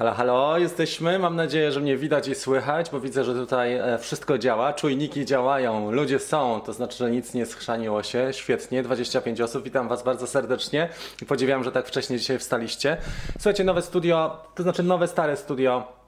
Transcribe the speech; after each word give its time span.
Halo, 0.00 0.12
halo, 0.14 0.58
jesteśmy. 0.58 1.18
Mam 1.18 1.36
nadzieję, 1.36 1.72
że 1.72 1.80
mnie 1.80 1.96
widać 1.96 2.28
i 2.28 2.34
słychać, 2.34 2.90
bo 2.90 3.00
widzę, 3.00 3.24
że 3.24 3.34
tutaj 3.34 3.74
e, 3.74 3.98
wszystko 3.98 4.38
działa. 4.38 4.72
Czujniki 4.72 5.24
działają, 5.24 5.90
ludzie 5.90 6.18
są, 6.18 6.60
to 6.60 6.72
znaczy, 6.72 6.98
że 6.98 7.10
nic 7.10 7.34
nie 7.34 7.46
schrzaniło 7.46 8.02
się. 8.02 8.28
Świetnie, 8.32 8.82
25 8.82 9.40
osób. 9.40 9.64
Witam 9.64 9.88
Was 9.88 10.02
bardzo 10.02 10.26
serdecznie 10.26 10.88
i 11.22 11.26
podziwiam, 11.26 11.64
że 11.64 11.72
tak 11.72 11.86
wcześnie 11.86 12.18
dzisiaj 12.18 12.38
wstaliście. 12.38 12.96
Słuchajcie, 13.32 13.64
nowe 13.64 13.82
studio, 13.82 14.36
to 14.54 14.62
znaczy 14.62 14.82
nowe, 14.82 15.08
stare 15.08 15.36
studio 15.36 15.99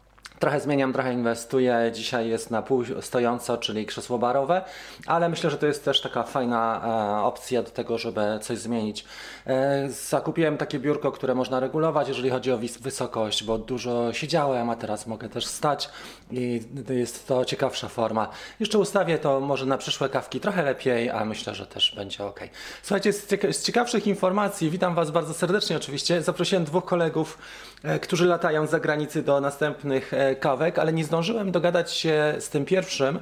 Trochę 0.42 0.60
zmieniam, 0.60 0.92
trochę 0.92 1.12
inwestuję. 1.12 1.90
Dzisiaj 1.94 2.28
jest 2.28 2.50
na 2.50 2.62
pół 2.62 2.84
stojąco, 3.00 3.58
czyli 3.58 3.86
krzesło 3.86 4.18
barowe, 4.18 4.62
ale 5.06 5.28
myślę, 5.28 5.50
że 5.50 5.58
to 5.58 5.66
jest 5.66 5.84
też 5.84 6.00
taka 6.00 6.22
fajna 6.22 6.82
e, 7.20 7.24
opcja 7.24 7.62
do 7.62 7.70
tego, 7.70 7.98
żeby 7.98 8.20
coś 8.40 8.58
zmienić. 8.58 9.04
E, 9.46 9.88
zakupiłem 9.90 10.58
takie 10.58 10.78
biurko, 10.78 11.12
które 11.12 11.34
można 11.34 11.60
regulować, 11.60 12.08
jeżeli 12.08 12.30
chodzi 12.30 12.52
o 12.52 12.58
wysokość, 12.80 13.44
bo 13.44 13.58
dużo 13.58 14.12
siedziałem, 14.12 14.70
a 14.70 14.76
teraz 14.76 15.06
mogę 15.06 15.28
też 15.28 15.46
stać 15.46 15.90
i 16.30 16.62
jest 16.90 17.26
to 17.26 17.44
ciekawsza 17.44 17.88
forma. 17.88 18.28
Jeszcze 18.60 18.78
ustawię 18.78 19.18
to 19.18 19.40
może 19.40 19.66
na 19.66 19.78
przyszłe 19.78 20.08
kawki 20.08 20.40
trochę 20.40 20.62
lepiej, 20.62 21.10
a 21.10 21.24
myślę, 21.24 21.54
że 21.54 21.66
też 21.66 21.94
będzie 21.96 22.24
ok. 22.24 22.40
Słuchajcie, 22.82 23.12
z, 23.12 23.26
cieka 23.26 23.52
z 23.52 23.62
ciekawszych 23.62 24.06
informacji, 24.06 24.70
witam 24.70 24.94
Was 24.94 25.10
bardzo 25.10 25.34
serdecznie 25.34 25.76
oczywiście. 25.76 26.22
Zaprosiłem 26.22 26.64
dwóch 26.64 26.84
kolegów, 26.84 27.38
e, 27.82 27.98
którzy 27.98 28.26
latają 28.26 28.66
z 28.66 28.70
zagranicy 28.70 29.22
do 29.22 29.40
następnych 29.40 30.14
e, 30.14 30.31
kawek, 30.36 30.78
ale 30.78 30.92
nie 30.92 31.04
zdążyłem 31.04 31.52
dogadać 31.52 31.92
się 31.92 32.34
z 32.38 32.48
tym 32.48 32.64
pierwszym, 32.64 33.18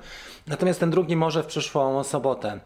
natomiast 0.46 0.80
ten 0.80 0.90
drugi 0.90 1.16
może 1.16 1.42
w 1.42 1.46
przyszłą 1.46 2.04
sobotę. 2.04 2.60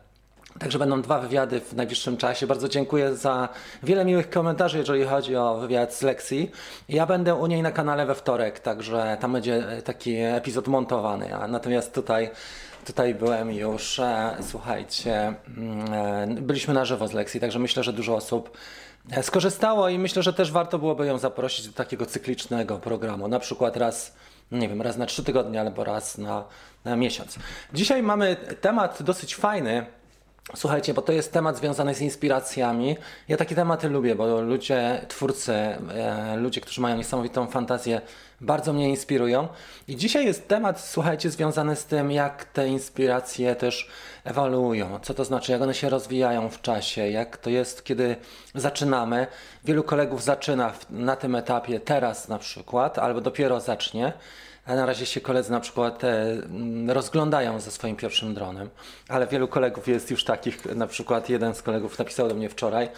Także 0.58 0.78
będą 0.78 1.02
dwa 1.02 1.18
wywiady 1.18 1.60
w 1.60 1.72
najbliższym 1.72 2.16
czasie. 2.16 2.46
Bardzo 2.46 2.68
dziękuję 2.68 3.14
za 3.14 3.48
wiele 3.82 4.04
miłych 4.04 4.30
komentarzy, 4.30 4.78
jeżeli 4.78 5.04
chodzi 5.04 5.36
o 5.36 5.54
wywiad 5.56 5.94
z 5.94 6.02
Lexi. 6.02 6.50
Ja 6.88 7.06
będę 7.06 7.34
u 7.34 7.46
niej 7.46 7.62
na 7.62 7.72
kanale 7.72 8.06
we 8.06 8.14
wtorek, 8.14 8.60
także 8.60 9.16
tam 9.20 9.32
będzie 9.32 9.64
taki 9.84 10.16
epizod 10.16 10.68
montowany. 10.68 11.30
Natomiast 11.48 11.94
tutaj, 11.94 12.30
tutaj 12.86 13.14
byłem 13.14 13.52
już, 13.52 13.98
e, 13.98 14.36
słuchajcie, 14.42 15.34
mm, 15.56 15.92
e, 16.38 16.42
byliśmy 16.42 16.74
na 16.74 16.84
żywo 16.84 17.08
z 17.08 17.12
Lexi, 17.12 17.40
także 17.40 17.58
myślę, 17.58 17.84
że 17.84 17.92
dużo 17.92 18.16
osób 18.16 18.56
e, 19.10 19.22
skorzystało 19.22 19.88
i 19.88 19.98
myślę, 19.98 20.22
że 20.22 20.32
też 20.32 20.52
warto 20.52 20.78
byłoby 20.78 21.06
ją 21.06 21.18
zaprosić 21.18 21.66
do 21.66 21.72
takiego 21.72 22.06
cyklicznego 22.06 22.78
programu. 22.78 23.28
Na 23.28 23.38
przykład 23.38 23.76
raz 23.76 24.14
nie 24.52 24.68
wiem, 24.68 24.82
raz 24.82 24.96
na 24.96 25.06
trzy 25.06 25.24
tygodnie 25.24 25.60
albo 25.60 25.84
raz 25.84 26.18
na, 26.18 26.44
na 26.84 26.96
miesiąc. 26.96 27.38
Dzisiaj 27.72 28.02
mamy 28.02 28.36
temat 28.60 29.02
dosyć 29.02 29.36
fajny. 29.36 29.86
Słuchajcie, 30.56 30.94
bo 30.94 31.02
to 31.02 31.12
jest 31.12 31.32
temat 31.32 31.56
związany 31.56 31.94
z 31.94 32.00
inspiracjami. 32.00 32.96
Ja 33.28 33.36
takie 33.36 33.54
tematy 33.54 33.88
lubię, 33.88 34.14
bo 34.14 34.40
ludzie, 34.40 35.06
twórcy, 35.08 35.52
e, 35.52 36.36
ludzie, 36.36 36.60
którzy 36.60 36.80
mają 36.80 36.96
niesamowitą 36.96 37.46
fantazję, 37.46 38.00
bardzo 38.40 38.72
mnie 38.72 38.88
inspirują. 38.88 39.48
I 39.88 39.96
dzisiaj 39.96 40.26
jest 40.26 40.48
temat, 40.48 40.80
słuchajcie, 40.80 41.30
związany 41.30 41.76
z 41.76 41.84
tym, 41.84 42.10
jak 42.10 42.44
te 42.44 42.68
inspiracje 42.68 43.56
też 43.56 43.88
ewoluują. 44.24 44.98
Co 45.02 45.14
to 45.14 45.24
znaczy, 45.24 45.52
jak 45.52 45.62
one 45.62 45.74
się 45.74 45.88
rozwijają 45.88 46.48
w 46.48 46.60
czasie, 46.60 47.08
jak 47.08 47.36
to 47.36 47.50
jest, 47.50 47.84
kiedy 47.84 48.16
zaczynamy. 48.54 49.26
Wielu 49.64 49.82
kolegów 49.82 50.22
zaczyna 50.22 50.72
na 50.90 51.16
tym 51.16 51.34
etapie 51.34 51.80
teraz 51.80 52.28
na 52.28 52.38
przykład, 52.38 52.98
albo 52.98 53.20
dopiero 53.20 53.60
zacznie. 53.60 54.12
A 54.66 54.74
na 54.74 54.86
razie 54.86 55.06
się 55.06 55.20
koledzy 55.20 55.50
na 55.50 55.60
przykład 55.60 56.04
e, 56.04 56.36
rozglądają 56.86 57.60
ze 57.60 57.70
swoim 57.70 57.96
pierwszym 57.96 58.34
dronem, 58.34 58.70
ale 59.08 59.26
wielu 59.26 59.48
kolegów 59.48 59.88
jest 59.88 60.10
już 60.10 60.24
takich, 60.24 60.64
na 60.74 60.86
przykład 60.86 61.28
jeden 61.28 61.54
z 61.54 61.62
kolegów 61.62 61.98
napisał 61.98 62.28
do 62.28 62.34
mnie 62.34 62.48
wczoraj, 62.48 62.88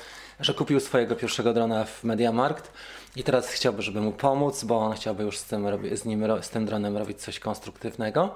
że 0.40 0.54
kupił 0.54 0.80
swojego 0.80 1.16
pierwszego 1.16 1.52
drona 1.52 1.84
w 1.84 2.04
Mediamarkt 2.04 2.72
i 3.16 3.22
teraz 3.22 3.48
chciałby, 3.48 3.82
żeby 3.82 4.00
mu 4.00 4.12
pomóc, 4.12 4.64
bo 4.64 4.78
on 4.78 4.92
chciałby 4.92 5.22
już 5.22 5.38
z 5.38 5.44
tym, 5.44 5.66
z 5.92 6.04
nim, 6.04 6.24
z 6.40 6.50
tym 6.50 6.66
dronem 6.66 6.96
robić 6.96 7.20
coś 7.20 7.38
konstruktywnego. 7.38 8.34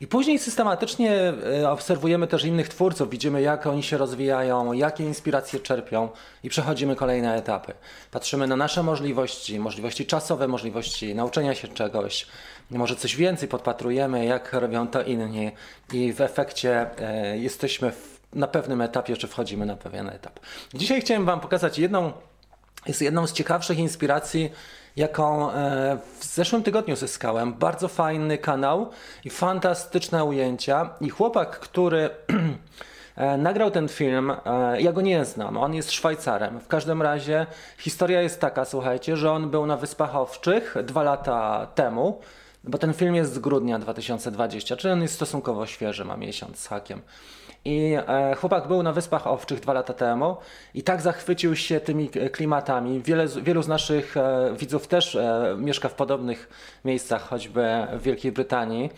I 0.00 0.06
później 0.06 0.38
systematycznie 0.38 1.32
e, 1.62 1.70
obserwujemy 1.70 2.26
też 2.26 2.44
innych 2.44 2.68
twórców, 2.68 3.10
widzimy 3.10 3.42
jak 3.42 3.66
oni 3.66 3.82
się 3.82 3.98
rozwijają, 3.98 4.72
jakie 4.72 5.04
inspiracje 5.04 5.60
czerpią 5.60 6.08
i 6.42 6.48
przechodzimy 6.48 6.96
kolejne 6.96 7.36
etapy. 7.36 7.72
Patrzymy 8.10 8.46
na 8.46 8.56
nasze 8.56 8.82
możliwości, 8.82 9.58
możliwości 9.58 10.06
czasowe, 10.06 10.48
możliwości 10.48 11.14
nauczenia 11.14 11.54
się 11.54 11.68
czegoś, 11.68 12.26
może 12.70 12.96
coś 12.96 13.16
więcej 13.16 13.48
podpatrujemy, 13.48 14.24
jak 14.24 14.52
robią 14.52 14.88
to 14.88 15.02
inni 15.02 15.50
i 15.92 16.12
w 16.12 16.20
efekcie 16.20 16.86
e, 16.98 17.38
jesteśmy 17.38 17.92
na 18.32 18.46
pewnym 18.46 18.80
etapie, 18.80 19.16
czy 19.16 19.28
wchodzimy 19.28 19.66
na 19.66 19.76
pewien 19.76 20.08
etap. 20.08 20.40
Dzisiaj 20.74 21.00
chciałem 21.00 21.24
Wam 21.24 21.40
pokazać 21.40 21.78
jedną, 21.78 22.12
jest 22.86 23.02
jedną 23.02 23.26
z 23.26 23.32
ciekawszych 23.32 23.78
inspiracji, 23.78 24.50
jaką 24.96 25.52
e, 25.52 25.98
w 26.18 26.24
zeszłym 26.24 26.62
tygodniu 26.62 26.96
zyskałem. 26.96 27.54
Bardzo 27.54 27.88
fajny 27.88 28.38
kanał 28.38 28.90
i 29.24 29.30
fantastyczne 29.30 30.24
ujęcia. 30.24 30.90
I 31.00 31.10
chłopak, 31.10 31.58
który 31.58 32.10
e, 33.16 33.36
nagrał 33.36 33.70
ten 33.70 33.88
film, 33.88 34.30
e, 34.30 34.80
ja 34.80 34.92
go 34.92 35.00
nie 35.00 35.24
znam, 35.24 35.56
on 35.56 35.74
jest 35.74 35.92
Szwajcarem. 35.92 36.60
W 36.60 36.68
każdym 36.68 37.02
razie 37.02 37.46
historia 37.78 38.22
jest 38.22 38.40
taka, 38.40 38.64
słuchajcie, 38.64 39.16
że 39.16 39.32
on 39.32 39.50
był 39.50 39.66
na 39.66 39.76
Wyspach 39.76 40.16
Owczych 40.16 40.76
dwa 40.84 41.02
lata 41.02 41.66
temu, 41.74 42.20
bo 42.64 42.78
ten 42.78 42.94
film 42.94 43.14
jest 43.14 43.34
z 43.34 43.38
grudnia 43.38 43.78
2020, 43.78 44.76
czyli 44.76 44.92
on 44.92 45.02
jest 45.02 45.14
stosunkowo 45.14 45.66
świeży, 45.66 46.04
ma 46.04 46.16
miesiąc 46.16 46.58
z 46.58 46.66
hakiem. 46.66 47.00
I 47.64 47.94
e, 48.06 48.34
chłopak 48.34 48.68
był 48.68 48.82
na 48.82 48.92
Wyspach 48.92 49.26
Owczych 49.26 49.60
dwa 49.60 49.72
lata 49.72 49.94
temu 49.94 50.36
i 50.74 50.82
tak 50.82 51.00
zachwycił 51.00 51.56
się 51.56 51.80
tymi 51.80 52.08
klimatami. 52.08 53.02
Wiele, 53.02 53.26
wielu 53.28 53.62
z 53.62 53.68
naszych 53.68 54.16
e, 54.16 54.54
widzów 54.58 54.86
też 54.86 55.14
e, 55.14 55.56
mieszka 55.58 55.88
w 55.88 55.94
podobnych 55.94 56.48
miejscach, 56.84 57.28
choćby 57.28 57.66
w 57.92 58.02
Wielkiej 58.02 58.32
Brytanii 58.32 58.90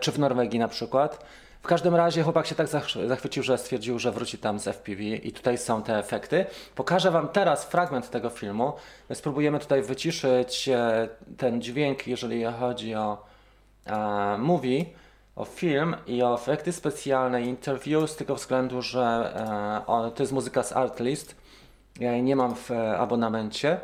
czy 0.00 0.12
w 0.12 0.18
Norwegii 0.18 0.58
na 0.58 0.68
przykład. 0.68 1.24
W 1.62 1.66
każdym 1.66 1.94
razie 1.94 2.22
chłopak 2.22 2.46
się 2.46 2.54
tak 2.54 2.68
zachwycił, 3.06 3.42
że 3.42 3.58
stwierdził, 3.58 3.98
że 3.98 4.12
wróci 4.12 4.38
tam 4.38 4.58
z 4.58 4.68
FPV 4.68 5.02
i 5.02 5.32
tutaj 5.32 5.58
są 5.58 5.82
te 5.82 5.98
efekty. 5.98 6.46
Pokażę 6.74 7.10
Wam 7.10 7.28
teraz 7.28 7.64
fragment 7.64 8.10
tego 8.10 8.30
filmu. 8.30 8.72
My 9.08 9.14
spróbujemy 9.14 9.58
tutaj 9.58 9.82
wyciszyć 9.82 10.70
ten 11.36 11.62
dźwięk, 11.62 12.06
jeżeli 12.06 12.44
chodzi 12.44 12.94
o 12.94 13.24
movie 14.38 14.84
o 15.36 15.44
film 15.44 15.96
i 16.06 16.22
o 16.22 16.34
efekty 16.34 16.72
specjalne 16.72 17.42
interview 17.42 18.10
z 18.10 18.16
tego 18.16 18.34
względu, 18.34 18.82
że 18.82 19.32
e, 19.88 20.10
to 20.10 20.22
jest 20.22 20.32
muzyka 20.32 20.62
z 20.62 20.72
Artlist. 20.72 21.36
Ja 22.00 22.12
jej 22.12 22.22
nie 22.22 22.36
mam 22.36 22.54
w 22.54 22.70
e, 22.70 22.98
abonamencie, 22.98 23.80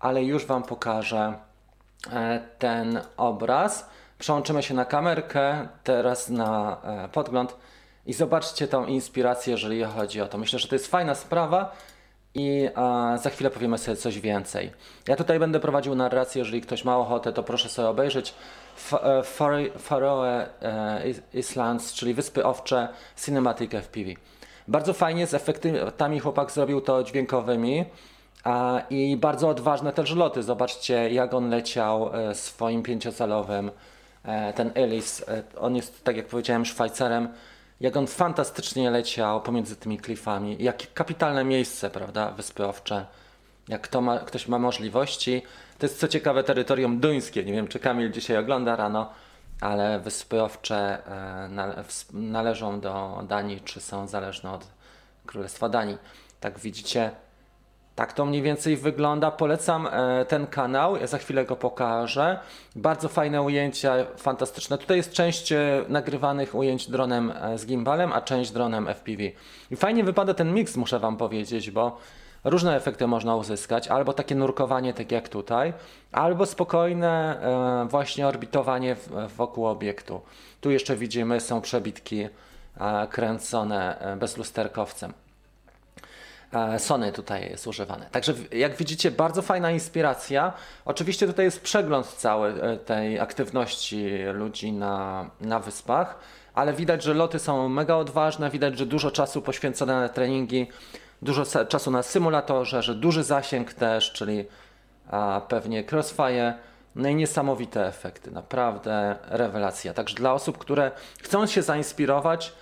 ale 0.00 0.24
już 0.24 0.46
Wam 0.46 0.62
pokażę 0.62 1.34
e, 2.12 2.40
ten 2.58 3.00
obraz. 3.16 3.88
Przełączymy 4.18 4.62
się 4.62 4.74
na 4.74 4.84
kamerkę, 4.84 5.68
teraz 5.84 6.28
na 6.28 6.76
e, 6.84 7.08
podgląd 7.08 7.56
i 8.06 8.12
zobaczcie 8.12 8.68
tą 8.68 8.86
inspirację, 8.86 9.50
jeżeli 9.50 9.84
chodzi 9.84 10.20
o 10.20 10.26
to. 10.26 10.38
Myślę, 10.38 10.58
że 10.58 10.68
to 10.68 10.74
jest 10.74 10.86
fajna 10.86 11.14
sprawa 11.14 11.72
i 12.34 12.68
e, 12.76 13.18
za 13.18 13.30
chwilę 13.30 13.50
powiemy 13.50 13.78
sobie 13.78 13.96
coś 13.96 14.20
więcej. 14.20 14.72
Ja 15.08 15.16
tutaj 15.16 15.38
będę 15.38 15.60
prowadził 15.60 15.94
narrację, 15.94 16.38
jeżeli 16.38 16.60
ktoś 16.60 16.84
ma 16.84 16.98
ochotę, 16.98 17.32
to 17.32 17.42
proszę 17.42 17.68
sobie 17.68 17.88
obejrzeć. 17.88 18.34
E, 18.92 19.22
Faroe 19.78 20.46
e, 20.62 21.04
Islands, 21.32 21.94
czyli 21.94 22.14
Wyspy 22.14 22.44
Owcze 22.44 22.88
Cinematic 23.24 23.72
FPV. 23.72 24.10
Bardzo 24.68 24.92
fajnie 24.92 25.26
z 25.26 25.34
efektami 25.34 26.20
chłopak 26.20 26.50
zrobił 26.50 26.80
to 26.80 27.02
dźwiękowymi 27.02 27.84
a, 28.44 28.82
i 28.90 29.16
bardzo 29.16 29.48
odważne 29.48 29.92
też 29.92 30.14
loty. 30.14 30.42
Zobaczcie 30.42 31.10
jak 31.10 31.34
on 31.34 31.50
leciał 31.50 32.10
e, 32.14 32.34
swoim 32.34 32.82
pięciocalowym, 32.82 33.70
ten 34.54 34.70
Ellis. 34.74 35.24
On 35.60 35.76
jest, 35.76 36.04
tak 36.04 36.16
jak 36.16 36.26
powiedziałem, 36.26 36.64
Szwajcarem. 36.64 37.28
Jak 37.80 37.96
on 37.96 38.06
fantastycznie 38.06 38.90
leciał 38.90 39.40
pomiędzy 39.40 39.76
tymi 39.76 39.98
klifami. 39.98 40.56
Jakie 40.60 40.86
kapitalne 40.94 41.44
miejsce, 41.44 41.90
prawda, 41.90 42.30
Wyspy 42.30 42.66
Owcze. 42.66 43.06
Jak 43.68 43.94
ma, 43.94 44.18
ktoś 44.18 44.48
ma 44.48 44.58
możliwości, 44.58 45.42
to 45.82 45.86
jest 45.86 46.00
co 46.00 46.08
ciekawe 46.08 46.44
terytorium 46.44 47.00
duńskie. 47.00 47.44
Nie 47.44 47.52
wiem, 47.52 47.68
czy 47.68 47.78
Kamil 47.78 48.10
dzisiaj 48.10 48.36
ogląda 48.36 48.76
rano, 48.76 49.10
ale 49.60 50.00
Wyspy 50.00 50.42
Owcze 50.42 51.06
e, 51.06 51.92
należą 52.12 52.80
do 52.80 53.24
Danii, 53.28 53.60
czy 53.60 53.80
są 53.80 54.06
zależne 54.06 54.52
od 54.52 54.66
Królestwa 55.26 55.68
Danii. 55.68 55.98
Tak 56.40 56.58
widzicie, 56.58 57.10
tak 57.94 58.12
to 58.12 58.24
mniej 58.24 58.42
więcej 58.42 58.76
wygląda. 58.76 59.30
Polecam 59.30 59.86
e, 59.86 60.24
ten 60.24 60.46
kanał, 60.46 60.96
ja 60.96 61.06
za 61.06 61.18
chwilę 61.18 61.44
go 61.44 61.56
pokażę. 61.56 62.38
Bardzo 62.76 63.08
fajne 63.08 63.42
ujęcia, 63.42 63.94
fantastyczne. 64.16 64.78
Tutaj 64.78 64.96
jest 64.96 65.12
część 65.12 65.52
e, 65.52 65.84
nagrywanych 65.88 66.54
ujęć 66.54 66.90
dronem 66.90 67.32
z 67.56 67.66
gimbalem, 67.66 68.12
a 68.12 68.20
część 68.20 68.50
dronem 68.50 68.88
FPV. 68.88 69.22
I 69.70 69.76
fajnie 69.76 70.04
wypada 70.04 70.34
ten 70.34 70.54
miks, 70.54 70.76
muszę 70.76 70.98
Wam 70.98 71.16
powiedzieć, 71.16 71.70
bo 71.70 71.98
Różne 72.44 72.76
efekty 72.76 73.06
można 73.06 73.36
uzyskać, 73.36 73.88
albo 73.88 74.12
takie 74.12 74.34
nurkowanie, 74.34 74.94
tak 74.94 75.12
jak 75.12 75.28
tutaj, 75.28 75.72
albo 76.12 76.46
spokojne 76.46 77.40
e, 77.40 77.88
właśnie 77.88 78.28
orbitowanie 78.28 78.96
wokół 79.36 79.66
obiektu. 79.66 80.20
Tu 80.60 80.70
jeszcze 80.70 80.96
widzimy, 80.96 81.40
są 81.40 81.60
przebitki 81.60 82.20
e, 82.20 82.28
kręcone 83.10 83.98
e, 83.98 84.16
bezlusterkowcem. 84.16 85.12
Sony 86.78 87.12
tutaj 87.12 87.50
jest 87.50 87.66
używane. 87.66 88.06
Także 88.10 88.34
jak 88.52 88.76
widzicie, 88.76 89.10
bardzo 89.10 89.42
fajna 89.42 89.70
inspiracja. 89.70 90.52
Oczywiście 90.84 91.26
tutaj 91.26 91.44
jest 91.44 91.60
przegląd 91.60 92.06
cały 92.06 92.62
e, 92.62 92.76
tej 92.76 93.20
aktywności 93.20 94.18
ludzi 94.32 94.72
na, 94.72 95.30
na 95.40 95.60
wyspach, 95.60 96.18
ale 96.54 96.72
widać, 96.72 97.02
że 97.02 97.14
loty 97.14 97.38
są 97.38 97.68
mega 97.68 97.96
odważne, 97.96 98.50
widać, 98.50 98.78
że 98.78 98.86
dużo 98.86 99.10
czasu 99.10 99.42
poświęcone 99.42 100.00
na 100.00 100.08
treningi, 100.08 100.66
dużo 101.22 101.66
czasu 101.68 101.90
na 101.90 102.02
symulatorze, 102.02 102.82
że 102.82 102.94
duży 102.94 103.22
zasięg 103.22 103.72
też, 103.74 104.12
czyli 104.12 104.44
a, 105.10 105.40
pewnie 105.48 105.84
crossfire. 105.92 106.54
No 106.94 107.08
i 107.08 107.14
niesamowite 107.14 107.86
efekty, 107.86 108.30
naprawdę 108.30 109.16
rewelacja. 109.28 109.94
Także 109.94 110.14
dla 110.14 110.32
osób, 110.32 110.58
które 110.58 110.90
chcą 111.22 111.46
się 111.46 111.62
zainspirować, 111.62 112.52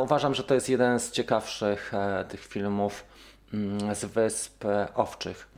uważam, 0.00 0.34
że 0.34 0.44
to 0.44 0.54
jest 0.54 0.68
jeden 0.68 1.00
z 1.00 1.10
ciekawszych 1.10 1.94
e, 1.94 2.24
tych 2.24 2.44
filmów 2.44 3.04
mm, 3.54 3.94
z 3.94 4.04
Wysp 4.04 4.64
Owczych. 4.94 5.50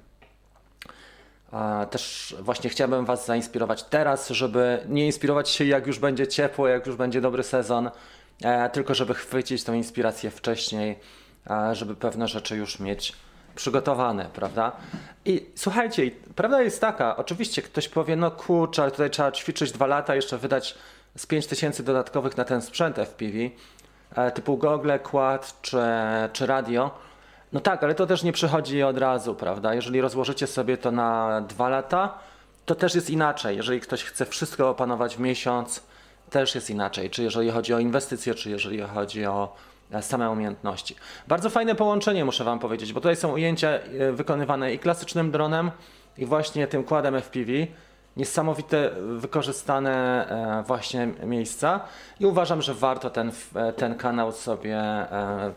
Też 1.91 2.37
właśnie 2.41 2.71
chciałbym 2.71 3.05
Was 3.05 3.27
zainspirować 3.27 3.83
teraz, 3.83 4.29
żeby 4.29 4.85
nie 4.89 5.07
inspirować 5.07 5.49
się 5.49 5.65
jak 5.65 5.87
już 5.87 5.99
będzie 5.99 6.27
ciepło, 6.27 6.69
jak 6.69 6.87
już 6.87 6.97
będzie 6.97 7.21
dobry 7.21 7.43
sezon, 7.43 7.91
e, 8.45 8.71
tylko 8.71 8.95
żeby 8.95 9.15
chwycić 9.15 9.65
tą 9.65 9.73
inspirację 9.73 10.31
wcześniej, 10.31 10.99
żeby 11.73 11.95
pewne 11.95 12.29
rzeczy 12.29 12.57
już 12.57 12.81
mieć 12.81 13.13
przygotowane, 13.55 14.27
prawda? 14.35 14.73
I 15.25 15.47
słuchajcie, 15.55 16.11
prawda 16.37 16.63
jest 16.63 16.81
taka, 16.81 17.17
oczywiście 17.17 17.63
ktoś 17.63 17.89
powie, 17.89 18.17
no 18.17 18.31
kurczę, 18.31 18.91
tutaj 18.91 19.11
trzeba 19.11 19.33
ćwiczyć 19.33 19.73
dwa 19.73 19.87
lata, 19.87 20.15
jeszcze 20.15 20.39
wydać 20.39 20.75
z 21.17 21.27
5000 21.27 21.83
dodatkowych 21.83 22.37
na 22.37 22.45
ten 22.45 22.63
sprzęt 22.63 22.99
FPV, 22.99 23.39
e, 24.17 24.31
typu 24.31 24.57
gogle, 24.57 24.99
quad 24.99 25.59
czy, 25.63 25.79
czy 26.33 26.47
radio. 26.47 26.91
No 27.53 27.61
tak, 27.61 27.85
ale 27.85 27.95
to 27.95 28.07
też 28.07 28.23
nie 28.23 28.33
przychodzi 28.33 28.83
od 28.83 28.99
razu, 28.99 29.35
prawda? 29.35 29.75
Jeżeli 29.75 30.01
rozłożycie 30.01 30.47
sobie 30.47 30.77
to 30.77 30.91
na 30.91 31.41
dwa 31.41 31.69
lata, 31.69 32.19
to 32.67 32.75
też 32.75 32.95
jest 32.95 33.11
inaczej. 33.11 33.57
Jeżeli 33.57 33.81
ktoś 33.81 34.05
chce 34.05 34.27
wszystko 34.27 34.71
opanować 34.71 35.17
w 35.17 35.21
miesiąc, 35.21 35.83
też 36.31 36.55
jest 36.55 36.71
inaczej. 36.71 37.11
Czy 37.11 37.23
jeżeli 37.23 37.51
chodzi 37.51 37.75
o 37.75 37.79
inwestycje, 37.79 38.35
czy 38.35 38.51
jeżeli 38.51 38.81
chodzi 38.81 39.27
o 39.27 39.57
same 40.01 40.31
umiejętności. 40.31 40.97
Bardzo 41.29 41.51
fajne 41.51 41.75
połączenie, 41.75 42.25
muszę 42.25 42.45
Wam 42.45 42.59
powiedzieć, 42.59 42.93
bo 42.93 43.01
tutaj 43.01 43.17
są 43.17 43.33
ujęcia 43.33 43.69
e, 43.69 44.13
wykonywane 44.13 44.75
i 44.75 44.79
klasycznym 44.79 45.31
dronem, 45.31 45.71
i 46.19 46.27
właśnie 46.27 46.67
tym 46.67 46.85
kładem 46.85 47.15
FPV. 47.15 47.53
Niesamowite 48.17 48.91
wykorzystane 49.17 50.27
e, 50.29 50.63
właśnie 50.67 51.09
miejsca 51.25 51.81
i 52.21 52.27
uważam, 52.27 52.63
że 52.63 52.75
warto 52.75 53.11
ten, 53.11 53.33
ten 53.77 53.95
kanał 53.95 54.33
sobie 54.33 54.83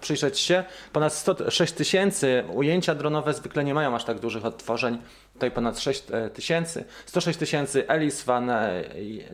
przyjrzeć 0.01 0.39
się. 0.39 0.63
Ponad 0.93 1.13
106 1.13 1.73
tysięcy 1.73 2.43
ujęcia 2.53 2.95
dronowe 2.95 3.33
zwykle 3.33 3.63
nie 3.63 3.73
mają 3.73 3.95
aż 3.95 4.03
tak 4.03 4.19
dużych 4.19 4.45
odtworzeń. 4.45 4.97
Tutaj 5.33 5.51
ponad 5.51 5.79
6 5.79 6.03
tysięcy. 6.33 6.85
106 7.05 7.39
tysięcy 7.39 7.87
Ellis 7.87 8.23
Van 8.23 8.51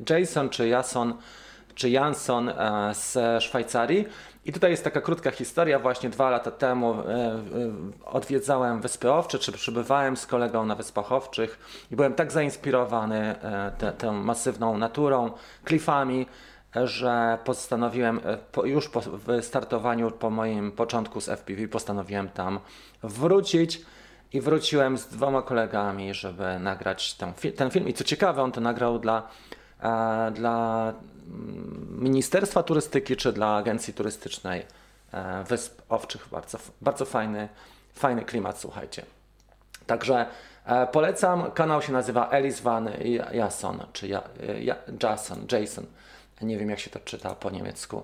Jason 0.09 0.49
czy 0.49 0.67
Jason 0.67 1.13
czy 1.75 1.89
Jansson 1.89 2.51
z 2.93 3.43
Szwajcarii. 3.43 4.05
I 4.45 4.51
tutaj 4.53 4.71
jest 4.71 4.83
taka 4.83 5.01
krótka 5.01 5.31
historia. 5.31 5.79
Właśnie 5.79 6.09
dwa 6.09 6.29
lata 6.29 6.51
temu 6.51 6.93
e, 6.93 6.95
e, 6.95 7.39
odwiedzałem 8.05 8.81
Wyspy 8.81 9.11
Owcze, 9.11 9.39
czy 9.39 9.51
przybywałem 9.51 10.17
z 10.17 10.27
kolegą 10.27 10.65
na 10.65 10.75
Wyspach 10.75 11.11
Owczych 11.11 11.59
i 11.91 11.95
byłem 11.95 12.13
tak 12.13 12.31
zainspirowany 12.31 13.19
e, 13.19 13.71
te, 13.77 13.91
tą 13.91 14.13
masywną 14.13 14.77
naturą, 14.77 15.31
klifami, 15.63 16.25
że 16.83 17.37
postanowiłem, 17.43 18.19
po, 18.51 18.65
już 18.65 18.89
po 18.89 19.01
wystartowaniu, 19.01 20.11
po 20.11 20.29
moim 20.29 20.71
początku 20.71 21.21
z 21.21 21.29
FPV, 21.29 21.67
postanowiłem 21.67 22.29
tam 22.29 22.59
wrócić. 23.03 23.81
I 24.33 24.41
wróciłem 24.41 24.97
z 24.97 25.07
dwoma 25.07 25.41
kolegami, 25.41 26.13
żeby 26.13 26.59
nagrać 26.59 27.13
ten, 27.13 27.33
ten 27.55 27.71
film. 27.71 27.87
I 27.87 27.93
co 27.93 28.03
ciekawe, 28.03 28.41
on 28.41 28.51
to 28.51 28.61
nagrał 28.61 28.99
dla, 28.99 29.27
dla 30.31 30.93
Ministerstwa 31.89 32.63
Turystyki 32.63 33.15
czy 33.15 33.33
dla 33.33 33.55
Agencji 33.55 33.93
Turystycznej 33.93 34.65
e, 35.13 35.43
Wysp 35.43 35.81
Owczych. 35.89 36.27
Bardzo, 36.31 36.57
bardzo 36.81 37.05
fajny, 37.05 37.49
fajny 37.93 38.25
klimat, 38.25 38.59
słuchajcie. 38.59 39.05
Także 39.85 40.25
e, 40.65 40.87
polecam. 40.87 41.51
Kanał 41.51 41.81
się 41.81 41.93
nazywa 41.93 42.29
Elis 42.29 42.61
Van 42.61 42.89
Jason, 43.33 43.83
czy 43.93 44.07
ja, 44.07 44.21
ja, 44.59 44.75
Jason, 45.03 45.45
Jason. 45.51 45.85
Nie 46.41 46.57
wiem, 46.57 46.69
jak 46.69 46.79
się 46.79 46.89
to 46.89 46.99
czyta 46.99 47.35
po 47.35 47.49
niemiecku. 47.49 48.03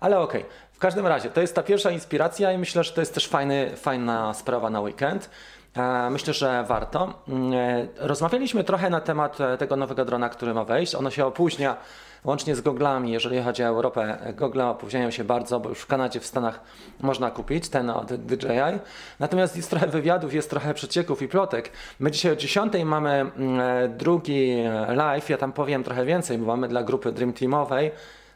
Ale 0.00 0.18
okej, 0.18 0.40
okay. 0.40 0.52
w 0.72 0.78
każdym 0.78 1.06
razie 1.06 1.30
to 1.30 1.40
jest 1.40 1.54
ta 1.54 1.62
pierwsza 1.62 1.90
inspiracja 1.90 2.52
i 2.52 2.58
myślę, 2.58 2.84
że 2.84 2.92
to 2.92 3.00
jest 3.00 3.14
też 3.14 3.28
fajny, 3.28 3.76
fajna 3.76 4.34
sprawa 4.34 4.70
na 4.70 4.80
weekend. 4.80 5.30
E, 5.76 6.10
myślę, 6.10 6.34
że 6.34 6.64
warto. 6.68 7.14
Mm, 7.28 7.52
rozmawialiśmy 7.96 8.64
trochę 8.64 8.90
na 8.90 9.00
temat 9.00 9.38
tego 9.58 9.76
nowego 9.76 10.04
drona, 10.04 10.28
który 10.28 10.54
ma 10.54 10.64
wejść. 10.64 10.94
Ono 10.94 11.10
się 11.10 11.26
opóźnia 11.26 11.76
łącznie 12.24 12.56
z 12.56 12.60
goglami, 12.60 13.12
jeżeli 13.12 13.42
chodzi 13.42 13.62
o 13.62 13.66
Europę, 13.66 14.18
gogle 14.34 14.66
opóźniają 14.66 15.10
się 15.10 15.24
bardzo, 15.24 15.60
bo 15.60 15.68
już 15.68 15.78
w 15.78 15.86
Kanadzie, 15.86 16.20
w 16.20 16.26
Stanach 16.26 16.60
można 17.00 17.30
kupić 17.30 17.68
ten 17.68 17.90
od 17.90 18.14
DJI. 18.14 18.78
Natomiast 19.20 19.56
jest 19.56 19.70
trochę 19.70 19.86
wywiadów, 19.86 20.34
jest 20.34 20.50
trochę 20.50 20.74
przecieków 20.74 21.22
i 21.22 21.28
plotek. 21.28 21.72
My 22.00 22.10
dzisiaj 22.10 22.32
o 22.32 22.36
10 22.36 22.72
mamy 22.84 23.10
mm, 23.10 23.60
e, 23.60 23.88
drugi 23.88 24.56
live, 24.88 25.28
ja 25.28 25.38
tam 25.38 25.52
powiem 25.52 25.84
trochę 25.84 26.04
więcej, 26.04 26.38
bo 26.38 26.46
mamy 26.46 26.68
dla 26.68 26.82
grupy 26.82 27.12
Dream 27.12 27.32
Teamowej, 27.32 27.90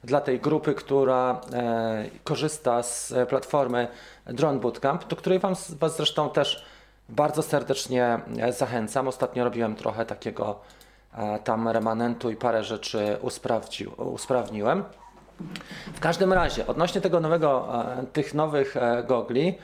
dla 0.04 0.20
tej 0.20 0.40
grupy, 0.40 0.74
która 0.74 1.40
e, 1.52 2.04
korzysta 2.24 2.82
z 2.82 3.14
platformy 3.28 3.88
Drone 4.26 4.58
Bootcamp, 4.58 5.08
do 5.08 5.16
której 5.16 5.38
wam, 5.38 5.54
Was 5.80 5.96
zresztą 5.96 6.30
też 6.30 6.64
bardzo 7.10 7.42
serdecznie 7.42 8.18
e, 8.38 8.52
zachęcam. 8.52 9.08
Ostatnio 9.08 9.44
robiłem 9.44 9.76
trochę 9.76 10.06
takiego 10.06 10.60
tam 11.44 11.68
remanentu 11.68 12.30
i 12.30 12.36
parę 12.36 12.64
rzeczy 12.64 13.18
usprawniłem. 13.98 14.84
W 15.94 16.00
każdym 16.00 16.32
razie, 16.32 16.66
odnośnie 16.66 17.00
tego 17.00 17.20
nowego, 17.20 17.68
e, 17.98 18.06
tych 18.06 18.34
nowych 18.34 18.76
e, 18.76 19.04
gogli, 19.08 19.54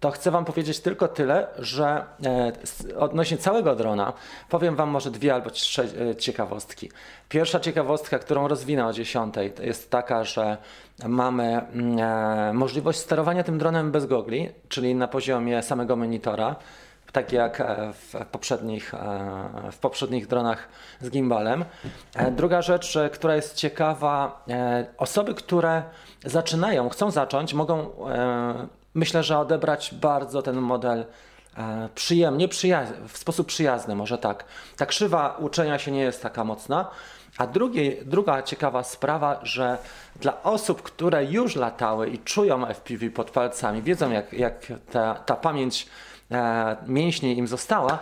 to 0.00 0.10
chcę 0.10 0.30
Wam 0.30 0.44
powiedzieć 0.44 0.80
tylko 0.80 1.08
tyle, 1.08 1.46
że 1.58 2.04
e, 2.24 2.52
odnośnie 2.98 3.38
całego 3.38 3.76
drona 3.76 4.12
powiem 4.48 4.76
Wam 4.76 4.88
może 4.88 5.10
dwie 5.10 5.34
albo 5.34 5.50
trzy 5.50 5.88
ciekawostki. 6.18 6.90
Pierwsza 7.28 7.60
ciekawostka, 7.60 8.18
którą 8.18 8.48
rozwinę 8.48 8.86
o 8.86 8.92
10, 8.92 9.34
jest 9.62 9.90
taka, 9.90 10.24
że 10.24 10.56
mamy 11.06 11.60
mm, 11.60 12.56
możliwość 12.56 12.98
sterowania 12.98 13.44
tym 13.44 13.58
dronem 13.58 13.92
bez 13.92 14.06
gogli, 14.06 14.48
czyli 14.68 14.94
na 14.94 15.08
poziomie 15.08 15.62
samego 15.62 15.96
monitora 15.96 16.56
tak 17.12 17.32
jak 17.32 17.60
e, 17.60 17.92
w 17.92 18.14
poprzednich, 18.32 18.94
e, 18.94 18.98
w 19.72 19.78
poprzednich 19.78 20.26
dronach 20.26 20.68
z 21.00 21.10
gimbalem. 21.10 21.64
E, 22.14 22.30
druga 22.30 22.62
rzecz, 22.62 22.98
która 23.12 23.36
jest 23.36 23.54
ciekawa, 23.54 24.44
osoby, 24.98 25.34
które 25.34 25.82
zaczynają, 26.24 26.88
chcą 26.88 27.10
zacząć, 27.10 27.54
mogą 27.54 27.90
myślę, 28.94 29.22
że 29.22 29.38
odebrać 29.38 29.94
bardzo 29.94 30.42
ten 30.42 30.56
model 30.56 31.04
przyjemnie, 31.94 32.48
w 33.08 33.18
sposób 33.18 33.46
przyjazny, 33.46 33.96
może 33.96 34.18
tak. 34.18 34.44
Ta 34.76 34.86
krzywa 34.86 35.36
uczenia 35.38 35.78
się 35.78 35.90
nie 35.90 36.00
jest 36.00 36.22
taka 36.22 36.44
mocna. 36.44 36.90
A 37.38 37.46
drugie, 37.46 38.04
druga 38.04 38.42
ciekawa 38.42 38.82
sprawa, 38.82 39.40
że 39.42 39.78
dla 40.20 40.42
osób, 40.42 40.82
które 40.82 41.24
już 41.24 41.56
latały 41.56 42.08
i 42.08 42.18
czują 42.18 42.66
FPV 42.66 43.10
pod 43.10 43.30
palcami, 43.30 43.82
wiedzą 43.82 44.10
jak, 44.10 44.32
jak 44.32 44.66
ta, 44.92 45.14
ta 45.14 45.36
pamięć 45.36 45.86
mięśni 46.86 47.38
im 47.38 47.46
została, 47.46 47.98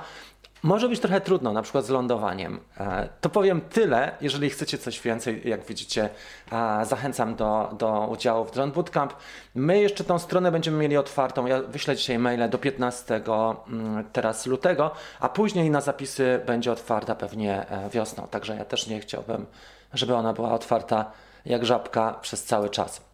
może 0.63 0.89
być 0.89 1.01
trochę 1.01 1.21
trudno, 1.21 1.53
na 1.53 1.63
przykład 1.63 1.85
z 1.85 1.89
lądowaniem. 1.89 2.61
E, 2.81 3.09
to 3.21 3.29
powiem 3.29 3.61
tyle, 3.61 4.13
jeżeli 4.21 4.51
chcecie 4.51 4.79
coś 4.79 5.01
więcej, 5.01 5.43
jak 5.45 5.67
widzicie, 5.67 6.09
e, 6.53 6.85
zachęcam 6.87 7.35
do, 7.35 7.75
do 7.79 8.09
udziału 8.11 8.45
w 8.45 8.51
Drone 8.51 8.73
Bootcamp. 8.73 9.13
My 9.55 9.81
jeszcze 9.81 10.05
tą 10.05 10.19
stronę 10.19 10.53
będziemy 10.53 10.79
mieli 10.79 10.97
otwartą, 10.97 11.47
ja 11.47 11.63
wyślę 11.63 11.97
dzisiaj 11.97 12.19
maile 12.19 12.51
do 12.51 12.59
15 12.59 13.21
mm, 13.69 14.05
teraz 14.13 14.47
lutego, 14.47 14.91
a 15.21 15.29
później 15.29 15.71
na 15.71 15.81
zapisy 15.81 16.41
będzie 16.47 16.73
otwarta 16.73 17.15
pewnie 17.15 17.71
e, 17.71 17.91
wiosną, 17.91 18.27
także 18.31 18.57
ja 18.57 18.65
też 18.65 18.87
nie 18.87 19.01
chciałbym, 19.01 19.47
żeby 19.93 20.15
ona 20.15 20.33
była 20.33 20.53
otwarta 20.53 21.11
jak 21.45 21.67
żabka 21.67 22.13
przez 22.13 22.45
cały 22.45 22.71
czas. 22.71 23.08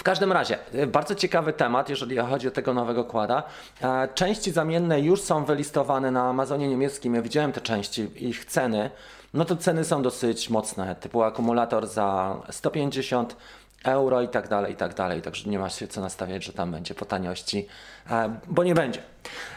W 0.00 0.02
każdym 0.02 0.32
razie, 0.32 0.58
y, 0.74 0.86
bardzo 0.86 1.14
ciekawy 1.14 1.52
temat, 1.52 1.88
jeżeli 1.88 2.16
chodzi 2.16 2.48
o 2.48 2.50
tego 2.50 2.74
nowego 2.74 3.04
kłada. 3.04 3.42
E, 3.82 4.08
części 4.14 4.50
zamienne 4.50 5.00
już 5.00 5.20
są 5.20 5.44
wylistowane 5.44 6.10
na 6.10 6.28
Amazonie 6.28 6.68
niemieckim. 6.68 7.14
Ja 7.14 7.22
widziałem 7.22 7.52
te 7.52 7.60
części, 7.60 8.28
ich 8.28 8.44
ceny. 8.44 8.90
No 9.34 9.44
to 9.44 9.56
ceny 9.56 9.84
są 9.84 10.02
dosyć 10.02 10.50
mocne, 10.50 10.96
typu 10.96 11.22
akumulator 11.22 11.86
za 11.86 12.36
150 12.50 13.36
euro 13.84 14.22
i 14.22 14.28
tak 14.28 14.48
dalej, 14.48 14.72
i 14.72 14.76
tak 14.76 14.94
dalej. 14.94 15.22
Także 15.22 15.50
nie 15.50 15.58
ma 15.58 15.68
się 15.70 15.88
co 15.88 16.00
nastawiać, 16.00 16.44
że 16.44 16.52
tam 16.52 16.72
będzie 16.72 16.94
po 16.94 17.04
taniości, 17.04 17.66
e, 18.10 18.36
bo 18.48 18.64
nie 18.64 18.74
będzie. 18.74 19.02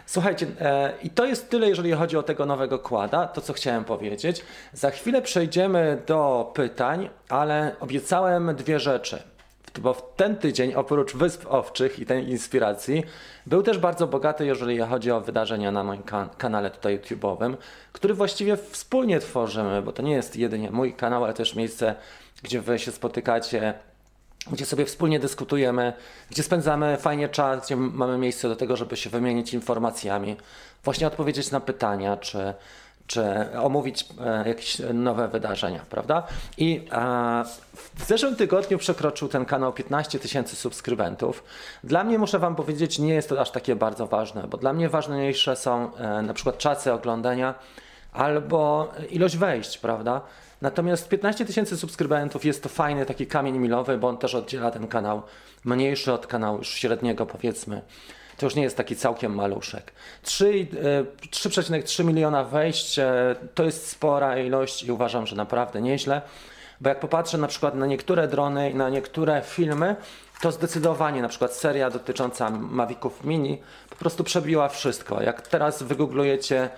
Słuchajcie, 0.05 0.47
e, 0.61 0.93
i 1.03 1.09
to 1.09 1.25
jest 1.25 1.49
tyle, 1.49 1.69
jeżeli 1.69 1.91
chodzi 1.91 2.17
o 2.17 2.23
tego 2.23 2.45
nowego 2.45 2.79
kłada, 2.79 3.27
to 3.27 3.41
co 3.41 3.53
chciałem 3.53 3.83
powiedzieć. 3.83 4.45
Za 4.73 4.91
chwilę 4.91 5.21
przejdziemy 5.21 6.01
do 6.07 6.51
pytań, 6.55 7.09
ale 7.29 7.75
obiecałem 7.79 8.55
dwie 8.55 8.79
rzeczy 8.79 9.32
bo 9.79 9.93
w 9.93 10.15
ten 10.15 10.35
tydzień 10.35 10.73
oprócz 10.73 11.15
Wysp 11.15 11.45
Owczych 11.49 11.99
i 11.99 12.05
tej 12.05 12.29
inspiracji 12.29 13.03
był 13.45 13.63
też 13.63 13.77
bardzo 13.77 14.07
bogaty, 14.07 14.45
jeżeli 14.45 14.79
chodzi 14.79 15.11
o 15.11 15.21
wydarzenia 15.21 15.71
na 15.71 15.83
moim 15.83 16.03
kan 16.03 16.29
kanale 16.37 16.71
tutaj 16.71 16.99
YouTube'owym, 16.99 17.55
który 17.93 18.13
właściwie 18.13 18.57
wspólnie 18.57 19.19
tworzymy, 19.19 19.81
bo 19.81 19.91
to 19.91 20.01
nie 20.01 20.13
jest 20.13 20.35
jedynie 20.35 20.71
mój 20.71 20.93
kanał, 20.93 21.23
ale 21.23 21.33
też 21.33 21.55
miejsce, 21.55 21.95
gdzie 22.43 22.61
wy 22.61 22.79
się 22.79 22.91
spotykacie, 22.91 23.73
gdzie 24.51 24.65
sobie 24.65 24.85
wspólnie 24.85 25.19
dyskutujemy, 25.19 25.93
gdzie 26.29 26.43
spędzamy 26.43 26.97
fajnie 26.97 27.29
czas, 27.29 27.65
gdzie 27.65 27.75
mamy 27.75 28.17
miejsce 28.17 28.49
do 28.49 28.55
tego, 28.55 28.77
żeby 28.77 28.97
się 28.97 29.09
wymienić 29.09 29.53
informacjami, 29.53 30.35
właśnie 30.83 31.07
odpowiedzieć 31.07 31.51
na 31.51 31.59
pytania, 31.59 32.17
czy 32.17 32.53
czy 33.07 33.23
omówić 33.61 34.05
e, 34.25 34.47
jakieś 34.47 34.81
nowe 34.93 35.27
wydarzenia, 35.27 35.85
prawda? 35.89 36.23
I 36.57 36.87
w 37.95 38.05
zeszłym 38.05 38.35
tygodniu 38.35 38.77
przekroczył 38.77 39.27
ten 39.27 39.45
kanał 39.45 39.73
15 39.73 40.19
tysięcy 40.19 40.55
subskrybentów. 40.55 41.43
Dla 41.83 42.03
mnie, 42.03 42.19
muszę 42.19 42.39
Wam 42.39 42.55
powiedzieć, 42.55 42.99
nie 42.99 43.13
jest 43.13 43.29
to 43.29 43.41
aż 43.41 43.51
takie 43.51 43.75
bardzo 43.75 44.07
ważne, 44.07 44.43
bo 44.47 44.57
dla 44.57 44.73
mnie 44.73 44.89
ważniejsze 44.89 45.55
są 45.55 45.95
e, 45.95 46.21
na 46.21 46.33
przykład 46.33 46.57
czasy 46.57 46.93
oglądania 46.93 47.53
albo 48.13 48.91
ilość 49.09 49.37
wejść, 49.37 49.77
prawda? 49.77 50.21
Natomiast 50.61 51.09
15 51.09 51.45
tysięcy 51.45 51.77
subskrybentów 51.77 52.45
jest 52.45 52.63
to 52.63 52.69
fajny 52.69 53.05
taki 53.05 53.27
kamień 53.27 53.57
milowy, 53.57 53.97
bo 53.97 54.07
on 54.07 54.17
też 54.17 54.35
oddziela 54.35 54.71
ten 54.71 54.87
kanał 54.87 55.21
mniejszy 55.65 56.13
od 56.13 56.27
kanału 56.27 56.57
już 56.57 56.69
średniego, 56.69 57.25
powiedzmy 57.25 57.81
to 58.37 58.45
już 58.45 58.55
nie 58.55 58.63
jest 58.63 58.77
taki 58.77 58.95
całkiem 58.95 59.35
maluszek. 59.35 59.91
3,3 60.25 62.01
e, 62.01 62.03
miliona 62.03 62.43
wejść 62.43 62.99
e, 62.99 63.35
to 63.55 63.63
jest 63.63 63.89
spora 63.89 64.39
ilość 64.39 64.83
i 64.83 64.91
uważam, 64.91 65.27
że 65.27 65.35
naprawdę 65.35 65.81
nieźle. 65.81 66.21
Bo 66.81 66.89
jak 66.89 66.99
popatrzę 66.99 67.37
na 67.37 67.47
przykład 67.47 67.75
na 67.75 67.85
niektóre 67.85 68.27
drony 68.27 68.71
i 68.71 68.75
na 68.75 68.89
niektóre 68.89 69.41
filmy, 69.41 69.95
to 70.41 70.51
zdecydowanie 70.51 71.21
na 71.21 71.27
przykład 71.27 71.53
seria 71.53 71.89
dotycząca 71.89 72.49
Maviców 72.49 73.23
Mini 73.23 73.61
po 73.89 73.95
prostu 73.95 74.23
przebiła 74.23 74.69
wszystko. 74.69 75.21
Jak 75.21 75.47
teraz 75.47 75.83
wygooglujecie 75.83 76.69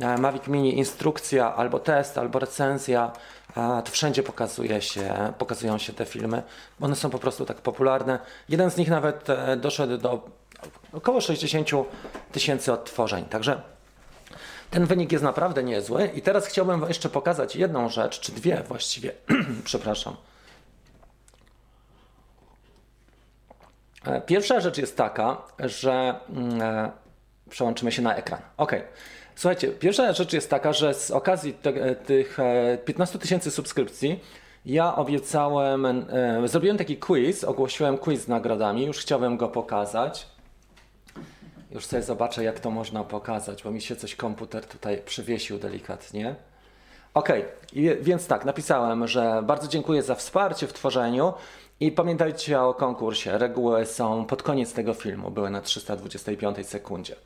e, 0.00 0.18
Mavic 0.18 0.46
Mini 0.46 0.78
instrukcja, 0.78 1.54
albo 1.54 1.78
test, 1.78 2.18
albo 2.18 2.38
recenzja, 2.38 3.12
to 3.54 3.90
wszędzie 3.90 4.22
pokazuje 4.22 4.82
się, 4.82 5.32
pokazują 5.38 5.78
się 5.78 5.92
te 5.92 6.04
filmy. 6.04 6.42
One 6.80 6.96
są 6.96 7.10
po 7.10 7.18
prostu 7.18 7.46
tak 7.46 7.56
popularne. 7.56 8.18
Jeden 8.48 8.70
z 8.70 8.76
nich 8.76 8.88
nawet 8.88 9.26
doszedł 9.56 9.98
do 9.98 10.41
Około 10.92 11.20
60 11.20 11.68
tysięcy 12.32 12.72
odtworzeń. 12.72 13.24
Także 13.24 13.62
ten 14.70 14.86
wynik 14.86 15.12
jest 15.12 15.24
naprawdę 15.24 15.62
niezły. 15.62 16.06
I 16.06 16.22
teraz 16.22 16.46
chciałbym 16.46 16.84
jeszcze 16.88 17.08
pokazać 17.08 17.56
jedną 17.56 17.88
rzecz, 17.88 18.20
czy 18.20 18.32
dwie 18.32 18.62
właściwie. 18.68 19.12
Przepraszam. 19.64 20.16
E, 24.04 24.20
pierwsza 24.20 24.60
rzecz 24.60 24.78
jest 24.78 24.96
taka, 24.96 25.42
że 25.58 26.14
mm, 26.28 26.62
e, 26.62 26.90
przełączymy 27.50 27.92
się 27.92 28.02
na 28.02 28.16
ekran. 28.16 28.40
Ok. 28.56 28.72
Słuchajcie, 29.36 29.68
pierwsza 29.68 30.12
rzecz 30.12 30.32
jest 30.32 30.50
taka, 30.50 30.72
że 30.72 30.94
z 30.94 31.10
okazji 31.10 31.54
te, 31.54 31.70
e, 31.70 31.96
tych 31.96 32.38
15 32.84 33.18
tysięcy 33.18 33.50
subskrypcji 33.50 34.20
ja 34.66 34.96
obiecałem, 34.96 36.06
zrobiłem 36.44 36.78
taki 36.78 36.96
quiz, 36.96 37.44
ogłosiłem 37.44 37.98
quiz 37.98 38.20
z 38.20 38.28
nagrodami, 38.28 38.86
już 38.86 38.98
chciałem 38.98 39.36
go 39.36 39.48
pokazać. 39.48 40.26
Już 41.74 41.86
sobie 41.86 42.02
zobaczę, 42.02 42.44
jak 42.44 42.60
to 42.60 42.70
można 42.70 43.04
pokazać, 43.04 43.62
bo 43.62 43.70
mi 43.70 43.80
się 43.80 43.96
coś 43.96 44.16
komputer 44.16 44.66
tutaj 44.66 45.02
przywiesił 45.04 45.58
delikatnie. 45.58 46.34
Ok, 47.14 47.28
więc 48.00 48.26
tak, 48.26 48.44
napisałem, 48.44 49.08
że 49.08 49.42
bardzo 49.42 49.68
dziękuję 49.68 50.02
za 50.02 50.14
wsparcie 50.14 50.66
w 50.66 50.72
tworzeniu 50.72 51.32
i 51.80 51.92
pamiętajcie 51.92 52.60
o 52.60 52.74
konkursie. 52.74 53.38
Reguły 53.38 53.86
są 53.86 54.24
pod 54.24 54.42
koniec 54.42 54.72
tego 54.72 54.94
filmu, 54.94 55.30
były 55.30 55.50
na 55.50 55.60
325 55.60 56.66
sekundzie. 56.66 57.16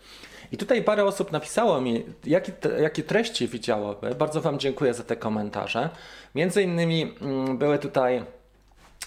I 0.53 0.57
tutaj 0.57 0.85
parę 0.85 1.05
osób 1.05 1.33
napisało 1.33 1.81
mi, 1.81 2.05
jakie, 2.25 2.53
jakie 2.81 3.03
treści 3.03 3.49
widziałoby. 3.49 4.15
Bardzo 4.15 4.41
Wam 4.41 4.59
dziękuję 4.59 4.95
za 4.95 5.03
te 5.03 5.17
komentarze. 5.17 5.91
Między 6.35 6.63
innymi 6.63 7.15
mm, 7.21 7.59
były 7.59 7.79
tutaj 7.79 8.25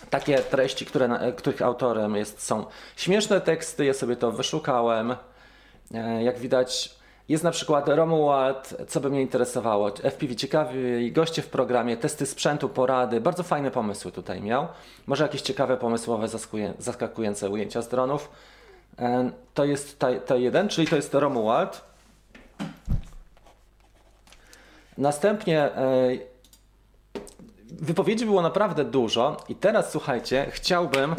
takie 0.09 0.39
treści, 0.39 0.85
które, 0.85 1.33
których 1.37 1.61
autorem 1.61 2.15
jest, 2.15 2.41
są 2.41 2.65
śmieszne 2.95 3.41
teksty, 3.41 3.85
ja 3.85 3.93
sobie 3.93 4.15
to 4.15 4.31
wyszukałem. 4.31 5.15
E, 5.93 6.23
jak 6.23 6.39
widać, 6.39 6.95
jest 7.29 7.43
na 7.43 7.51
przykład 7.51 7.87
Romuald, 7.87 8.75
co 8.87 8.99
by 8.99 9.09
mnie 9.09 9.21
interesowało, 9.21 9.89
FPV 9.89 10.35
ciekawi, 10.35 11.11
goście 11.11 11.41
w 11.41 11.47
programie, 11.47 11.97
testy 11.97 12.25
sprzętu, 12.25 12.69
porady, 12.69 13.21
bardzo 13.21 13.43
fajne 13.43 13.71
pomysły 13.71 14.11
tutaj 14.11 14.41
miał. 14.41 14.67
Może 15.07 15.23
jakieś 15.23 15.41
ciekawe, 15.41 15.77
pomysłowe, 15.77 16.27
zaskakujące 16.79 17.49
ujęcia 17.49 17.81
z 17.81 17.87
dronów. 17.87 18.29
E, 18.99 19.31
to 19.53 19.65
jest 19.65 19.99
to 20.25 20.37
jeden, 20.37 20.67
czyli 20.67 20.87
to 20.87 20.95
jest 20.95 21.13
Romuald. 21.13 21.81
Następnie 24.97 25.63
e, 25.63 26.09
wypowiedzi 27.71 28.25
było 28.25 28.41
naprawdę 28.41 28.85
dużo 28.85 29.37
i 29.49 29.55
teraz 29.55 29.91
słuchajcie, 29.91 30.45
chciałbym 30.51 31.15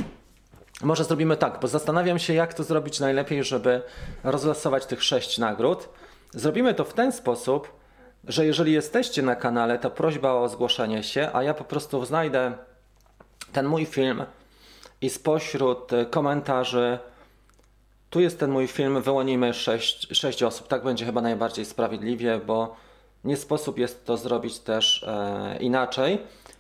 może 0.83 1.05
zrobimy 1.05 1.37
tak, 1.37 1.61
bo 1.61 1.69
zastanawiam 1.69 2.19
się, 2.19 2.35
jak 2.35 2.55
to 2.55 2.65
zrobić 2.65 3.01
najlepiej, 3.01 3.45
żeby 3.45 3.83
rozlosować 4.25 4.87
tych 4.87 5.03
sześć 5.03 5.39
nagród. 5.39 5.89
Zrobimy 6.31 6.75
to 6.75 6.85
w 6.85 6.93
ten 6.93 7.13
sposób, 7.13 7.73
że 8.25 8.47
jeżeli 8.47 8.73
jesteście 8.73 9.23
na 9.23 9.37
kanale, 9.37 9.79
to 9.79 9.91
prośba 9.91 10.33
o 10.33 10.49
zgłoszenie 10.49 11.03
się, 11.03 11.31
a 11.33 11.43
ja 11.43 11.55
po 11.55 11.65
prostu 11.65 12.05
znajdę 12.05 12.53
ten 13.53 13.67
mój 13.67 13.87
film 13.87 14.25
i 15.01 15.11
spośród 15.11 15.91
komentarzy 16.11 16.99
tu 18.11 18.21
jest 18.21 18.41
ten 18.41 18.51
mój 18.51 18.67
film, 18.67 19.03
wyłonimy 19.03 19.55
sześć, 19.55 20.17
sześć 20.17 20.43
osób. 20.43 20.69
Tak 20.69 20.85
będzie 20.85 21.05
chyba 21.05 21.21
najbardziej 21.21 21.65
sprawiedliwie, 21.65 22.41
bo 22.47 22.77
nie 23.25 23.37
sposób 23.37 23.79
jest 23.79 24.05
to 24.05 24.17
zrobić 24.17 24.59
też 24.59 25.03
e, 25.03 25.57
inaczej. 25.61 26.19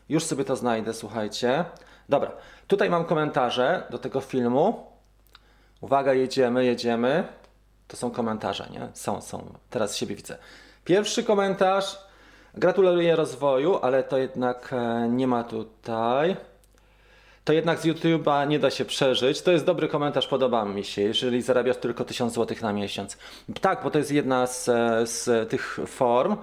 Już 0.09 0.25
sobie 0.25 0.45
to 0.45 0.57
znajdę, 0.57 0.95
słuchajcie. 0.95 1.65
Dobra, 2.09 2.33
tutaj 2.71 2.91
mam 2.91 3.05
komentarze 3.05 3.83
do 3.91 3.99
tego 3.99 4.21
filmu. 4.21 4.87
Uwaga, 5.81 6.15
jedziemy, 6.15 6.65
jedziemy. 6.65 7.25
To 7.89 7.97
są 7.97 8.11
komentarze, 8.11 8.69
nie? 8.71 8.89
Są, 8.95 9.21
są. 9.21 9.55
Teraz 9.71 9.97
siebie 9.97 10.17
widzę. 10.17 10.39
Pierwszy 10.85 11.25
komentarz. 11.25 11.99
Gratuluję 12.55 13.17
rozwoju, 13.17 13.79
ale 13.83 14.03
to 14.03 14.19
jednak 14.19 14.73
e, 14.73 15.09
nie 15.09 15.27
ma 15.27 15.45
tutaj. 15.45 16.37
To 17.45 17.53
jednak 17.53 17.79
z 17.79 17.85
YouTube'a 17.85 18.49
nie 18.49 18.59
da 18.59 18.71
się 18.71 18.85
przeżyć. 18.85 19.43
To 19.43 19.51
jest 19.51 19.65
dobry 19.65 19.89
komentarz, 19.89 20.27
podoba 20.27 20.65
mi 20.65 20.85
się, 20.85 21.03
jeżeli 21.03 21.43
zarabiasz 21.43 21.77
tylko 21.77 22.05
1000 22.05 22.33
zł 22.33 22.57
na 22.63 22.73
miesiąc. 22.73 23.19
Tak, 23.61 23.83
bo 23.83 23.91
to 23.91 23.99
jest 23.99 24.11
jedna 24.11 24.47
z, 24.47 24.69
e, 24.69 25.07
z 25.07 25.51
tych 25.51 25.79
form. 25.87 26.37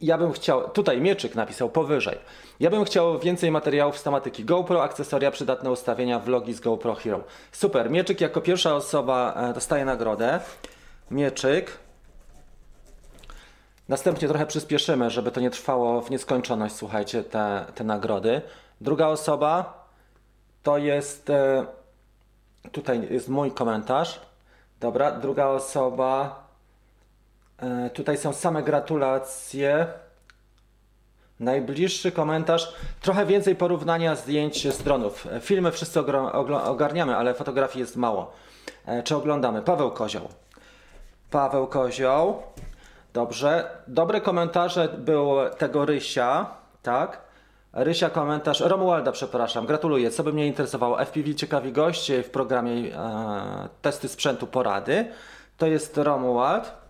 Ja 0.00 0.18
bym 0.18 0.32
chciał, 0.32 0.70
tutaj 0.70 1.00
Mieczyk 1.00 1.34
napisał 1.34 1.70
powyżej. 1.70 2.18
Ja 2.60 2.70
bym 2.70 2.84
chciał 2.84 3.18
więcej 3.18 3.50
materiałów 3.50 3.98
z 3.98 4.02
tematyki 4.02 4.44
GoPro, 4.44 4.82
akcesoria, 4.82 5.30
przydatne 5.30 5.70
ustawienia, 5.70 6.18
vlogi 6.18 6.54
z 6.54 6.60
GoPro 6.60 6.94
Hero. 6.94 7.24
Super, 7.52 7.90
Mieczyk 7.90 8.20
jako 8.20 8.40
pierwsza 8.40 8.74
osoba 8.74 9.34
e, 9.36 9.52
dostaje 9.54 9.84
nagrodę. 9.84 10.40
Mieczyk. 11.10 11.78
Następnie 13.88 14.28
trochę 14.28 14.46
przyspieszymy, 14.46 15.10
żeby 15.10 15.30
to 15.30 15.40
nie 15.40 15.50
trwało 15.50 16.00
w 16.00 16.10
nieskończoność, 16.10 16.74
słuchajcie, 16.74 17.24
te, 17.24 17.66
te 17.74 17.84
nagrody. 17.84 18.42
Druga 18.80 19.06
osoba 19.06 19.84
to 20.62 20.78
jest, 20.78 21.30
e, 21.30 21.66
tutaj 22.72 23.08
jest 23.10 23.28
mój 23.28 23.52
komentarz. 23.52 24.20
Dobra, 24.80 25.10
druga 25.10 25.46
osoba, 25.46 26.43
tutaj 27.94 28.18
są 28.18 28.32
same 28.32 28.62
gratulacje. 28.62 29.86
Najbliższy 31.40 32.12
komentarz, 32.12 32.74
trochę 33.00 33.26
więcej 33.26 33.56
porównania 33.56 34.14
zdjęć 34.14 34.74
z 34.74 34.82
dronów. 34.82 35.28
Filmy 35.40 35.72
wszyscy 35.72 36.00
ogarniamy, 36.64 37.16
ale 37.16 37.34
fotografii 37.34 37.80
jest 37.80 37.96
mało. 37.96 38.32
E, 38.86 39.02
czy 39.02 39.16
oglądamy? 39.16 39.62
Paweł 39.62 39.90
Kozioł. 39.90 40.28
Paweł 41.30 41.66
Kozioł. 41.66 42.42
Dobrze. 43.12 43.70
Dobre 43.88 44.20
komentarze 44.20 44.88
był 44.88 45.28
tego 45.58 45.84
Rysia, 45.84 46.46
tak? 46.82 47.20
Rysia 47.72 48.10
komentarz, 48.10 48.60
Romualda 48.60 49.12
przepraszam, 49.12 49.66
gratuluję. 49.66 50.10
Co 50.10 50.22
by 50.24 50.32
mnie 50.32 50.46
interesowało? 50.46 51.04
FPV 51.04 51.34
ciekawi 51.34 51.72
goście 51.72 52.22
w 52.22 52.30
programie 52.30 52.96
e, 52.96 53.68
testy 53.82 54.08
sprzętu 54.08 54.46
porady. 54.46 55.08
To 55.58 55.66
jest 55.66 55.96
Romuald. 55.96 56.83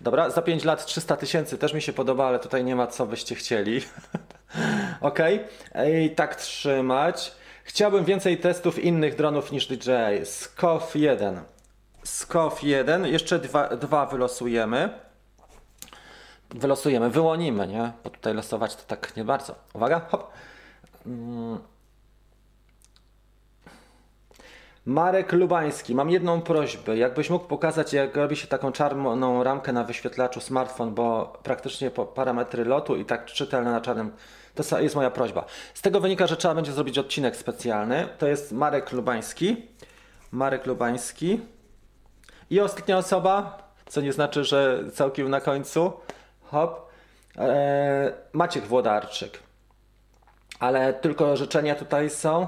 Dobra, 0.00 0.30
za 0.30 0.42
5 0.42 0.64
lat 0.64 0.86
300 0.86 1.16
tysięcy 1.16 1.58
też 1.58 1.74
mi 1.74 1.82
się 1.82 1.92
podoba, 1.92 2.26
ale 2.26 2.38
tutaj 2.38 2.64
nie 2.64 2.76
ma 2.76 2.86
co 2.86 3.06
byście 3.06 3.34
chcieli. 3.34 3.80
ok, 5.00 5.18
i 6.04 6.10
tak 6.10 6.36
trzymać. 6.36 7.32
Chciałbym 7.64 8.04
więcej 8.04 8.38
testów 8.38 8.78
innych 8.78 9.16
dronów 9.16 9.52
niż 9.52 9.66
DJI. 9.66 10.24
SCOF 10.24 10.96
1. 10.96 11.40
SCOF 12.04 12.62
1, 12.62 13.06
jeszcze 13.06 13.38
dwa, 13.38 13.76
dwa 13.76 14.06
wylosujemy. 14.06 14.88
Wylosujemy, 16.50 17.10
wyłonimy, 17.10 17.66
nie? 17.66 17.92
Bo 18.04 18.10
tutaj 18.10 18.34
losować 18.34 18.76
to 18.76 18.82
tak 18.86 19.16
nie 19.16 19.24
bardzo. 19.24 19.54
Uwaga, 19.74 20.00
hop. 20.10 20.32
Mm. 21.06 21.58
Marek 24.86 25.32
Lubański, 25.32 25.94
mam 25.94 26.10
jedną 26.10 26.42
prośbę. 26.42 26.96
Jakbyś 26.96 27.30
mógł 27.30 27.46
pokazać, 27.46 27.92
jak 27.92 28.16
robi 28.16 28.36
się 28.36 28.46
taką 28.46 28.72
czarną 28.72 29.42
ramkę 29.42 29.72
na 29.72 29.84
wyświetlaczu 29.84 30.40
smartfon, 30.40 30.94
bo 30.94 31.38
praktycznie 31.42 31.90
parametry 31.90 32.64
lotu 32.64 32.96
i 32.96 33.04
tak 33.04 33.26
czytelne 33.26 33.70
na 33.72 33.80
czarnym. 33.80 34.12
To 34.54 34.80
jest 34.80 34.94
moja 34.94 35.10
prośba. 35.10 35.44
Z 35.74 35.82
tego 35.82 36.00
wynika, 36.00 36.26
że 36.26 36.36
trzeba 36.36 36.54
będzie 36.54 36.72
zrobić 36.72 36.98
odcinek 36.98 37.36
specjalny. 37.36 38.08
To 38.18 38.26
jest 38.26 38.52
Marek 38.52 38.92
Lubański. 38.92 39.56
Marek 40.32 40.66
Lubański. 40.66 41.40
I 42.50 42.60
ostatnia 42.60 42.98
osoba, 42.98 43.62
co 43.86 44.00
nie 44.00 44.12
znaczy, 44.12 44.44
że 44.44 44.84
całkiem 44.92 45.30
na 45.30 45.40
końcu. 45.40 45.92
Hop. 46.44 46.90
Eee, 47.38 48.12
Maciek 48.32 48.66
Włodarczyk. 48.66 49.38
Ale 50.60 50.94
tylko 50.94 51.36
życzenia 51.36 51.74
tutaj 51.74 52.10
są. 52.10 52.46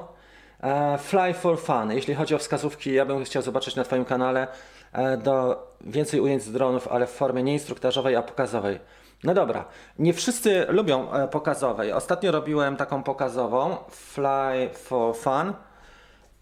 Eee, 0.63 0.99
fly 0.99 1.35
for 1.35 1.61
fun. 1.61 1.91
Jeśli 1.91 2.15
chodzi 2.15 2.35
o 2.35 2.39
wskazówki, 2.39 2.93
ja 2.93 3.07
bym 3.07 3.25
chciał 3.25 3.43
zobaczyć 3.43 3.77
na 3.77 3.85
Twoim 3.85 4.05
kanale 4.05 4.47
e, 4.93 5.17
do 5.17 5.67
więcej 5.81 6.21
ujęć 6.21 6.43
z 6.43 6.53
dronów, 6.53 6.89
ale 6.89 7.07
w 7.07 7.11
formie 7.11 7.43
nie 7.43 7.53
instruktażowej, 7.53 8.17
a 8.17 8.23
pokazowej. 8.23 8.79
No 9.25 9.35
dobra, 9.35 9.65
nie 9.99 10.13
wszyscy 10.13 10.67
lubią 10.69 11.13
e, 11.13 11.29
pokazowej. 11.29 11.93
Ostatnio 11.93 12.33
robiłem 12.33 12.77
taką 12.77 13.03
pokazową, 13.03 13.77
Fly 13.91 14.71
for 14.75 15.17
Fun. 15.17 15.53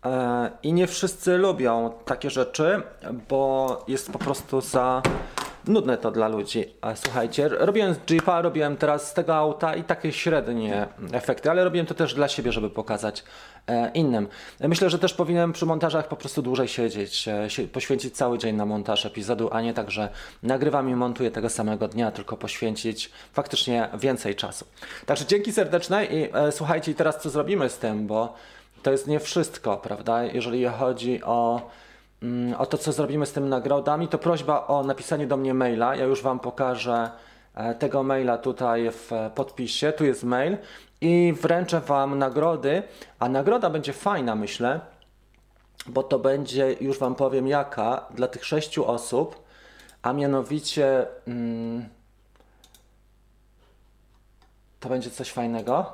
E, 0.05 0.51
I 0.63 0.73
nie 0.73 0.87
wszyscy 0.87 1.39
lubią 1.39 1.93
takie 2.05 2.31
rzeczy, 2.31 2.83
bo 3.29 3.85
jest 3.89 4.13
po 4.13 4.19
prostu 4.19 4.61
za 4.61 5.03
nudne 5.67 5.99
to 5.99 6.11
dla 6.11 6.29
ludzi. 6.29 6.65
Słuchajcie, 6.95 7.49
robiłem 7.49 7.95
Jeepa, 8.11 8.43
robiłem 8.43 8.77
teraz 8.77 9.09
z 9.09 9.15
tego 9.15 9.35
auta 9.35 9.77
i 9.77 9.85
takie 9.85 10.13
średnie 10.13 10.87
efekty, 11.13 11.51
ale 11.51 11.65
robiłem 11.65 11.87
to 11.87 11.95
też 11.95 12.15
dla 12.15 12.29
siebie, 12.29 12.53
żeby 12.53 12.71
pokazać 12.71 13.25
e, 13.67 13.91
innym. 13.95 14.29
Myślę, 14.61 14.91
że 14.91 14.99
też 14.99 15.15
powinienem 15.15 15.53
przy 15.53 15.67
montażach 15.67 16.09
po 16.09 16.17
prostu 16.17 16.43
dłużej 16.43 16.69
siedzieć, 16.69 17.29
e, 17.29 17.49
poświęcić 17.73 18.17
cały 18.17 18.39
dzień 18.39 18.57
na 18.57 18.67
montaż 18.67 19.07
epizodu, 19.07 19.49
a 19.53 19.61
nie 19.61 19.75
tak, 19.75 19.91
że 19.91 20.09
nagrywam 20.43 20.91
i 20.91 20.95
montuję 20.95 21.31
tego 21.31 21.49
samego 21.49 21.89
dnia, 21.89 22.11
tylko 22.11 22.37
poświęcić 22.37 23.11
faktycznie 23.33 23.89
więcej 23.99 24.35
czasu. 24.35 24.65
Także 25.07 25.27
dzięki 25.27 25.53
serdeczne 25.53 26.05
i 26.05 26.29
słuchajcie, 26.51 26.93
i 26.93 26.95
teraz 26.95 27.23
co 27.23 27.31
zrobimy 27.31 27.69
z 27.69 27.79
tym, 27.79 28.07
bo 28.07 28.35
to 28.83 28.93
jest 28.93 29.07
nie 29.07 29.21
wszystko, 29.21 29.77
prawda? 29.77 30.25
Jeżeli 30.25 30.65
chodzi 30.65 31.23
o, 31.23 31.71
o 32.59 32.67
to, 32.67 32.79
co 32.79 32.93
zrobimy 32.93 33.27
z 33.27 33.33
tymi 33.33 33.49
nagrodami, 33.49 34.09
to 34.09 34.19
prośba 34.19 34.67
o 34.67 34.83
napisanie 34.83 35.27
do 35.27 35.37
mnie 35.37 35.55
maila. 35.55 35.97
Ja 35.97 36.05
już 36.05 36.23
Wam 36.23 36.41
pokażę 36.41 37.11
e, 37.55 37.75
tego 37.75 38.03
maila 38.03 38.39
tutaj 38.39 38.91
w 38.91 39.11
podpisie. 39.35 39.93
Tu 39.93 40.05
jest 40.05 40.25
mail 40.25 40.57
i 41.01 41.35
wręczę 41.41 41.81
Wam 41.81 42.19
nagrody, 42.19 42.83
a 43.19 43.29
nagroda 43.29 43.71
będzie 43.71 43.93
fajna, 43.93 44.35
myślę, 44.35 44.81
bo 45.87 46.03
to 46.03 46.19
będzie, 46.19 46.77
już 46.81 46.99
Wam 46.99 47.15
powiem 47.15 47.49
jaka, 47.49 48.07
dla 48.11 48.29
tych 48.29 48.45
sześciu 48.45 48.87
osób, 48.87 49.43
a 50.03 50.13
mianowicie 50.13 51.07
mm, 51.27 51.89
to 54.81 54.89
będzie 54.89 55.11
coś 55.11 55.31
fajnego. 55.31 55.93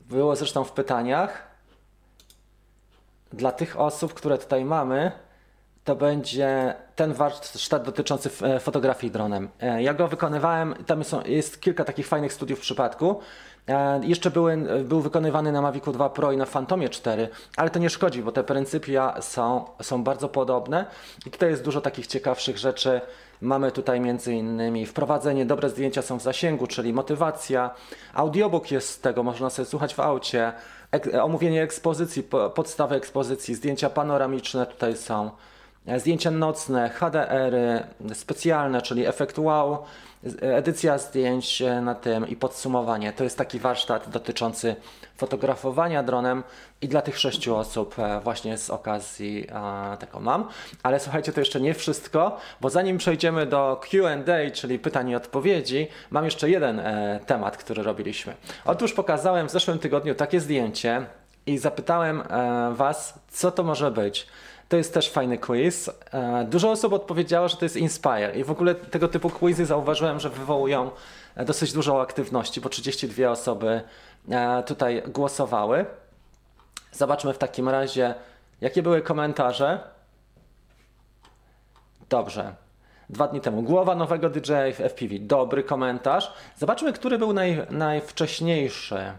Było 0.00 0.36
zresztą 0.36 0.64
w 0.64 0.72
pytaniach 0.72 1.47
dla 3.32 3.52
tych 3.52 3.80
osób, 3.80 4.14
które 4.14 4.38
tutaj 4.38 4.64
mamy, 4.64 5.12
to 5.84 5.96
będzie 5.96 6.74
ten 6.96 7.12
warsztat 7.12 7.82
dotyczący 7.82 8.30
e, 8.42 8.60
fotografii 8.60 9.10
dronem. 9.10 9.48
E, 9.60 9.82
ja 9.82 9.94
go 9.94 10.08
wykonywałem, 10.08 10.74
tam 10.86 11.04
są, 11.04 11.22
jest 11.24 11.60
kilka 11.60 11.84
takich 11.84 12.06
fajnych 12.06 12.32
studiów 12.32 12.58
w 12.58 12.62
przypadku. 12.62 13.20
E, 13.68 14.00
jeszcze 14.04 14.30
były, 14.30 14.56
był 14.84 15.00
wykonywany 15.00 15.52
na 15.52 15.62
Mavicu 15.62 15.92
2 15.92 16.10
Pro 16.10 16.32
i 16.32 16.36
na 16.36 16.46
Phantomie 16.46 16.88
4, 16.88 17.28
ale 17.56 17.70
to 17.70 17.78
nie 17.78 17.90
szkodzi, 17.90 18.22
bo 18.22 18.32
te 18.32 18.44
pryncypia 18.44 19.22
są, 19.22 19.64
są 19.82 20.04
bardzo 20.04 20.28
podobne 20.28 20.86
i 21.26 21.30
tutaj 21.30 21.50
jest 21.50 21.64
dużo 21.64 21.80
takich 21.80 22.06
ciekawszych 22.06 22.58
rzeczy. 22.58 23.00
Mamy 23.40 23.72
tutaj 23.72 24.00
między 24.00 24.34
innymi 24.34 24.86
wprowadzenie, 24.86 25.46
dobre 25.46 25.70
zdjęcia 25.70 26.02
są 26.02 26.18
w 26.18 26.22
zasięgu, 26.22 26.66
czyli 26.66 26.92
motywacja. 26.92 27.70
Audiobook 28.14 28.70
jest 28.70 28.88
z 28.88 29.00
tego, 29.00 29.22
można 29.22 29.50
sobie 29.50 29.66
słuchać 29.66 29.94
w 29.94 30.00
aucie. 30.00 30.52
Ek 30.92 31.08
omówienie 31.22 31.62
ekspozycji, 31.62 32.22
podstawy 32.54 32.94
ekspozycji, 32.94 33.54
zdjęcia 33.54 33.90
panoramiczne 33.90 34.66
tutaj 34.66 34.96
są. 34.96 35.30
E, 35.88 36.00
zdjęcia 36.00 36.30
nocne, 36.30 36.88
HDR-y, 36.88 38.14
specjalne, 38.14 38.82
czyli 38.82 39.06
efekt 39.06 39.38
wow, 39.38 39.78
edycja 40.40 40.98
zdjęć 40.98 41.62
e, 41.62 41.80
na 41.80 41.94
tym 41.94 42.28
i 42.28 42.36
podsumowanie. 42.36 43.12
To 43.12 43.24
jest 43.24 43.38
taki 43.38 43.58
warsztat 43.58 44.08
dotyczący 44.08 44.76
fotografowania 45.16 46.02
dronem 46.02 46.44
i 46.82 46.88
dla 46.88 47.02
tych 47.02 47.18
sześciu 47.18 47.56
osób 47.56 47.98
e, 47.98 48.20
właśnie 48.20 48.58
z 48.58 48.70
okazji 48.70 49.46
tego 49.98 50.20
mam. 50.20 50.48
Ale 50.82 51.00
słuchajcie, 51.00 51.32
to 51.32 51.40
jeszcze 51.40 51.60
nie 51.60 51.74
wszystko, 51.74 52.36
bo 52.60 52.70
zanim 52.70 52.98
przejdziemy 52.98 53.46
do 53.46 53.80
Q&A, 53.90 54.50
czyli 54.50 54.78
pytań 54.78 55.08
i 55.10 55.16
odpowiedzi, 55.16 55.88
mam 56.10 56.24
jeszcze 56.24 56.50
jeden 56.50 56.82
temat, 57.26 57.56
który 57.56 57.82
robiliśmy. 57.82 58.34
Otóż 58.64 58.92
pokazałem 58.92 59.48
w 59.48 59.50
zeszłym 59.50 59.78
tygodniu 59.78 60.14
takie 60.14 60.40
zdjęcie 60.40 61.06
i 61.46 61.58
zapytałem 61.58 62.22
Was, 62.72 63.14
co 63.28 63.50
to 63.50 63.62
może 63.62 63.90
być. 63.90 64.26
To 64.68 64.76
jest 64.76 64.94
też 64.94 65.10
fajny 65.10 65.38
quiz. 65.38 65.90
E, 66.12 66.44
dużo 66.44 66.70
osób 66.70 66.92
odpowiedziało, 66.92 67.48
że 67.48 67.56
to 67.56 67.64
jest 67.64 67.76
Inspire 67.76 68.36
i 68.36 68.44
w 68.44 68.50
ogóle 68.50 68.74
tego 68.74 69.08
typu 69.08 69.30
quizy 69.30 69.66
zauważyłem, 69.66 70.20
że 70.20 70.30
wywołują 70.30 70.90
e, 71.36 71.44
dosyć 71.44 71.72
dużą 71.72 72.00
aktywności, 72.00 72.60
bo 72.60 72.68
32 72.68 73.30
osoby 73.30 73.80
e, 74.30 74.62
tutaj 74.62 75.02
głosowały. 75.06 75.86
Zobaczmy 76.92 77.34
w 77.34 77.38
takim 77.38 77.68
razie, 77.68 78.14
jakie 78.60 78.82
były 78.82 79.02
komentarze. 79.02 79.80
Dobrze. 82.08 82.54
Dwa 83.10 83.28
dni 83.28 83.40
temu. 83.40 83.62
Głowa 83.62 83.94
nowego 83.94 84.30
DJ 84.30 84.52
w 84.74 84.80
FPV. 84.80 85.14
Dobry 85.20 85.62
komentarz. 85.62 86.32
Zobaczmy, 86.56 86.92
który 86.92 87.18
był 87.18 87.32
naj, 87.32 87.66
najwcześniejszy 87.70 89.12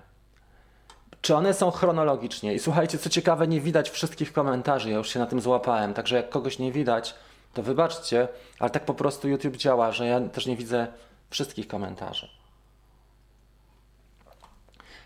czy 1.22 1.36
one 1.36 1.54
są 1.54 1.72
chronologicznie. 1.72 2.54
I 2.54 2.60
słuchajcie, 2.60 2.98
co 2.98 3.10
ciekawe, 3.10 3.48
nie 3.48 3.62
widać 3.62 3.90
wszystkich 3.90 4.34
komentarzy, 4.34 4.90
ja 4.90 4.98
już 4.98 5.10
się 5.10 5.20
na 5.20 5.26
tym 5.26 5.42
złapałem, 5.42 5.94
także 5.94 6.16
jak 6.16 6.30
kogoś 6.30 6.60
nie 6.60 6.72
widać, 6.72 7.16
to 7.54 7.64
wybaczcie, 7.64 8.28
ale 8.60 8.70
tak 8.70 8.86
po 8.86 8.94
prostu 8.94 9.28
YouTube 9.28 9.58
działa, 9.58 9.92
że 9.92 10.08
ja 10.08 10.22
też 10.22 10.46
nie 10.46 10.56
widzę 10.56 10.88
wszystkich 11.30 11.68
komentarzy. 11.68 12.30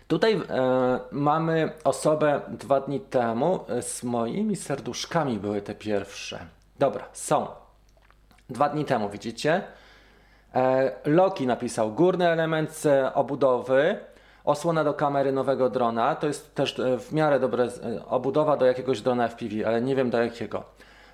Tutaj 0.08 0.34
e, 0.34 0.40
mamy 1.10 1.72
osobę 1.84 2.40
dwa 2.48 2.80
dni 2.80 3.00
temu, 3.00 3.64
e, 3.68 3.82
z 3.82 4.02
moimi 4.02 4.56
serduszkami 4.56 5.38
były 5.38 5.62
te 5.62 5.74
pierwsze. 5.74 6.38
Dobra, 6.78 7.08
są. 7.12 7.46
Dwa 8.50 8.68
dni 8.68 8.84
temu, 8.84 9.08
widzicie? 9.08 9.62
E, 10.54 10.92
Loki 11.04 11.46
napisał 11.46 11.92
górny 11.92 12.28
element 12.28 12.82
obudowy, 13.14 13.98
Osłona 14.44 14.84
do 14.84 14.94
kamery 14.94 15.32
nowego 15.32 15.70
drona 15.70 16.16
to 16.16 16.26
jest 16.26 16.54
też 16.54 16.78
e, 16.78 16.98
w 16.98 17.12
miarę 17.12 17.40
dobra 17.40 17.64
e, 17.64 18.06
obudowa 18.06 18.56
do 18.56 18.66
jakiegoś 18.66 19.00
drona 19.00 19.28
FPV, 19.28 19.66
ale 19.66 19.80
nie 19.80 19.96
wiem 19.96 20.10
do 20.10 20.22
jakiego. 20.22 20.64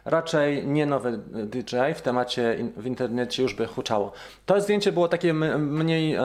Raczej 0.04 0.66
nie 0.66 0.86
nowy 0.86 1.18
DJ 1.26 1.76
w 1.94 2.02
temacie 2.02 2.56
w 2.76 2.86
internecie 2.86 3.42
już 3.42 3.54
by 3.54 3.66
huczało. 3.66 4.12
To 4.46 4.60
zdjęcie 4.60 4.92
było 4.92 5.08
takie 5.08 5.34
mniej 5.58 6.14
e, 6.14 6.22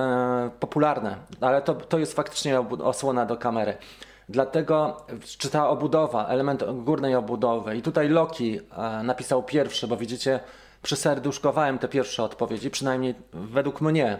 popularne, 0.60 1.16
ale 1.42 1.62
to, 1.62 1.74
to 1.74 2.00
jest 2.00 2.14
faktycznie 2.14 2.60
osłona 2.60 3.26
do 3.26 3.38
kamery. 3.38 3.78
Dlatego, 4.30 5.06
czy 5.38 5.50
ta 5.50 5.70
obudowa, 5.70 6.28
element 6.28 6.64
górnej 6.84 7.16
obudowy, 7.16 7.78
i 7.78 7.82
tutaj 7.82 8.10
Loki 8.10 8.60
e, 8.78 9.04
napisał 9.04 9.44
pierwszy, 9.44 9.88
bo 9.88 9.98
widzicie, 9.98 10.40
przyserduszkowałem 10.82 11.80
te 11.80 11.88
pierwsze 11.88 12.24
odpowiedzi, 12.24 12.70
przynajmniej 12.70 13.16
według 13.34 13.82
mnie. 13.82 14.20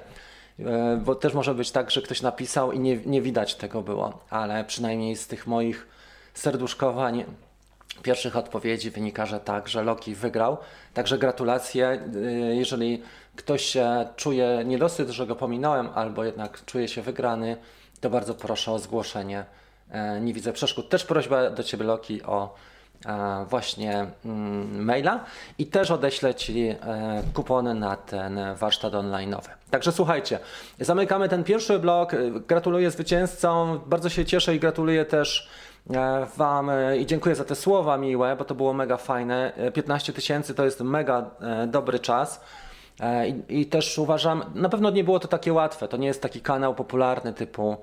E, 0.60 0.98
bo 1.06 1.16
też 1.16 1.34
może 1.34 1.56
być 1.56 1.72
tak, 1.72 1.92
że 1.92 2.02
ktoś 2.02 2.22
napisał 2.22 2.72
i 2.72 2.80
nie, 2.80 2.98
nie 2.98 3.22
widać 3.22 3.56
tego 3.56 3.82
było, 3.82 4.20
ale 4.30 4.64
przynajmniej 4.64 5.16
z 5.16 5.28
tych 5.28 5.48
moich 5.48 5.88
serduszkowań 6.34 7.26
pierwszych 8.04 8.36
odpowiedzi 8.36 8.92
wynika, 8.92 9.26
że 9.26 9.40
tak, 9.40 9.68
że 9.68 9.84
Loki 9.84 10.16
wygrał. 10.16 10.58
Także 10.94 11.18
gratulacje. 11.18 11.88
E, 11.88 12.00
jeżeli 12.56 13.02
ktoś 13.36 13.66
się 13.66 14.08
czuje 14.16 14.64
niedosyt, 14.66 15.10
że 15.10 15.28
go 15.28 15.36
pominąłem, 15.36 15.90
albo 15.96 16.24
jednak 16.24 16.66
czuje 16.66 16.88
się 16.88 17.02
wygrany, 17.02 17.58
to 18.02 18.10
bardzo 18.10 18.36
proszę 18.36 18.72
o 18.72 18.80
zgłoszenie. 18.80 19.46
E, 19.92 20.22
nie 20.22 20.34
widzę 20.34 20.54
przeszkód. 20.54 20.90
Też 20.90 21.04
prośba 21.04 21.50
do 21.50 21.64
Ciebie, 21.64 21.86
Loki, 21.86 22.24
o 22.24 22.56
właśnie 23.50 24.08
mm, 24.26 24.86
maila 24.86 25.20
i 25.58 25.66
też 25.66 25.92
odeślę 25.92 26.36
Ci 26.36 26.68
e, 26.68 26.76
kupony 27.34 27.74
na 27.74 27.96
ten 27.96 28.40
warsztat 28.56 28.94
online'owy. 28.94 29.50
Także 29.72 29.92
słuchajcie, 29.92 30.40
zamykamy 30.80 31.30
ten 31.30 31.44
pierwszy 31.44 31.80
blok. 31.80 32.12
Gratuluję 32.48 32.92
zwycięzcom, 32.92 33.80
bardzo 33.86 34.10
się 34.10 34.26
cieszę 34.26 34.56
i 34.56 34.60
gratuluję 34.60 35.06
też 35.06 35.50
e, 35.94 36.28
Wam 36.38 36.70
e, 36.70 36.98
i 36.98 37.06
dziękuję 37.06 37.36
za 37.36 37.44
te 37.44 37.56
słowa 37.56 37.98
miłe, 37.98 38.36
bo 38.36 38.46
to 38.46 38.56
było 38.56 38.74
mega 38.74 38.98
fajne. 38.98 39.54
15 39.74 40.14
tysięcy 40.14 40.56
to 40.56 40.66
jest 40.66 40.82
mega 40.82 41.30
dobry 41.68 42.00
czas. 42.00 42.42
I, 43.28 43.62
I, 43.62 43.66
też 43.66 43.98
uważam, 43.98 44.44
na 44.54 44.70
pewno 44.70 44.90
nie 44.90 45.04
było 45.04 45.20
to 45.20 45.28
takie 45.28 45.54
łatwe. 45.54 45.88
To 45.88 45.98
nie 45.98 46.08
jest 46.08 46.22
taki 46.22 46.42
kanał 46.42 46.76
popularny 46.76 47.34
typu 47.34 47.78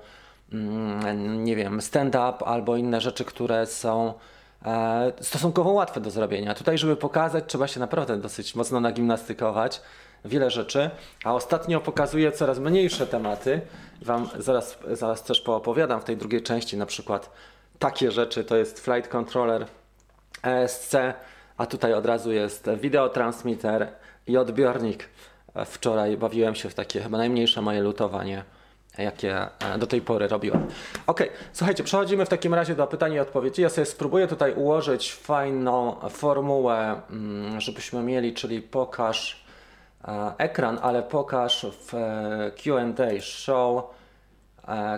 mm, 0.53 1.43
nie 1.43 1.55
wiem, 1.55 1.81
stand-up 1.81 2.45
albo 2.45 2.77
inne 2.77 3.01
rzeczy, 3.01 3.25
które 3.25 3.65
są 3.65 4.09
e, 4.09 4.32
stosunkowo 5.21 5.71
łatwe 5.71 6.01
do 6.01 6.11
zrobienia. 6.11 6.53
Tutaj, 6.53 6.77
żeby 6.77 6.95
pokazać, 6.95 7.43
trzeba 7.47 7.67
się 7.67 7.79
naprawdę 7.79 8.17
dosyć 8.17 8.55
mocno 8.55 8.79
nagimnastykować, 8.79 9.81
wiele 10.25 10.51
rzeczy, 10.51 10.89
a 11.23 11.33
ostatnio 11.33 11.79
pokazuję 11.79 12.31
coraz 12.31 12.59
mniejsze 12.59 13.07
tematy. 13.07 13.61
Wam 14.01 14.29
zaraz, 14.39 14.77
zaraz 14.91 15.23
też 15.23 15.41
poopowiadam 15.41 16.01
w 16.01 16.03
tej 16.03 16.17
drugiej 16.17 16.41
części, 16.41 16.77
na 16.77 16.85
przykład 16.85 17.29
takie 17.79 18.11
rzeczy, 18.11 18.43
to 18.43 18.55
jest 18.55 18.79
Flight 18.79 19.11
Controller 19.11 19.65
ESC, 20.43 20.95
a 21.57 21.65
tutaj 21.65 21.93
od 21.93 22.05
razu 22.05 22.31
jest 22.31 22.69
wideotransmitter 22.69 23.87
i 24.27 24.37
odbiornik. 24.37 25.09
Wczoraj 25.65 26.17
bawiłem 26.17 26.55
się 26.55 26.69
w 26.69 26.73
takie 26.73 27.01
chyba 27.01 27.17
najmniejsze 27.17 27.61
moje 27.61 27.81
lutowanie, 27.81 28.43
jakie 28.97 29.47
e, 29.59 29.77
do 29.77 29.87
tej 29.87 30.01
pory 30.01 30.27
robiłem. 30.27 30.67
Ok, 31.07 31.23
słuchajcie, 31.53 31.83
przechodzimy 31.83 32.25
w 32.25 32.29
takim 32.29 32.53
razie 32.53 32.75
do 32.75 32.87
pytań 32.87 33.13
i 33.13 33.19
odpowiedzi. 33.19 33.61
Ja 33.61 33.69
sobie 33.69 33.85
spróbuję 33.85 34.27
tutaj 34.27 34.53
ułożyć 34.53 35.13
fajną 35.13 35.95
formułę, 36.09 37.01
mm, 37.09 37.61
żebyśmy 37.61 38.03
mieli, 38.03 38.33
czyli 38.33 38.61
pokaż 38.61 39.45
e, 40.07 40.33
ekran, 40.37 40.79
ale 40.81 41.03
pokaż 41.03 41.65
w 41.87 41.93
e, 41.93 42.51
QA 42.51 43.21
show 43.21 43.83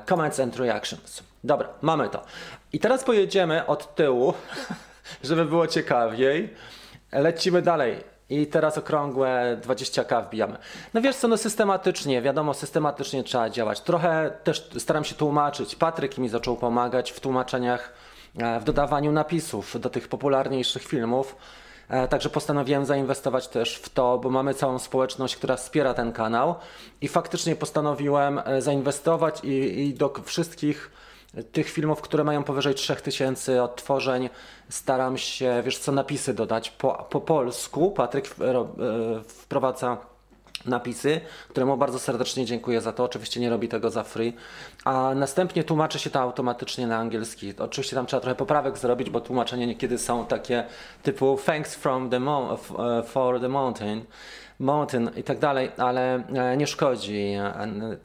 comments 0.06 0.40
and 0.40 0.58
reactions. 0.58 1.24
Dobra, 1.44 1.70
mamy 1.82 2.10
to. 2.10 2.24
I 2.74 2.80
teraz 2.80 3.04
pojedziemy 3.04 3.66
od 3.66 3.96
tyłu, 3.96 4.34
żeby 5.24 5.46
było 5.46 5.68
ciekawiej. 5.68 6.54
Lecimy 7.12 7.62
dalej. 7.62 8.15
I 8.30 8.48
teraz 8.48 8.78
okrągłe 8.78 9.58
20k 9.62 10.28
wbijamy. 10.28 10.58
No 10.94 11.02
wiesz 11.02 11.16
co, 11.16 11.28
no 11.28 11.38
systematycznie, 11.38 12.22
wiadomo, 12.22 12.54
systematycznie 12.54 13.24
trzeba 13.24 13.50
działać. 13.50 13.82
Trochę 13.82 14.32
też 14.44 14.70
staram 14.78 15.04
się 15.04 15.16
tłumaczyć. 15.16 15.76
Patryk 15.76 16.18
mi 16.18 16.30
zaczął 16.30 16.58
pomagać 16.58 17.12
w 17.12 17.20
tłumaczeniach, 17.20 17.94
e, 18.38 18.60
w 18.60 18.64
dodawaniu 18.64 19.12
napisów 19.12 19.80
do 19.80 19.90
tych 19.90 20.08
popularniejszych 20.08 20.84
filmów. 20.84 21.36
E, 21.90 22.08
także 22.08 22.30
postanowiłem 22.30 22.86
zainwestować 22.86 23.48
też 23.48 23.76
w 23.76 23.90
to, 23.90 24.18
bo 24.18 24.30
mamy 24.30 24.54
całą 24.54 24.80
społeczność, 24.80 25.36
która 25.36 25.56
wspiera 25.56 25.94
ten 25.94 26.12
kanał 26.12 26.56
i 27.02 27.08
faktycznie 27.08 27.56
postanowiłem 27.56 28.42
e, 28.46 28.62
zainwestować 28.62 29.44
i, 29.44 29.80
i 29.80 29.94
do 29.94 30.14
wszystkich 30.24 30.92
tych 31.52 31.70
filmów, 31.70 32.02
które 32.02 32.24
mają 32.24 32.44
powyżej 32.44 32.76
3000 32.76 33.64
odtworzeń, 33.64 34.30
staram 34.70 35.18
się, 35.18 35.62
wiesz 35.66 35.78
co, 35.78 35.92
napisy 35.92 36.34
dodać 36.34 36.70
po, 36.70 37.08
po 37.10 37.22
polsku. 37.22 37.92
Patryk 37.92 38.26
e, 38.26 38.66
wprowadza 39.28 39.98
napisy, 40.66 41.22
któremu 41.50 41.78
bardzo 41.78 42.00
serdecznie 42.00 42.46
dziękuję 42.46 42.82
za 42.82 42.94
to. 42.94 43.04
Oczywiście 43.04 43.40
nie 43.40 43.50
robi 43.50 43.68
tego 43.68 43.90
za 43.90 44.04
free. 44.04 44.34
A 44.86 45.16
następnie 45.16 45.64
tłumaczy 45.64 46.00
się 46.00 46.10
to 46.10 46.20
automatycznie 46.20 46.88
na 46.88 46.98
angielski. 46.98 47.54
Oczywiście 47.58 47.96
tam 47.96 48.06
trzeba 48.06 48.22
trochę 48.22 48.36
poprawek 48.36 48.78
zrobić, 48.78 49.10
bo 49.10 49.22
tłumaczenia 49.22 49.66
niekiedy 49.66 49.98
są 49.98 50.26
takie 50.26 50.64
typu 51.04 51.40
thanks 51.46 51.76
from 51.76 52.10
the 52.10 52.18
e, 52.18 53.04
for 53.04 53.40
the 53.40 53.50
mountain 53.50 54.06
mountain 54.60 55.12
i 55.16 55.24
tak 55.24 55.40
dalej, 55.40 55.72
ale 55.78 56.16
e, 56.16 56.58
nie 56.58 56.68
szkodzi. 56.68 57.34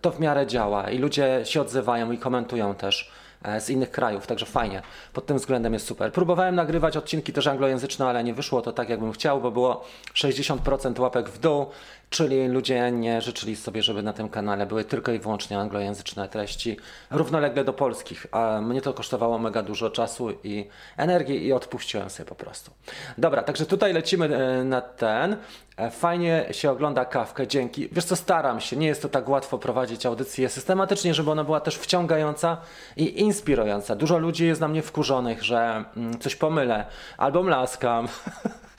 To 0.00 0.10
w 0.10 0.20
miarę 0.20 0.46
działa 0.46 0.90
i 0.90 0.98
ludzie 0.98 1.40
się 1.44 1.60
odzywają 1.60 2.12
i 2.12 2.18
komentują 2.18 2.74
też. 2.74 3.10
E, 3.42 3.60
z 3.60 3.70
innych 3.70 3.90
krajów, 3.90 4.26
także 4.26 4.46
fajnie. 4.46 4.82
Pod 5.12 5.26
tym 5.26 5.36
względem 5.36 5.72
jest 5.72 5.86
super. 5.86 6.12
Próbowałem 6.12 6.54
nagrywać 6.54 6.96
odcinki 6.96 7.32
też 7.32 7.46
anglojęzyczne, 7.46 8.06
ale 8.06 8.24
nie 8.24 8.34
wyszło 8.34 8.62
to 8.62 8.72
tak, 8.72 8.88
jakbym 8.88 9.12
chciał, 9.12 9.40
bo 9.40 9.50
było 9.50 9.84
60% 10.14 11.00
łapek 11.00 11.28
w 11.28 11.38
dół, 11.38 11.66
czyli 12.10 12.48
ludzie 12.48 12.92
nie 12.92 13.20
życzyli 13.20 13.56
sobie, 13.56 13.82
żeby 13.82 14.02
na 14.02 14.12
tym 14.12 14.28
kanale 14.28 14.66
były 14.66 14.84
tylko 14.84 15.12
i 15.12 15.18
wyłącznie 15.18 15.58
anglojęzyczne 15.58 16.28
treści, 16.28 16.76
równolegle 17.10 17.64
do 17.64 17.72
polskich, 17.72 18.26
a 18.32 18.60
mnie 18.60 18.82
to 18.82 18.92
kosztowało 18.92 19.38
mega 19.38 19.62
dużo 19.62 19.90
czasu 19.90 20.30
i 20.44 20.68
energii 20.96 21.46
i 21.46 21.52
odpuściłem 21.52 22.10
sobie 22.10 22.28
po 22.28 22.34
prostu. 22.34 22.70
Dobra, 23.18 23.42
także 23.42 23.66
tutaj 23.66 23.92
lecimy 23.92 24.36
e, 24.36 24.64
na 24.64 24.80
ten. 24.80 25.36
E, 25.76 25.90
fajnie 25.90 26.46
się 26.50 26.70
ogląda 26.70 27.04
kawkę, 27.04 27.46
dzięki. 27.46 27.88
Wiesz 27.92 28.04
co, 28.04 28.16
staram 28.16 28.60
się, 28.60 28.76
nie 28.76 28.86
jest 28.86 29.02
to 29.02 29.08
tak 29.08 29.28
łatwo 29.28 29.58
prowadzić 29.58 30.06
audycję 30.06 30.48
systematycznie, 30.48 31.14
żeby 31.14 31.30
ona 31.30 31.44
była 31.44 31.60
też 31.60 31.76
wciągająca 31.76 32.56
i 32.96 33.20
inspirująca. 33.20 33.96
Dużo 33.96 34.18
ludzi 34.18 34.46
jest 34.46 34.60
na 34.60 34.68
mnie 34.68 34.82
wkurzonych, 34.82 35.42
że 35.42 35.84
mm, 35.96 36.18
coś 36.18 36.36
pomylę, 36.36 36.86
albo 37.16 37.42
mlaskam, 37.42 38.08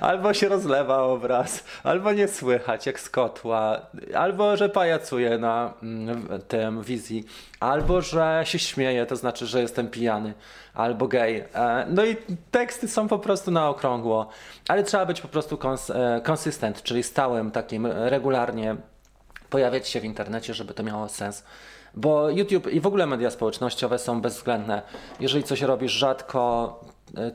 albo 0.00 0.34
się 0.34 0.48
rozlewa 0.48 1.02
obraz, 1.02 1.64
albo 1.84 2.12
nie 2.12 2.28
słychać 2.28 2.86
jak 2.86 3.00
z 3.00 3.10
kotła, 3.10 3.80
albo 4.14 4.56
że 4.56 4.68
pajacuję 4.68 5.38
na 5.38 5.74
mm, 5.82 6.28
tym 6.48 6.82
wizji, 6.82 7.24
albo 7.60 8.00
że 8.00 8.42
się 8.44 8.58
śmieję, 8.58 9.06
to 9.06 9.16
znaczy, 9.16 9.46
że 9.46 9.62
jestem 9.62 9.88
pijany, 9.88 10.34
albo 10.74 11.08
gej. 11.08 11.44
E, 11.54 11.86
no 11.88 12.04
i 12.04 12.16
teksty 12.50 12.88
są 12.88 13.08
po 13.08 13.18
prostu 13.18 13.50
na 13.50 13.68
okrągło, 13.68 14.28
ale 14.68 14.82
trzeba 14.82 15.06
być 15.06 15.20
po 15.20 15.28
prostu 15.28 15.58
konsystent, 16.22 16.78
e, 16.78 16.82
czyli 16.82 17.02
stałym, 17.02 17.50
takim 17.50 17.86
regularnie 17.86 18.76
pojawiać 19.50 19.88
się 19.88 20.00
w 20.00 20.04
internecie, 20.04 20.54
żeby 20.54 20.74
to 20.74 20.82
miało 20.82 21.08
sens. 21.08 21.44
Bo 21.94 22.30
YouTube 22.30 22.66
i 22.66 22.80
w 22.80 22.86
ogóle 22.86 23.06
media 23.06 23.30
społecznościowe 23.30 23.98
są 23.98 24.20
bezwzględne. 24.20 24.82
Jeżeli 25.20 25.44
coś 25.44 25.62
robisz 25.62 25.92
rzadko, 25.92 26.80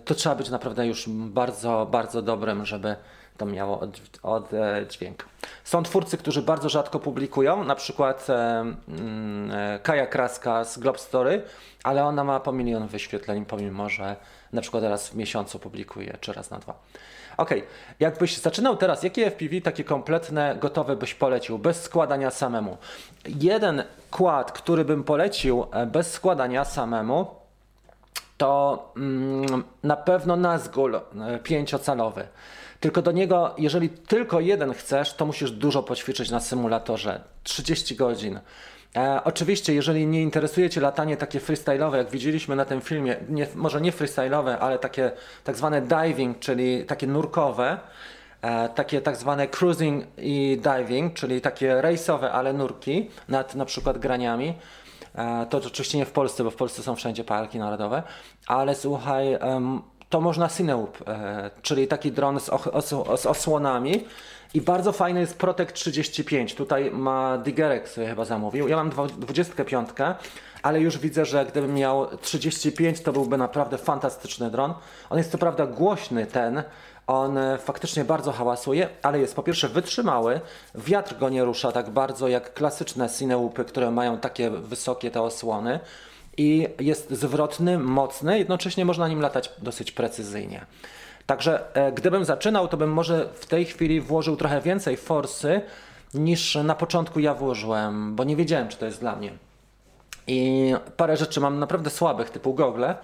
to 0.06 0.16
trzeba 0.16 0.36
być 0.36 0.50
naprawdę 0.50 0.88
już 0.88 1.10
bardzo, 1.10 1.88
bardzo 1.92 2.22
dobrym, 2.22 2.66
żeby 2.66 2.96
to 3.38 3.46
miało 3.46 3.82
oddźwięk. 4.24 5.26
Są 5.64 5.84
twórcy, 5.84 6.18
którzy 6.18 6.42
bardzo 6.42 6.70
rzadko 6.70 7.00
publikują, 7.00 7.64
na 7.64 7.76
przykład 7.76 8.30
e, 8.30 8.60
mm, 8.88 9.52
e, 9.52 9.80
Kaja 9.80 10.08
Kraska 10.08 10.64
z 10.64 10.78
Globe 10.78 11.00
Story, 11.00 11.42
ale 11.84 12.06
ona 12.06 12.24
ma 12.24 12.40
po 12.40 12.52
milion 12.52 12.88
wyświetleń, 12.88 13.46
pomimo 13.46 13.90
że 13.90 14.16
na 14.54 14.62
przykład 14.62 14.84
raz 14.84 15.10
w 15.10 15.16
miesiącu 15.16 15.60
publikuje, 15.60 16.18
czy 16.22 16.34
raz 16.34 16.50
na 16.52 16.60
dwa. 16.60 16.80
Ok, 17.38 17.50
jakbyś 18.00 18.38
zaczynał 18.38 18.78
teraz, 18.78 19.04
jakie 19.04 19.32
FPV 19.32 19.62
takie 19.62 19.84
kompletne, 19.84 20.56
gotowe 20.60 20.96
byś 20.96 21.14
polecił, 21.14 21.58
bez 21.58 21.82
składania 21.82 22.32
samemu? 22.32 22.78
Jeden 23.26 23.84
kład, 24.12 24.52
który 24.52 24.86
bym 24.86 25.04
polecił 25.04 25.66
e, 25.72 25.86
bez 25.86 26.12
składania 26.12 26.66
samemu, 26.66 27.43
to 28.44 28.92
mm, 28.98 29.64
na 29.84 29.98
pewno 29.98 30.36
Nazgul 30.36 30.96
e, 30.96 31.02
pięciocalowy. 31.44 32.28
Tylko 32.80 33.02
do 33.02 33.12
niego, 33.12 33.56
jeżeli 33.58 33.90
tylko 33.90 34.40
jeden 34.40 34.74
chcesz, 34.74 35.14
to 35.14 35.26
musisz 35.26 35.52
dużo 35.52 35.84
poćwiczyć 35.84 36.32
na 36.32 36.40
symulatorze. 36.40 37.22
30 37.44 37.96
godzin. 37.96 38.40
E, 38.96 39.22
oczywiście, 39.24 39.74
jeżeli 39.74 40.08
nie 40.08 40.22
interesuje 40.22 40.70
Cię 40.70 40.82
latanie 40.82 41.18
takie 41.18 41.40
freestyle'owe, 41.40 41.96
jak 41.96 42.10
widzieliśmy 42.10 42.56
na 42.56 42.66
tym 42.66 42.82
filmie, 42.82 43.16
nie, 43.30 43.48
może 43.56 43.82
nie 43.82 43.92
freestyle'owe, 43.92 44.58
ale 44.60 44.80
takie 44.80 45.12
tak 45.44 45.56
zwane 45.56 45.82
diving, 45.82 46.40
czyli 46.40 46.86
takie 46.86 47.08
nurkowe, 47.08 47.78
e, 48.42 48.70
takie 48.70 49.02
tak 49.02 49.16
zwane 49.16 49.48
cruising 49.48 50.06
i 50.18 50.62
diving, 50.62 51.14
czyli 51.14 51.42
takie 51.42 51.82
rejsowe, 51.82 52.32
ale 52.32 52.54
nurki 52.54 53.10
nad 53.30 53.56
na 53.56 53.66
przykład 53.66 53.98
graniami. 53.98 54.54
E, 55.16 55.46
to 55.50 55.58
oczywiście 55.58 55.98
nie 55.98 56.06
w 56.06 56.12
Polsce, 56.12 56.44
bo 56.44 56.52
w 56.52 56.56
Polsce 56.56 56.84
są 56.84 56.96
wszędzie 56.96 57.24
parki 57.24 57.60
narodowe, 57.60 58.04
ale 58.48 58.76
słuchaj, 58.76 59.38
to 60.14 60.22
można 60.22 60.50
Cineub, 60.50 61.04
e, 61.08 61.52
czyli 61.62 61.88
taki 61.88 62.12
dron 62.12 62.40
z, 62.40 62.50
z 63.22 63.26
osłonami. 63.26 64.06
I 64.54 64.62
bardzo 64.62 64.92
fajny 64.92 65.20
jest 65.20 65.38
Protect 65.38 65.74
35. 65.74 66.56
Tutaj 66.56 66.92
ma 66.92 67.38
Digerek 67.38 67.90
sobie 67.90 68.08
chyba 68.08 68.26
zamówił. 68.26 68.68
Ja 68.68 68.76
mam 68.76 68.90
25, 69.18 69.90
ale 70.64 70.82
już 70.82 70.98
widzę, 70.98 71.26
że 71.26 71.46
gdybym 71.46 71.74
miał 71.74 72.18
35, 72.18 73.02
to 73.02 73.14
byłby 73.14 73.38
naprawdę 73.38 73.78
fantastyczny 73.78 74.52
dron. 74.52 74.74
On 75.10 75.18
jest 75.18 75.32
co 75.32 75.38
prawda 75.38 75.68
głośny 75.68 76.26
ten, 76.26 76.64
on 77.08 77.38
e, 77.38 77.58
faktycznie 77.58 78.06
bardzo 78.06 78.32
hałasuje, 78.32 78.90
ale 79.02 79.20
jest 79.20 79.36
po 79.36 79.44
pierwsze 79.44 79.70
wytrzymały, 79.70 80.42
wiatr 80.76 81.18
go 81.18 81.30
nie 81.30 81.44
rusza 81.44 81.72
tak 81.72 81.90
bardzo 81.90 82.28
jak 82.28 82.54
klasyczne 82.54 83.10
Cineupy, 83.10 83.66
które 83.66 83.92
mają 83.92 84.18
takie 84.18 84.50
wysokie 84.50 85.12
te 85.12 85.22
osłony 85.22 85.80
i 86.38 86.68
jest 86.80 87.12
zwrotny, 87.12 87.80
mocny, 87.80 88.40
jednocześnie 88.40 88.86
można 88.86 89.08
nim 89.08 89.22
latać 89.22 89.52
dosyć 89.58 89.92
precyzyjnie. 89.92 90.66
Także 91.26 91.76
e, 91.76 91.92
gdybym 91.92 92.26
zaczynał, 92.26 92.68
to 92.68 92.78
bym 92.78 92.94
może 92.94 93.30
w 93.34 93.46
tej 93.46 93.66
chwili 93.66 94.02
włożył 94.02 94.36
trochę 94.36 94.62
więcej 94.62 94.98
forsy 94.98 95.62
niż 96.14 96.56
na 96.56 96.76
początku 96.76 97.20
ja 97.20 97.34
włożyłem, 97.34 98.16
bo 98.16 98.24
nie 98.24 98.36
wiedziałem, 98.36 98.68
czy 98.68 98.78
to 98.78 98.86
jest 98.86 99.00
dla 99.00 99.16
mnie. 99.16 99.32
I 100.28 100.74
parę 100.98 101.18
rzeczy 101.18 101.40
mam 101.40 101.60
naprawdę 101.60 101.90
słabych, 101.90 102.30
typu 102.30 102.54
gogle, 102.54 102.96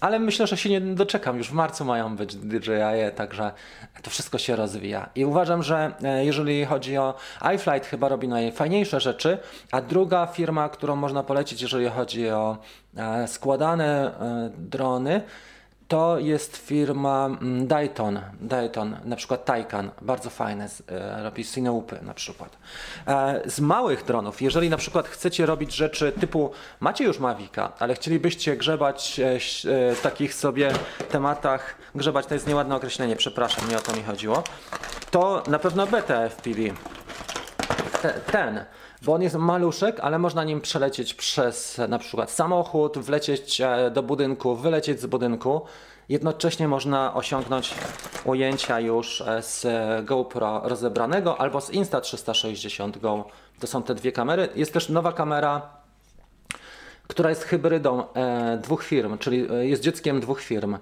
ale 0.00 0.18
myślę, 0.18 0.46
że 0.46 0.56
się 0.56 0.70
nie 0.70 0.80
doczekam. 0.80 1.38
Już 1.38 1.48
w 1.48 1.52
marcu 1.52 1.84
mają 1.84 2.16
być 2.16 2.36
DJI, 2.36 3.14
także 3.16 3.52
to 4.02 4.10
wszystko 4.10 4.38
się 4.38 4.56
rozwija. 4.56 5.08
I 5.14 5.24
uważam, 5.24 5.62
że 5.62 5.92
e, 6.02 6.24
jeżeli 6.24 6.64
chodzi 6.64 6.98
o 6.98 7.14
iFlight, 7.54 7.86
chyba 7.86 8.08
robi 8.08 8.28
najfajniejsze 8.28 9.00
rzeczy, 9.00 9.38
a 9.72 9.80
druga 9.80 10.26
firma, 10.26 10.68
którą 10.68 10.96
można 10.96 11.22
polecić, 11.22 11.62
jeżeli 11.62 11.88
chodzi 11.88 12.30
o 12.30 12.58
e, 12.96 13.28
składane 13.28 13.86
e, 13.86 14.50
drony, 14.58 15.22
to 15.88 16.18
jest 16.18 16.56
firma 16.56 17.26
mm, 17.26 17.66
Dayton, 17.66 18.20
Dayton, 18.40 18.96
na 19.04 19.16
przykład 19.16 19.44
Taycan, 19.44 19.90
bardzo 20.02 20.30
fajne, 20.30 20.68
e, 20.88 21.22
robi 21.22 21.44
Cineupy 21.44 21.98
na 22.02 22.14
przykład. 22.14 22.58
E, 23.06 23.42
Z 23.50 23.60
małych 23.60 24.04
dronów, 24.04 24.42
jeżeli 24.42 24.70
na 24.70 24.76
przykład 24.76 25.08
chcecie 25.08 25.46
robić 25.46 25.74
rzeczy 25.74 26.12
typu, 26.12 26.50
macie 26.80 27.04
już 27.04 27.18
Mavica, 27.18 27.72
ale 27.78 27.94
chcielibyście 27.94 28.56
grzebać 28.56 29.20
e, 29.20 29.38
w 29.94 30.00
takich 30.02 30.34
sobie 30.34 30.70
tematach, 31.10 31.74
grzebać 31.94 32.26
to 32.26 32.34
jest 32.34 32.46
nieładne 32.46 32.76
określenie, 32.76 33.16
przepraszam, 33.16 33.70
nie 33.70 33.76
o 33.76 33.80
to 33.80 33.96
mi 33.96 34.02
chodziło, 34.02 34.44
to 35.10 35.42
na 35.46 35.58
pewno 35.58 35.86
Beta 35.86 36.28
FPV 36.28 36.60
te, 38.02 38.10
ten, 38.32 38.64
bo 39.02 39.14
on 39.14 39.22
jest 39.22 39.36
maluszek, 39.36 40.00
ale 40.00 40.18
można 40.18 40.44
nim 40.44 40.60
przelecieć 40.60 41.14
przez 41.14 41.80
na 41.88 41.98
przykład 41.98 42.30
samochód, 42.30 42.98
wlecieć 42.98 43.60
e, 43.60 43.90
do 43.90 44.02
budynku, 44.02 44.56
wylecieć 44.56 45.00
z 45.00 45.06
budynku. 45.06 45.62
Jednocześnie 46.08 46.68
można 46.68 47.14
osiągnąć 47.14 47.74
ujęcia 48.24 48.80
już 48.80 49.20
e, 49.20 49.42
z 49.42 49.66
GoPro 50.04 50.60
rozebranego 50.64 51.40
albo 51.40 51.60
z 51.60 51.70
Insta360 51.70 53.00
Go. 53.00 53.24
To 53.60 53.66
są 53.66 53.82
te 53.82 53.94
dwie 53.94 54.12
kamery. 54.12 54.48
Jest 54.54 54.72
też 54.72 54.88
nowa 54.88 55.12
kamera, 55.12 55.70
która 57.08 57.30
jest 57.30 57.42
hybrydą 57.42 58.12
e, 58.14 58.58
dwóch 58.62 58.84
firm, 58.84 59.18
czyli 59.18 59.48
jest 59.60 59.82
dzieckiem 59.82 60.20
dwóch 60.20 60.40
firm. 60.40 60.78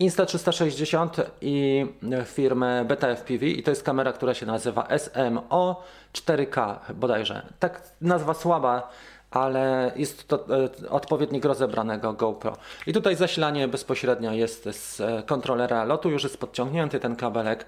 Insta360 0.00 1.22
i 1.40 1.86
e, 2.12 2.24
firmy 2.24 2.84
Beta 2.88 3.16
FPV 3.16 3.46
i 3.46 3.62
to 3.62 3.70
jest 3.70 3.82
kamera, 3.82 4.12
która 4.12 4.34
się 4.34 4.46
nazywa 4.46 4.88
SMO 4.98 5.82
4K 6.12 6.76
bodajże. 6.94 7.46
Tak 7.58 7.82
nazwa 8.00 8.34
słaba, 8.34 8.90
ale 9.30 9.92
jest 9.96 10.28
to 10.28 10.46
e, 10.84 10.90
odpowiednik 10.90 11.44
rozebranego 11.44 12.12
GoPro. 12.12 12.56
I 12.86 12.92
tutaj 12.92 13.16
zasilanie 13.16 13.68
bezpośrednio 13.68 14.32
jest 14.32 14.68
z 14.70 15.00
e, 15.00 15.22
kontrolera 15.26 15.84
lotu, 15.84 16.10
już 16.10 16.22
jest 16.22 16.38
podciągnięty 16.38 17.00
ten 17.00 17.16
kabelek, 17.16 17.66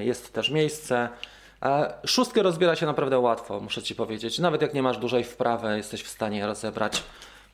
jest 0.00 0.32
też 0.32 0.50
miejsce. 0.50 1.08
Szóstkę 2.06 2.42
rozbiera 2.42 2.76
się 2.76 2.86
naprawdę 2.86 3.18
łatwo, 3.18 3.60
muszę 3.60 3.82
Ci 3.82 3.94
powiedzieć. 3.94 4.38
Nawet 4.38 4.62
jak 4.62 4.74
nie 4.74 4.82
masz 4.82 4.98
dużej 4.98 5.24
wprawy, 5.24 5.76
jesteś 5.76 6.02
w 6.02 6.08
stanie 6.08 6.46
rozebrać 6.46 7.02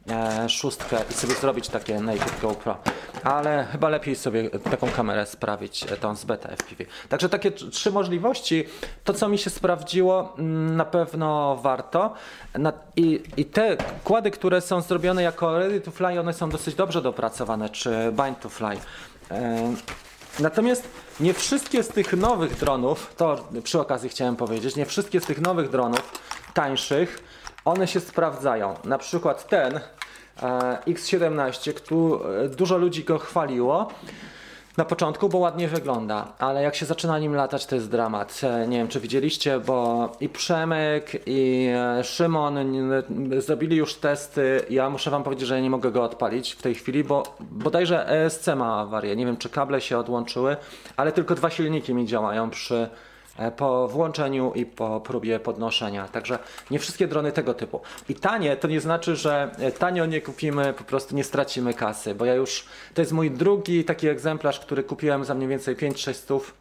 e, 0.09 0.49
szóstkę 0.49 0.97
i 1.11 1.13
sobie 1.13 1.35
zrobić 1.35 1.69
takie 1.69 2.01
naked 2.01 2.41
GoPro. 2.43 2.77
Ale 3.25 3.67
chyba 3.73 3.89
lepiej 3.89 4.17
sobie 4.17 4.51
taką 4.51 4.89
kamerę 4.91 5.27
sprawić, 5.27 5.83
e, 5.83 5.97
tą 5.97 6.17
z 6.17 6.25
beta 6.25 6.49
FPV. 6.49 6.85
Także 7.09 7.29
takie 7.29 7.51
tr- 7.51 7.71
trzy 7.71 7.91
możliwości. 7.93 8.65
To, 9.05 9.15
co 9.15 9.29
mi 9.29 9.39
się 9.39 9.51
sprawdziło, 9.51 10.35
mm, 10.39 10.77
na 10.77 10.85
pewno 10.85 11.57
warto. 11.63 12.15
I, 12.97 13.23
I 13.37 13.45
te 13.45 13.77
kłady, 14.05 14.31
które 14.31 14.61
są 14.61 14.81
zrobione 14.81 15.23
jako 15.23 15.59
ready 15.59 15.81
to 15.81 15.91
fly, 15.91 16.21
one 16.21 16.33
są 16.35 16.51
dosyć 16.51 16.75
dobrze 16.75 17.03
dopracowane, 17.03 17.69
czy 17.71 18.13
bind 18.13 18.41
to 18.41 18.49
fly. 18.49 18.77
E, 19.31 19.75
Natomiast 20.41 20.89
nie 21.21 21.35
wszystkie 21.35 21.83
z 21.83 21.89
tych 21.89 22.13
nowych 22.13 22.59
dronów, 22.59 23.13
to 23.17 23.49
przy 23.65 23.81
okazji 23.81 24.09
chciałem 24.09 24.37
powiedzieć, 24.37 24.77
nie 24.77 24.87
wszystkie 24.87 25.21
z 25.21 25.25
tych 25.25 25.41
nowych 25.41 25.71
dronów 25.71 26.13
tańszych, 26.55 27.23
one 27.71 27.87
się 27.87 28.01
sprawdzają. 28.01 28.75
Na 28.85 28.99
przykład 28.99 29.49
ten 29.49 29.77
e, 29.77 29.81
X17, 30.89 31.73
tu 31.81 32.21
e, 32.45 32.49
dużo 32.49 32.79
ludzi 32.79 33.05
go 33.05 33.19
chwaliło 33.19 33.89
na 34.77 34.85
początku, 34.85 35.29
bo 35.29 35.39
ładnie 35.39 35.69
wygląda, 35.69 36.33
ale 36.39 36.63
jak 36.63 36.75
się 36.75 36.87
zaczyna 36.87 37.19
nim 37.19 37.35
latać, 37.35 37.67
to 37.67 37.75
jest 37.75 37.91
dramat. 37.91 38.41
E, 38.43 38.69
Nie 38.69 38.79
wiem, 38.79 38.89
czy 38.89 39.01
widzieliście, 39.01 39.61
bo 39.61 40.09
i 40.21 40.29
Przemek, 40.29 41.23
i 41.27 41.71
Szymon 42.03 42.59
zrobili 43.39 43.77
już 43.77 43.95
testy. 43.95 44.61
Ja 44.71 44.91
muszę 44.91 45.11
wam 45.11 45.23
powiedzieć, 45.23 45.49
że 45.49 45.55
ja 45.55 45.61
nie 45.61 45.71
mogę 45.71 45.91
go 45.91 46.05
odpalić 46.05 46.53
w 46.53 46.63
tej 46.63 46.75
chwili, 46.75 47.05
bo 47.05 47.23
bodajże 47.41 48.09
ESC 48.09 48.47
ma 48.57 48.81
awarię. 48.81 49.17
Nie 49.17 49.27
wiem, 49.27 49.37
czy 49.37 49.49
kable 49.49 49.81
się 49.81 49.99
odłączyły, 49.99 50.57
ale 50.97 51.13
tylko 51.13 51.35
dwa 51.35 51.51
silniki 51.51 51.95
mi 51.95 52.07
działają 52.07 52.51
przy 52.51 52.89
po 53.57 53.89
włączeniu 53.89 54.53
i 54.55 54.67
po 54.67 55.01
próbie 55.01 55.41
podnoszenia. 55.41 56.09
Także 56.09 56.39
nie 56.71 56.79
wszystkie 56.79 57.09
drony 57.09 57.33
tego 57.33 57.55
typu. 57.55 57.81
I 58.09 58.15
tanie 58.15 58.57
to 58.57 58.69
nie 58.69 58.81
znaczy, 58.81 59.17
że 59.17 59.51
e, 59.59 59.73
tanio 59.73 60.07
nie 60.07 60.21
kupimy, 60.21 60.73
po 60.73 60.85
prostu 60.85 61.17
nie 61.17 61.25
stracimy 61.25 61.75
kasy, 61.75 62.15
bo 62.15 62.25
ja 62.25 62.35
już, 62.35 62.65
to 62.95 63.03
jest 63.03 63.13
mój 63.13 63.31
drugi 63.31 63.85
taki 63.85 64.09
egzemplarz, 64.09 64.61
który 64.61 64.83
kupiłem 64.83 65.25
za 65.25 65.35
mniej 65.35 65.49
więcej 65.49 65.77
5-6 65.77 66.15
stów 66.15 66.55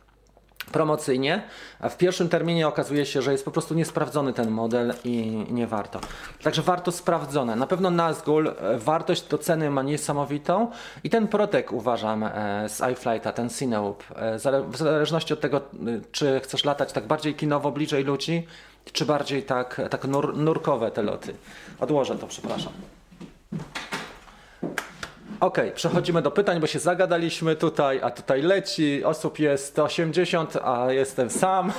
promocyjnie, 0.71 1.43
a 1.79 1.89
w 1.89 1.97
pierwszym 1.97 2.29
terminie 2.29 2.67
okazuje 2.67 3.05
się, 3.05 3.21
że 3.21 3.31
jest 3.31 3.45
po 3.45 3.51
prostu 3.51 3.73
niesprawdzony 3.73 4.33
ten 4.33 4.51
model 4.51 4.93
i 5.03 5.45
nie 5.49 5.67
warto. 5.67 5.99
Także 6.43 6.61
warto 6.61 6.91
sprawdzone. 6.91 7.55
Na 7.55 7.67
pewno 7.67 7.89
Nazgul 7.89 8.47
e, 8.47 8.77
wartość 8.77 9.23
do 9.23 9.37
ceny 9.37 9.69
ma 9.69 9.83
niesamowitą 9.83 10.71
i 11.03 11.09
ten 11.09 11.27
Protek 11.27 11.71
uważam 11.71 12.23
e, 12.23 12.29
z 12.69 12.81
iFlighta, 12.91 13.31
ten 13.31 13.49
Cineup, 13.49 14.03
e, 14.15 14.37
w 14.71 14.77
zależności 14.77 15.33
od 15.33 15.39
tego, 15.39 15.61
czy 16.11 16.39
chcesz 16.43 16.65
latać 16.65 16.93
tak 16.93 17.07
bardziej 17.07 17.35
kinowo, 17.35 17.71
bliżej 17.71 18.03
ludzi, 18.03 18.47
czy 18.91 19.05
bardziej 19.05 19.43
tak, 19.43 19.81
tak 19.89 20.05
nur, 20.05 20.37
nurkowe 20.37 20.91
te 20.91 21.03
loty. 21.03 21.33
Odłożę 21.79 22.15
to, 22.15 22.27
przepraszam. 22.27 22.73
Okej, 25.39 25.71
przechodzimy 25.71 26.21
do 26.21 26.31
pytań, 26.31 26.59
bo 26.59 26.67
się 26.67 26.79
zagadaliśmy 26.79 27.55
tutaj, 27.55 27.99
a 28.03 28.11
tutaj 28.11 28.41
leci, 28.41 29.03
osób 29.03 29.39
jest 29.39 29.79
80, 29.79 30.57
a 30.63 30.91
jestem 30.91 31.29
sam. 31.29 31.71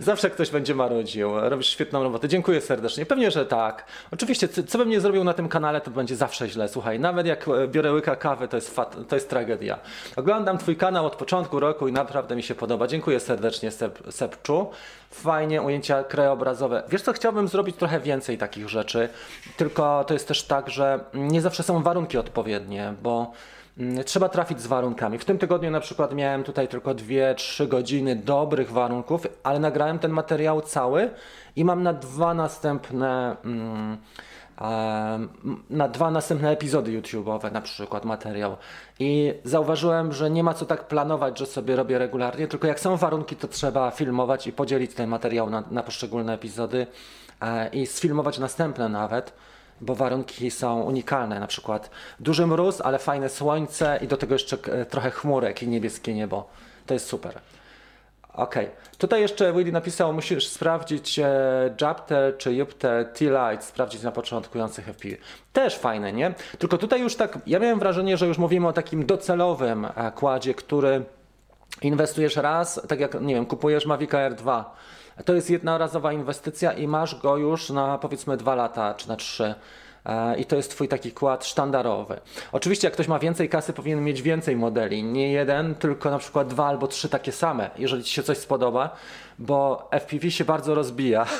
Zawsze 0.00 0.30
ktoś 0.30 0.50
będzie 0.50 0.74
marudził. 0.74 1.40
Robisz 1.40 1.66
świetną 1.66 2.02
robotę. 2.02 2.28
Dziękuję 2.28 2.60
serdecznie. 2.60 3.06
Pewnie, 3.06 3.30
że 3.30 3.46
tak. 3.46 3.84
Oczywiście, 4.12 4.48
co, 4.48 4.62
co 4.62 4.78
bym 4.78 4.88
nie 4.88 5.00
zrobił 5.00 5.24
na 5.24 5.32
tym 5.32 5.48
kanale, 5.48 5.80
to 5.80 5.90
będzie 5.90 6.16
zawsze 6.16 6.48
źle. 6.48 6.68
Słuchaj, 6.68 7.00
nawet 7.00 7.26
jak 7.26 7.48
e, 7.48 7.68
biorę 7.68 7.92
łyka 7.92 8.16
kawy, 8.16 8.48
to 8.48 8.56
jest, 8.56 8.74
fat, 8.74 8.96
to 9.08 9.16
jest 9.16 9.30
tragedia. 9.30 9.78
Oglądam 10.16 10.58
Twój 10.58 10.76
kanał 10.76 11.06
od 11.06 11.16
początku 11.16 11.60
roku 11.60 11.88
i 11.88 11.92
naprawdę 11.92 12.36
mi 12.36 12.42
się 12.42 12.54
podoba. 12.54 12.86
Dziękuję 12.86 13.20
serdecznie, 13.20 13.70
Sep, 13.70 13.98
Sepczu. 14.10 14.70
Fajnie, 15.14 15.62
ujęcia 15.62 16.04
krajobrazowe. 16.04 16.82
Wiesz 16.88 17.02
co, 17.02 17.12
chciałbym 17.12 17.48
zrobić 17.48 17.76
trochę 17.76 18.00
więcej 18.00 18.38
takich 18.38 18.68
rzeczy, 18.68 19.08
tylko 19.56 20.04
to 20.04 20.14
jest 20.14 20.28
też 20.28 20.42
tak, 20.42 20.70
że 20.70 21.00
nie 21.14 21.40
zawsze 21.40 21.62
są 21.62 21.82
warunki 21.82 22.18
odpowiednie, 22.18 22.94
bo 23.02 23.32
Mm, 23.78 24.04
Trzeba 24.04 24.28
trafić 24.28 24.60
z 24.60 24.66
warunkami. 24.66 25.18
W 25.18 25.24
tym 25.24 25.38
tygodniu 25.38 25.70
na 25.70 25.80
przykład 25.80 26.14
miałem 26.14 26.44
tutaj 26.44 26.68
tylko 26.68 26.94
2-3 26.94 27.68
godziny 27.68 28.16
dobrych 28.16 28.70
warunków, 28.70 29.26
ale 29.42 29.58
nagrałem 29.58 29.98
ten 29.98 30.10
materiał 30.10 30.60
cały 30.60 31.10
i 31.56 31.64
mam 31.64 31.82
na 31.82 31.92
dwa 31.92 32.34
następne. 32.34 33.36
Mm, 33.44 33.96
na 35.70 35.88
dwa 35.88 36.10
następne 36.10 36.50
epizody 36.50 37.00
YouTube'owe, 37.00 37.52
na 37.52 37.60
przykład 37.60 38.04
materiał. 38.04 38.56
I 38.98 39.34
zauważyłem, 39.44 40.12
że 40.12 40.30
nie 40.30 40.44
ma 40.44 40.54
co 40.54 40.66
tak 40.66 40.88
planować, 40.88 41.38
że 41.38 41.46
sobie 41.46 41.76
robię 41.76 41.98
regularnie, 41.98 42.48
tylko 42.48 42.66
jak 42.66 42.80
są 42.80 42.96
warunki, 42.96 43.36
to 43.36 43.48
trzeba 43.48 43.90
filmować 43.90 44.46
i 44.46 44.52
podzielić 44.52 44.94
ten 44.94 45.08
materiał 45.08 45.50
na, 45.50 45.62
na 45.70 45.82
poszczególne 45.82 46.34
epizody 46.34 46.86
e, 47.40 47.68
i 47.68 47.86
sfilmować 47.86 48.38
następne 48.38 48.88
nawet 48.88 49.32
bo 49.80 49.94
warunki 49.94 50.50
są 50.50 50.80
unikalne, 50.80 51.40
na 51.40 51.46
przykład 51.46 51.90
duży 52.20 52.46
mróz, 52.46 52.80
ale 52.80 52.98
fajne 52.98 53.28
słońce 53.28 53.98
i 54.02 54.08
do 54.08 54.16
tego 54.16 54.34
jeszcze 54.34 54.58
trochę 54.90 55.10
chmurek 55.10 55.62
i 55.62 55.68
niebieskie 55.68 56.14
niebo. 56.14 56.48
To 56.86 56.94
jest 56.94 57.06
super. 57.06 57.40
Okej, 58.34 58.70
tutaj 58.98 59.20
jeszcze 59.20 59.52
Willy 59.52 59.72
napisał, 59.72 60.12
musisz 60.12 60.48
sprawdzić 60.48 61.18
e, 61.18 62.34
czy 62.38 62.54
Jupter 62.54 63.12
T-Light, 63.12 63.64
sprawdzić 63.64 64.02
na 64.02 64.12
początkujących 64.12 64.88
FPV. 64.88 65.16
Też 65.52 65.78
fajne, 65.78 66.12
nie? 66.12 66.34
Tylko 66.58 66.78
tutaj 66.78 67.00
już 67.00 67.16
tak, 67.16 67.38
ja 67.46 67.58
miałem 67.58 67.78
wrażenie, 67.78 68.16
że 68.16 68.26
już 68.26 68.38
mówimy 68.38 68.68
o 68.68 68.72
takim 68.72 69.06
docelowym 69.06 69.84
e, 69.84 70.12
kładzie, 70.14 70.54
który 70.54 71.04
inwestujesz 71.82 72.36
raz, 72.36 72.80
tak 72.88 73.00
jak, 73.00 73.20
nie 73.20 73.34
wiem, 73.34 73.46
kupujesz 73.46 73.86
Mavic 73.86 74.14
Air 74.14 74.34
2. 74.34 74.76
To 75.24 75.34
jest 75.34 75.50
jednorazowa 75.50 76.12
inwestycja 76.12 76.72
i 76.72 76.88
masz 76.88 77.20
go 77.20 77.36
już 77.36 77.70
na 77.70 77.98
powiedzmy 77.98 78.36
dwa 78.36 78.54
lata 78.54 78.94
czy 78.94 79.08
na 79.08 79.16
trzy. 79.16 79.54
E, 80.06 80.36
I 80.36 80.44
to 80.44 80.56
jest 80.56 80.70
twój 80.70 80.88
taki 80.88 81.12
kład 81.12 81.44
sztandarowy. 81.46 82.20
Oczywiście, 82.52 82.86
jak 82.86 82.94
ktoś 82.94 83.08
ma 83.08 83.18
więcej 83.18 83.48
kasy, 83.48 83.72
powinien 83.72 84.04
mieć 84.04 84.22
więcej 84.22 84.56
modeli. 84.56 85.04
Nie 85.04 85.32
jeden, 85.32 85.74
tylko 85.74 86.10
na 86.10 86.18
przykład 86.18 86.48
dwa 86.48 86.66
albo 86.66 86.86
trzy 86.86 87.08
takie 87.08 87.32
same, 87.32 87.70
jeżeli 87.78 88.04
ci 88.04 88.14
się 88.14 88.22
coś 88.22 88.38
spodoba, 88.38 88.96
bo 89.38 89.88
FPV 90.00 90.30
się 90.30 90.44
bardzo 90.44 90.74
rozbija. 90.74 91.26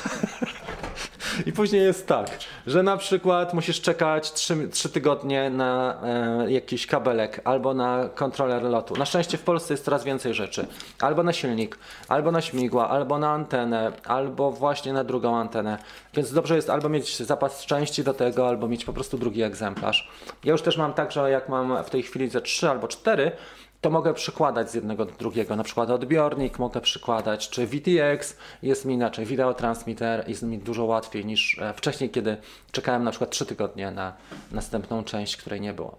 I 1.45 1.51
później 1.51 1.83
jest 1.83 2.07
tak, 2.07 2.39
że 2.67 2.83
na 2.83 2.97
przykład 2.97 3.53
musisz 3.53 3.81
czekać 3.81 4.31
3, 4.33 4.67
3 4.67 4.89
tygodnie 4.89 5.49
na 5.49 6.01
e, 6.03 6.51
jakiś 6.51 6.87
kabelek 6.87 7.41
albo 7.43 7.73
na 7.73 8.09
kontroler 8.15 8.63
lotu. 8.63 8.95
Na 8.95 9.05
szczęście 9.05 9.37
w 9.37 9.41
Polsce 9.41 9.73
jest 9.73 9.85
coraz 9.85 10.03
więcej 10.03 10.33
rzeczy. 10.33 10.67
Albo 11.01 11.23
na 11.23 11.33
silnik, 11.33 11.77
albo 12.07 12.31
na 12.31 12.41
śmigła, 12.41 12.89
albo 12.89 13.19
na 13.19 13.31
antenę, 13.31 13.91
albo 14.05 14.51
właśnie 14.51 14.93
na 14.93 15.03
drugą 15.03 15.37
antenę. 15.37 15.77
Więc 16.13 16.33
dobrze 16.33 16.55
jest 16.55 16.69
albo 16.69 16.89
mieć 16.89 17.17
zapas 17.17 17.65
części 17.65 18.03
do 18.03 18.13
tego, 18.13 18.47
albo 18.47 18.67
mieć 18.67 18.85
po 18.85 18.93
prostu 18.93 19.17
drugi 19.17 19.43
egzemplarz. 19.43 20.11
Ja 20.43 20.51
już 20.51 20.61
też 20.61 20.77
mam 20.77 20.93
tak, 20.93 21.11
że 21.11 21.31
jak 21.31 21.49
mam 21.49 21.83
w 21.83 21.89
tej 21.89 22.03
chwili 22.03 22.29
ze 22.29 22.41
3 22.41 22.69
albo 22.69 22.87
4, 22.87 23.31
to 23.85 23.89
mogę 23.89 24.13
przykładać 24.13 24.71
z 24.71 24.73
jednego 24.73 25.05
do 25.05 25.11
drugiego, 25.11 25.55
na 25.55 25.63
przykład 25.63 25.89
odbiornik 25.89 26.59
mogę 26.59 26.81
przykładać, 26.81 27.49
czy 27.49 27.67
VTX 27.67 28.37
jest 28.61 28.85
mi 28.85 28.93
inaczej, 28.93 29.25
wideotransmitter 29.25 30.29
jest 30.29 30.43
mi 30.43 30.57
dużo 30.57 30.85
łatwiej 30.85 31.25
niż 31.25 31.59
e, 31.59 31.73
wcześniej, 31.73 32.09
kiedy 32.09 32.37
czekałem 32.71 33.03
na 33.03 33.11
przykład 33.11 33.29
3 33.29 33.45
tygodnie 33.45 33.91
na 33.91 34.13
następną 34.51 35.03
część, 35.03 35.37
której 35.37 35.61
nie 35.61 35.73
było. 35.73 35.97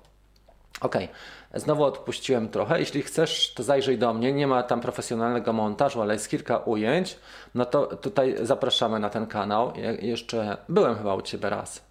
Okej, 0.80 1.08
znowu 1.54 1.84
odpuściłem 1.84 2.48
trochę. 2.48 2.80
Jeśli 2.80 3.02
chcesz, 3.02 3.54
to 3.54 3.62
zajrzyj 3.62 3.98
do 3.98 4.14
mnie. 4.14 4.32
Nie 4.32 4.46
ma 4.46 4.62
tam 4.62 4.80
profesjonalnego 4.80 5.52
montażu, 5.52 6.02
ale 6.02 6.14
jest 6.14 6.28
kilka 6.28 6.58
ujęć. 6.58 7.16
No 7.54 7.64
to 7.64 7.86
tutaj 7.86 8.36
zapraszamy 8.42 8.98
na 8.98 9.10
ten 9.10 9.26
kanał. 9.26 9.72
Ja 9.76 9.92
jeszcze 9.92 10.56
byłem 10.68 10.96
chyba 10.96 11.14
u 11.14 11.22
Ciebie 11.22 11.50
raz. 11.50 11.84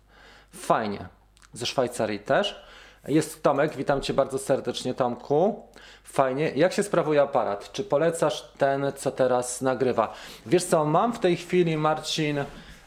Fajnie. 0.52 1.08
Ze 1.54 1.66
Szwajcarii 1.66 2.20
też. 2.20 2.66
Jest 3.08 3.44
Tomek, 3.44 3.76
witam 3.76 4.02
Cię 4.02 4.14
bardzo 4.14 4.38
serdecznie, 4.38 4.94
Tomku. 4.94 5.64
Fajnie. 6.04 6.52
Jak 6.56 6.74
się 6.74 6.84
sprawuje 6.84 7.22
aparat? 7.22 7.72
Czy 7.72 7.84
polecasz 7.84 8.50
ten, 8.58 8.92
co 8.96 9.12
teraz 9.12 9.62
nagrywa? 9.62 10.14
Wiesz 10.46 10.64
co, 10.64 10.86
mam 10.86 11.14
w 11.14 11.20
tej 11.20 11.38
chwili, 11.38 11.78
Marcin, 11.78 12.44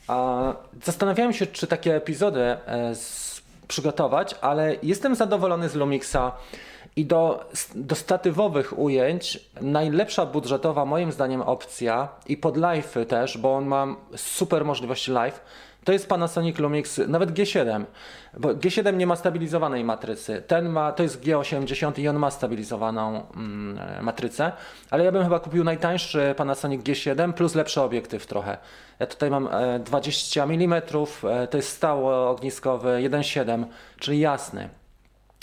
a, 0.09 0.53
zastanawiałem 0.85 1.33
się, 1.33 1.47
czy 1.47 1.67
takie 1.67 1.97
epizody 1.97 2.41
e, 2.41 2.95
z, 2.95 3.43
przygotować, 3.69 4.35
ale 4.41 4.77
jestem 4.83 5.15
zadowolony 5.15 5.69
z 5.69 5.75
Lumixa. 5.75 6.33
I 6.97 7.07
do, 7.07 7.51
do 7.75 7.95
statywowych 7.95 8.79
ujęć 8.79 9.41
najlepsza 9.61 10.27
budżetowa 10.27 10.85
moim 10.85 11.13
zdaniem 11.13 11.43
opcja 11.43 12.09
i 12.27 12.37
pod 12.37 12.57
live 12.57 12.95
też, 13.09 13.39
bo 13.39 13.57
on 13.57 13.67
ma 13.67 13.87
super 14.17 14.65
możliwości 14.65 15.11
live, 15.11 15.41
to 15.89 15.93
jest 15.93 16.09
Panasonic 16.09 16.59
Lumix, 16.59 17.01
nawet 17.07 17.31
G7, 17.31 17.85
bo 18.39 18.49
G7 18.49 18.97
nie 18.97 19.07
ma 19.07 19.17
stabilizowanej 19.17 19.85
matrycy. 19.85 20.43
Ten 20.47 20.69
ma, 20.69 20.93
to 20.93 21.03
jest 21.03 21.21
G80 21.25 21.99
i 21.99 22.09
on 22.09 22.17
ma 22.17 22.31
stabilizowaną 22.31 23.27
mm, 23.37 24.05
matrycę, 24.05 24.53
ale 24.91 25.05
ja 25.05 25.13
bym 25.13 25.25
chyba 25.25 25.41
kupił 25.41 25.65
najtańszy 25.65 26.35
Panasonic 26.37 26.83
G7 26.83 27.33
plus 27.33 27.55
lepszy 27.55 27.81
obiektyw 27.81 28.27
trochę. 28.27 28.59
Ja 28.99 29.07
tutaj 29.07 29.31
mam 29.31 29.49
20 29.85 30.45
mm, 30.45 30.83
to 31.51 31.57
jest 31.57 31.69
stało 31.69 32.31
ogniskowy 32.31 32.89
1.7, 32.89 33.65
czyli 33.99 34.21
jasny. 34.21 34.69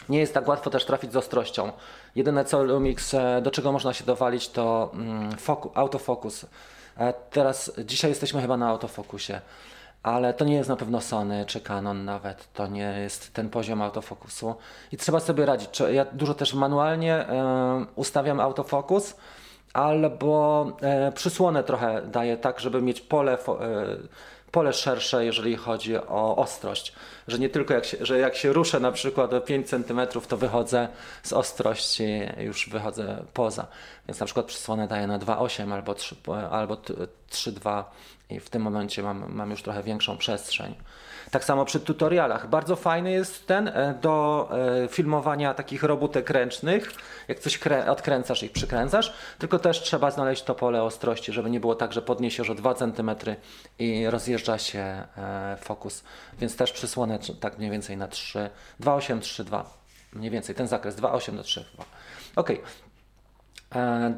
Nie 0.10 0.20
jest 0.20 0.34
tak 0.34 0.48
łatwo 0.48 0.70
też 0.70 0.86
trafić 0.86 1.14
z 1.14 1.16
ostrością. 1.16 1.72
Jedyne 2.16 2.46
co 2.46 2.64
Lumix, 2.64 3.14
e, 3.14 3.42
do 3.42 3.52
czego 3.52 3.72
można 3.72 3.94
się 3.94 4.04
dowalić 4.04 4.50
to 4.50 4.92
mm, 4.94 5.30
autofokus. 5.74 6.46
E, 6.98 7.14
teraz, 7.14 7.72
dzisiaj 7.86 8.12
jesteśmy 8.12 8.42
chyba 8.42 8.58
na 8.58 8.68
autofokusie 8.68 9.42
ale 10.06 10.34
to 10.34 10.46
nie 10.46 10.56
jest 10.56 10.70
na 10.70 10.76
pewno 10.76 11.02
Sony 11.02 11.46
czy 11.48 11.62
Canon 11.62 12.06
nawet. 12.06 12.54
To 12.54 12.68
nie 12.68 13.00
jest 13.00 13.34
ten 13.34 13.50
poziom 13.50 13.82
autofokusu 13.82 14.56
i 14.92 14.98
trzeba 14.98 15.20
sobie 15.20 15.46
radzić. 15.46 15.80
Ja 15.94 16.06
dużo 16.06 16.34
też 16.34 16.54
manualnie 16.54 17.14
e, 17.14 17.86
ustawiam 17.96 18.40
autofokus 18.40 19.16
albo 19.74 20.66
e, 20.82 21.12
przysłonę 21.12 21.64
trochę 21.64 22.02
daję 22.02 22.38
tak, 22.38 22.60
żeby 22.60 22.82
mieć 22.82 23.02
pole, 23.02 23.34
e, 23.34 23.38
pole 24.52 24.74
szersze, 24.74 25.26
jeżeli 25.26 25.56
chodzi 25.56 25.98
o 25.98 26.36
ostrość. 26.36 26.94
Że 27.28 27.40
nie 27.40 27.50
tylko 27.50 27.74
jak 27.74 27.86
się, 27.86 27.98
że 28.02 28.20
jak 28.20 28.36
się 28.36 28.54
ruszę 28.54 28.80
na 28.80 28.92
przykład 28.92 29.34
o 29.34 29.42
5 29.42 29.70
cm, 29.70 30.02
to 30.28 30.38
wychodzę 30.38 30.88
z 31.24 31.34
ostrości, 31.34 32.22
już 32.38 32.70
wychodzę 32.70 33.24
poza. 33.34 33.68
Więc 34.08 34.20
na 34.20 34.26
przykład 34.26 34.46
przysłonę 34.46 34.88
daję 34.88 35.08
na 35.08 35.20
2,8 35.20 35.74
albo 35.74 35.94
3,2 35.94 36.50
albo 36.52 36.76
3,2 36.76 37.84
i 38.30 38.40
w 38.40 38.50
tym 38.50 38.62
momencie 38.62 39.04
mam, 39.04 39.34
mam 39.34 39.52
już 39.52 39.64
trochę 39.64 39.84
większą 39.84 40.18
przestrzeń. 40.18 40.76
Tak 41.32 41.44
samo 41.44 41.66
przy 41.66 41.80
tutorialach. 41.80 42.50
Bardzo 42.50 42.76
fajny 42.76 43.12
jest 43.12 43.48
ten 43.48 43.68
e, 43.68 43.98
do 44.02 44.50
e, 44.84 44.88
filmowania 44.88 45.54
takich 45.54 45.84
robótek 45.84 46.30
ręcznych. 46.30 46.92
Jak 47.28 47.40
coś 47.40 47.60
odkręcasz 47.88 48.44
i 48.44 48.50
przykręcasz, 48.50 49.14
tylko 49.40 49.60
też 49.60 49.82
trzeba 49.82 50.12
znaleźć 50.12 50.44
to 50.44 50.56
pole 50.56 50.84
ostrości, 50.84 51.34
żeby 51.34 51.50
nie 51.50 51.60
było 51.60 51.76
tak, 51.76 51.94
że 51.94 52.02
podniesiesz 52.02 52.50
o 52.50 52.56
2 52.56 52.74
cm 52.74 53.12
i 53.80 54.10
rozjeżdża 54.10 54.58
się 54.58 54.80
e, 54.80 55.58
fokus. 55.62 56.04
Więc 56.40 56.56
też 56.56 56.72
przysłonę 56.72 57.20
tak 57.40 57.58
mniej 57.58 57.72
więcej 57.72 57.98
na 57.98 58.08
3, 58.08 58.50
2,8, 58.82 59.20
3,2. 59.20 59.64
Mniej 60.14 60.32
więcej 60.32 60.56
ten 60.56 60.68
zakres 60.68 60.96
2,8 60.96 61.36
do 61.36 61.44
3. 61.44 61.66
Ok, 62.36 62.50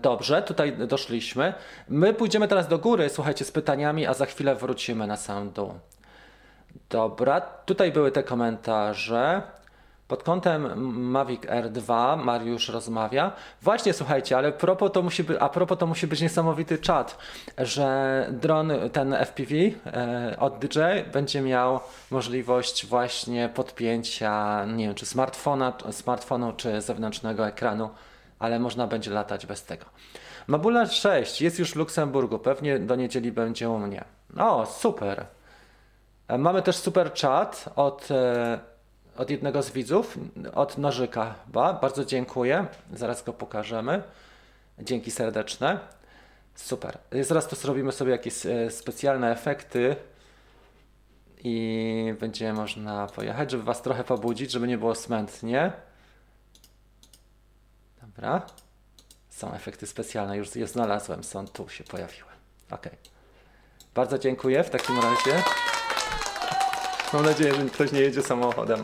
Dobrze, 0.02 0.41
tutaj 0.41 0.78
doszliśmy. 0.88 1.54
My 1.89 2.13
pójdziemy 2.13 2.48
teraz 2.48 2.67
do 2.67 2.80
góry, 2.80 3.10
słuchajcie, 3.10 3.46
z 3.46 3.52
pytaniami, 3.52 4.08
a 4.08 4.13
za 4.13 4.26
chwilę 4.26 4.56
wrócimy 4.56 5.08
na 5.08 5.17
sam 5.17 5.52
dół. 5.52 5.74
Dobra, 6.89 7.41
tutaj 7.41 7.91
były 7.91 8.12
te 8.12 8.24
komentarze. 8.24 9.41
Pod 10.08 10.24
kątem 10.24 10.82
Mavic 11.12 11.41
R2 11.41 12.17
Mariusz 12.17 12.70
rozmawia. 12.70 13.32
Właśnie 13.62 13.93
słuchajcie, 13.93 14.38
ale 14.38 14.52
propos 14.52 14.91
to 14.91 15.02
musi 15.02 15.24
być, 15.24 15.38
a 15.39 15.50
propos 15.50 15.78
to 15.78 15.88
musi 15.88 16.08
być 16.08 16.22
niesamowity 16.22 16.78
czat, 16.78 17.17
że 17.58 18.28
dron 18.32 18.72
ten 18.93 19.13
FPV 19.13 19.56
e, 19.56 20.36
od 20.39 20.60
DJI 20.60 21.12
będzie 21.13 21.41
miał 21.41 21.80
możliwość 22.12 22.86
właśnie 22.86 23.50
podpięcia, 23.50 24.65
nie 24.65 24.86
wiem, 24.86 24.96
czy 24.96 25.06
smartfona, 25.06 25.74
smartfonu, 25.91 26.54
czy 26.54 26.82
zewnętrznego 26.82 27.48
ekranu, 27.48 27.89
ale 28.39 28.60
można 28.60 28.88
będzie 28.88 29.12
latać 29.12 29.45
bez 29.45 29.63
tego. 29.63 29.86
Mabula 30.47 30.86
6 30.86 31.41
jest 31.41 31.60
już 31.60 31.71
w 31.71 31.76
Luksemburgu, 31.76 32.39
pewnie 32.39 32.80
do 32.80 32.95
niedzieli 32.95 33.32
będzie 33.32 33.69
u 33.69 33.80
mnie. 33.80 34.04
O, 34.38 34.65
super. 34.65 35.26
E, 36.28 36.38
mamy 36.38 36.62
też 36.62 36.76
super 36.76 37.12
chat 37.21 37.69
od, 37.76 38.12
e, 38.12 38.60
od 39.17 39.30
jednego 39.30 39.63
z 39.63 39.71
widzów, 39.71 40.17
od 40.54 40.78
Nożyka 40.78 41.36
chyba. 41.45 41.73
Bardzo 41.73 42.06
dziękuję. 42.06 42.65
Zaraz 42.93 43.23
go 43.23 43.34
pokażemy. 43.34 44.04
Dzięki 44.80 45.12
serdeczne. 45.12 45.80
Super. 46.56 46.97
E, 47.12 47.23
zaraz 47.23 47.47
to 47.47 47.56
zrobimy 47.56 47.91
sobie 47.91 48.12
jakieś 48.12 48.34
specjalne 48.69 49.32
efekty 49.32 49.95
i 51.43 52.15
będzie 52.19 52.54
można 52.54 53.08
pojechać, 53.08 53.52
żeby 53.52 53.63
Was 53.63 53.82
trochę 53.82 54.04
pobudzić, 54.04 54.52
żeby 54.52 54.67
nie 54.67 54.78
było 54.78 54.95
smętnie. 54.95 55.71
Dobra. 58.17 58.41
Są 59.30 59.53
efekty 59.53 59.88
specjalne, 59.88 60.38
już 60.38 60.56
je 60.56 60.67
znalazłem, 60.67 61.23
są 61.23 61.47
tu, 61.47 61.69
się 61.69 61.84
pojawiły. 61.84 62.30
Ok. 62.71 62.89
Bardzo 63.95 64.17
dziękuję 64.17 64.63
w 64.63 64.69
takim 64.69 64.95
razie. 64.99 65.43
Mam 67.13 67.25
nadzieję, 67.25 67.56
że 67.56 67.65
ktoś 67.65 67.91
nie 67.91 67.99
jedzie 68.01 68.21
samochodem. 68.21 68.84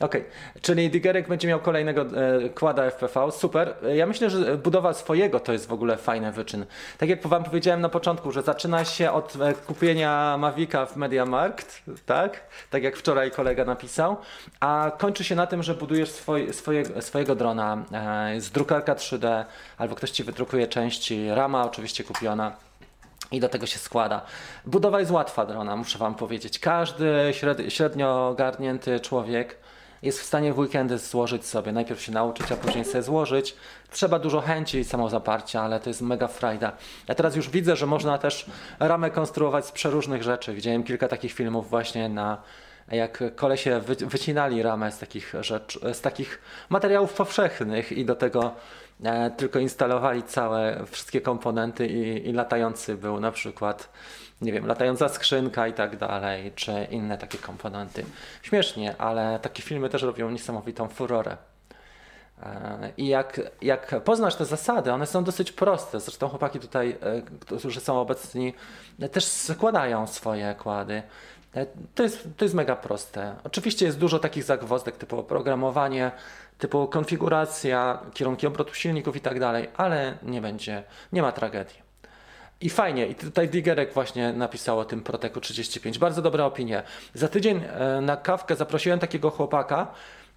Okej, 0.00 0.20
okay. 0.20 0.60
czyli 0.62 0.90
Digerek 0.90 1.28
będzie 1.28 1.48
miał 1.48 1.60
kolejnego 1.60 2.02
e, 2.02 2.48
kłada 2.48 2.90
FPV, 2.90 3.32
super. 3.32 3.74
Ja 3.94 4.06
myślę, 4.06 4.30
że 4.30 4.56
budowa 4.56 4.94
swojego 4.94 5.40
to 5.40 5.52
jest 5.52 5.66
w 5.66 5.72
ogóle 5.72 5.96
fajny 5.96 6.32
wyczyn. 6.32 6.66
Tak 6.98 7.08
jak 7.08 7.26
wam 7.26 7.44
powiedziałem 7.44 7.80
na 7.80 7.88
początku, 7.88 8.32
że 8.32 8.42
zaczyna 8.42 8.84
się 8.84 9.12
od 9.12 9.36
e, 9.36 9.54
kupienia 9.54 10.36
Mavica 10.38 10.86
w 10.86 10.96
MediaMarkt, 10.96 11.82
tak? 12.06 12.40
Tak 12.70 12.82
jak 12.82 12.96
wczoraj 12.96 13.30
kolega 13.30 13.64
napisał, 13.64 14.16
a 14.60 14.92
kończy 14.98 15.24
się 15.24 15.34
na 15.34 15.46
tym, 15.46 15.62
że 15.62 15.74
budujesz 15.74 16.10
swoj, 16.10 16.52
swoje, 16.52 17.02
swojego 17.02 17.34
drona 17.34 17.84
e, 17.92 18.40
z 18.40 18.50
drukarka 18.50 18.94
3D, 18.94 19.44
albo 19.78 19.94
ktoś 19.94 20.10
ci 20.10 20.24
wydrukuje 20.24 20.66
części, 20.66 21.30
rama 21.30 21.64
oczywiście 21.64 22.04
kupiona. 22.04 22.52
I 23.32 23.40
do 23.40 23.48
tego 23.48 23.66
się 23.66 23.78
składa. 23.78 24.22
Budowa 24.66 25.00
jest 25.00 25.12
łatwa 25.12 25.46
drona, 25.46 25.76
muszę 25.76 25.98
Wam 25.98 26.14
powiedzieć. 26.14 26.58
Każdy 26.58 27.32
średnio 27.68 28.28
ogarnięty 28.28 29.00
człowiek 29.00 29.56
jest 30.02 30.20
w 30.20 30.24
stanie 30.24 30.52
w 30.52 30.58
weekendy 30.58 30.98
złożyć 30.98 31.46
sobie. 31.46 31.72
Najpierw 31.72 32.02
się 32.02 32.12
nauczyć, 32.12 32.52
a 32.52 32.56
później 32.56 32.84
sobie 32.84 33.02
złożyć. 33.02 33.56
Trzeba 33.90 34.18
dużo 34.18 34.40
chęci 34.40 34.78
i 34.78 34.84
samozaparcia, 34.84 35.62
ale 35.62 35.80
to 35.80 35.90
jest 35.90 36.02
mega 36.02 36.28
frajda. 36.28 36.72
Ja 37.08 37.14
teraz 37.14 37.36
już 37.36 37.50
widzę, 37.50 37.76
że 37.76 37.86
można 37.86 38.18
też 38.18 38.46
ramę 38.80 39.10
konstruować 39.10 39.66
z 39.66 39.72
przeróżnych 39.72 40.22
rzeczy. 40.22 40.54
Widziałem 40.54 40.84
kilka 40.84 41.08
takich 41.08 41.32
filmów 41.32 41.70
właśnie 41.70 42.08
na 42.08 42.42
jak 42.92 43.22
kolesie 43.36 43.80
wycinali 43.86 44.62
ramę 44.62 44.92
z 44.92 44.98
takich, 44.98 45.34
rzecz, 45.40 45.78
z 45.92 46.00
takich 46.00 46.40
materiałów 46.68 47.12
powszechnych 47.12 47.92
i 47.92 48.04
do 48.04 48.14
tego 48.14 48.54
e, 49.04 49.30
tylko 49.30 49.58
instalowali 49.58 50.22
całe, 50.22 50.84
wszystkie 50.90 51.20
komponenty 51.20 51.86
i, 51.86 52.28
i 52.28 52.32
latający 52.32 52.94
był 52.94 53.20
na 53.20 53.32
przykład 53.32 53.88
nie 54.40 54.52
wiem, 54.52 54.66
latająca 54.66 55.08
skrzynka 55.08 55.68
i 55.68 55.72
tak 55.72 55.96
dalej, 55.96 56.52
czy 56.54 56.86
inne 56.90 57.18
takie 57.18 57.38
komponenty. 57.38 58.04
Śmiesznie, 58.42 58.94
ale 58.98 59.38
takie 59.42 59.62
filmy 59.62 59.88
też 59.88 60.02
robią 60.02 60.30
niesamowitą 60.30 60.88
furorę. 60.88 61.36
E, 62.42 62.92
I 62.96 63.08
jak, 63.08 63.40
jak 63.62 64.00
poznasz 64.04 64.34
te 64.34 64.44
zasady, 64.44 64.92
one 64.92 65.06
są 65.06 65.24
dosyć 65.24 65.52
proste. 65.52 66.00
Zresztą 66.00 66.28
chłopaki 66.28 66.60
tutaj, 66.60 66.96
e, 67.00 67.22
którzy 67.40 67.80
są 67.80 68.00
obecni, 68.00 68.54
też 69.12 69.24
składają 69.24 70.06
swoje 70.06 70.54
kłady. 70.54 71.02
E, 71.54 71.66
to 71.94 72.02
jest, 72.02 72.28
to 72.36 72.44
jest 72.44 72.54
mega 72.54 72.76
proste. 72.76 73.34
Oczywiście 73.44 73.86
jest 73.86 73.98
dużo 73.98 74.18
takich 74.18 74.44
zagwozdek 74.44 74.96
typu 74.96 75.18
oprogramowanie, 75.18 76.10
typu 76.58 76.86
konfiguracja, 76.86 77.98
kierunki 78.14 78.46
obrotu 78.46 78.74
silników 78.74 79.16
i 79.16 79.20
tak 79.20 79.40
dalej, 79.40 79.68
ale 79.76 80.18
nie 80.22 80.40
będzie, 80.40 80.82
nie 81.12 81.22
ma 81.22 81.32
tragedii. 81.32 81.85
I 82.60 82.70
fajnie, 82.70 83.06
i 83.06 83.14
tutaj 83.14 83.48
Digerek 83.48 83.94
właśnie 83.94 84.32
napisał 84.32 84.78
o 84.78 84.84
tym 84.84 85.02
Proteku 85.02 85.40
35. 85.40 85.98
Bardzo 85.98 86.22
dobra 86.22 86.44
opinia. 86.44 86.82
Za 87.14 87.28
tydzień 87.28 87.62
e, 87.64 88.00
na 88.00 88.16
kawkę 88.16 88.56
zaprosiłem 88.56 88.98
takiego 88.98 89.30
chłopaka. 89.30 89.92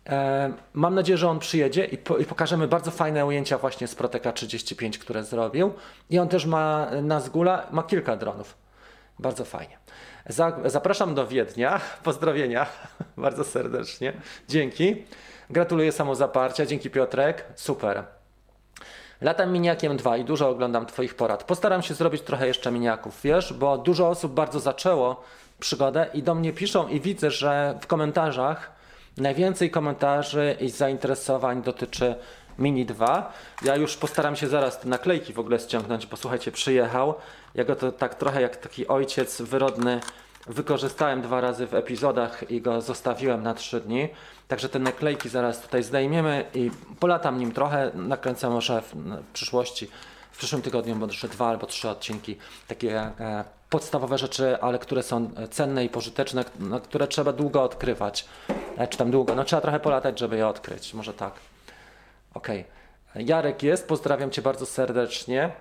E, 0.09 0.53
mam 0.73 0.95
nadzieję, 0.95 1.17
że 1.17 1.29
on 1.29 1.39
przyjedzie 1.39 1.85
i, 1.85 1.97
po, 1.97 2.17
i 2.17 2.25
pokażemy 2.25 2.67
bardzo 2.67 2.91
fajne 2.91 3.25
ujęcia 3.25 3.57
właśnie 3.57 3.87
z 3.87 3.95
Proteka 3.95 4.31
35, 4.31 4.97
które 4.97 5.23
zrobił. 5.23 5.73
I 6.09 6.19
on 6.19 6.27
też 6.27 6.45
ma 6.45 6.87
na 7.01 7.19
Zgula, 7.19 7.67
ma 7.71 7.83
kilka 7.83 8.15
dronów. 8.15 8.57
Bardzo 9.19 9.45
fajnie. 9.45 9.77
Zapraszam 10.65 11.15
do 11.15 11.27
Wiednia. 11.27 11.81
Pozdrowienia 12.03 12.65
bardzo 13.17 13.43
serdecznie. 13.43 14.13
Dzięki. 14.47 15.03
Gratuluję 15.49 15.91
samozaparcia, 15.91 16.65
dzięki 16.65 16.89
Piotrek, 16.89 17.45
super. 17.55 18.18
Latam 19.21 19.51
miniakiem 19.51 19.97
2 19.97 20.17
i 20.17 20.23
dużo 20.23 20.49
oglądam 20.49 20.85
Twoich 20.85 21.15
porad. 21.15 21.43
Postaram 21.43 21.81
się 21.81 21.93
zrobić 21.93 22.21
trochę 22.21 22.47
jeszcze 22.47 22.71
miniaków, 22.71 23.19
wiesz, 23.23 23.53
bo 23.53 23.77
dużo 23.77 24.09
osób 24.09 24.33
bardzo 24.33 24.59
zaczęło 24.59 25.23
przygodę 25.59 26.07
i 26.13 26.23
do 26.23 26.35
mnie 26.35 26.53
piszą 26.53 26.87
i 26.87 26.99
widzę, 26.99 27.31
że 27.31 27.79
w 27.81 27.87
komentarzach 27.87 28.71
najwięcej 29.17 29.71
komentarzy 29.71 30.57
i 30.59 30.69
zainteresowań 30.69 31.61
dotyczy 31.61 32.15
Mini 32.59 32.85
2. 32.85 33.33
Ja 33.61 33.75
już 33.75 33.97
postaram 33.97 34.35
się 34.35 34.47
zaraz 34.47 34.79
te 34.79 34.87
naklejki 34.87 35.33
w 35.33 35.39
ogóle 35.39 35.59
ściągnąć, 35.59 36.07
bo 36.07 36.17
słuchajcie, 36.17 36.51
przyjechał. 36.51 37.13
Ja 37.55 37.63
go 37.63 37.75
to 37.75 37.91
tak 37.91 38.15
trochę 38.15 38.41
jak 38.41 38.57
taki 38.57 38.87
ojciec 38.87 39.41
wyrodny 39.41 39.99
wykorzystałem 40.47 41.21
dwa 41.21 41.41
razy 41.41 41.67
w 41.67 41.73
epizodach 41.73 42.51
i 42.51 42.61
go 42.61 42.81
zostawiłem 42.81 43.43
na 43.43 43.53
trzy 43.53 43.81
dni. 43.81 44.09
Także 44.47 44.69
te 44.69 44.79
naklejki 44.79 45.29
zaraz 45.29 45.61
tutaj 45.61 45.83
zdejmiemy 45.83 46.45
i 46.53 46.71
polatam 46.99 47.37
nim 47.37 47.51
trochę. 47.51 47.91
Nakręcę 47.95 48.49
może 48.49 48.81
w, 48.81 48.93
przyszłości, 49.33 49.89
w 50.31 50.37
przyszłym 50.37 50.61
tygodniu 50.61 50.95
może 50.95 51.27
dwa 51.27 51.47
albo 51.47 51.67
trzy 51.67 51.89
odcinki. 51.89 52.37
Takie 52.67 52.97
e, 52.97 53.43
podstawowe 53.69 54.17
rzeczy, 54.17 54.61
ale 54.61 54.79
które 54.79 55.03
są 55.03 55.31
cenne 55.51 55.85
i 55.85 55.89
pożyteczne, 55.89 56.45
no, 56.59 56.79
które 56.79 57.07
trzeba 57.07 57.33
długo 57.33 57.63
odkrywać. 57.63 58.25
E, 58.77 58.87
czy 58.87 58.97
tam 58.97 59.11
długo? 59.11 59.35
No 59.35 59.43
trzeba 59.43 59.61
trochę 59.61 59.79
polatać, 59.79 60.19
żeby 60.19 60.37
je 60.37 60.47
odkryć. 60.47 60.93
Może 60.93 61.13
tak. 61.13 61.33
Okej. 62.33 62.65
Okay. 63.11 63.23
Jarek 63.23 63.63
jest, 63.63 63.87
pozdrawiam 63.87 64.31
Cię 64.31 64.41
bardzo 64.41 64.65
serdecznie. 64.65 65.51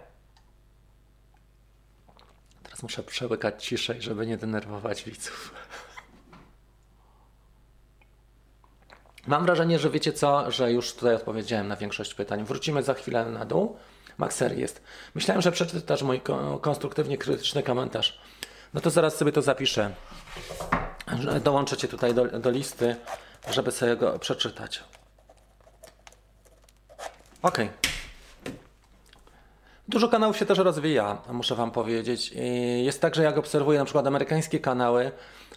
Teraz 2.79 2.83
muszę 2.83 3.03
przełykać 3.03 3.65
ciszej, 3.65 4.03
żeby 4.03 4.27
nie 4.27 4.37
denerwować 4.37 5.05
widzów. 5.05 5.55
Mam 9.27 9.47
wrażenie, 9.47 9.79
że 9.79 9.91
wiecie 9.91 10.13
co, 10.13 10.51
że 10.51 10.73
już 10.73 10.95
tutaj 10.95 11.15
odpowiedziałem 11.15 11.69
na 11.69 11.77
większość 11.77 12.15
pytań. 12.15 12.45
Wrócimy 12.45 12.83
za 12.83 12.95
chwilę 12.95 13.25
na 13.25 13.45
dół. 13.45 13.77
Maxer 14.19 14.59
jest. 14.59 14.83
Myślałem, 15.15 15.43
że 15.43 15.53
przeczytasz 15.53 16.03
mój 16.03 16.21
konstruktywnie 16.61 17.19
krytyczny 17.19 17.63
komentarz. 17.63 18.21
No 18.75 18.81
to 18.81 18.91
zaraz 18.91 19.17
sobie 19.17 19.33
to 19.33 19.43
zapiszę. 19.43 19.95
Dołączę 21.45 21.77
Cię 21.77 21.89
tutaj 21.89 22.15
do, 22.15 22.25
do 22.25 22.51
listy, 22.51 22.97
żeby 23.51 23.73
sobie 23.73 23.97
go 23.97 24.19
przeczytać. 24.19 24.85
Ok. 27.43 27.59
Dużo 29.89 30.09
kanałów 30.09 30.37
się 30.37 30.47
też 30.47 30.59
rozwija, 30.59 31.19
muszę 31.33 31.55
Wam 31.55 31.71
powiedzieć. 31.71 32.33
Jest 32.83 33.01
tak, 33.01 33.15
że 33.15 33.23
jak 33.23 33.39
obserwuję 33.39 33.79
na 33.79 33.85
przykład 33.85 34.07
amerykańskie 34.07 34.61
kanały, 34.61 35.13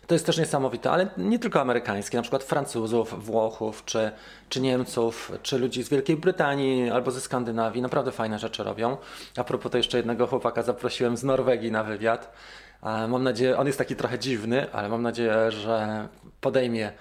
to 0.08 0.16
jest 0.16 0.26
też 0.26 0.38
niesamowite, 0.38 0.92
ale 0.92 1.08
nie 1.18 1.40
tylko 1.40 1.62
amerykańskie, 1.62 2.18
na 2.18 2.22
przykład 2.22 2.44
Francuzów, 2.44 3.26
Włochów, 3.26 3.86
czy, 3.86 4.12
czy 4.50 4.62
Niemców, 4.62 5.32
czy 5.44 5.58
ludzi 5.58 5.84
z 5.84 5.90
Wielkiej 5.90 6.18
Brytanii 6.18 6.90
albo 6.90 7.12
ze 7.12 7.22
Skandynawii. 7.22 7.82
Naprawdę 7.82 8.12
fajne 8.12 8.40
rzeczy 8.40 8.64
robią. 8.64 8.98
A 9.38 9.44
propos 9.44 9.72
to 9.72 9.78
jeszcze 9.78 9.98
jednego 9.98 10.28
chłopaka 10.28 10.64
zaprosiłem 10.64 11.18
z 11.18 11.24
Norwegii 11.24 11.72
na 11.72 11.84
wywiad. 11.84 12.34
Mam 12.82 13.24
nadzieję, 13.24 13.58
on 13.58 13.68
jest 13.68 13.78
taki 13.78 13.96
trochę 13.96 14.20
dziwny, 14.20 14.72
ale 14.74 14.90
mam 14.90 15.02
nadzieję, 15.02 15.52
że 15.52 16.08
podejmie 16.42 16.92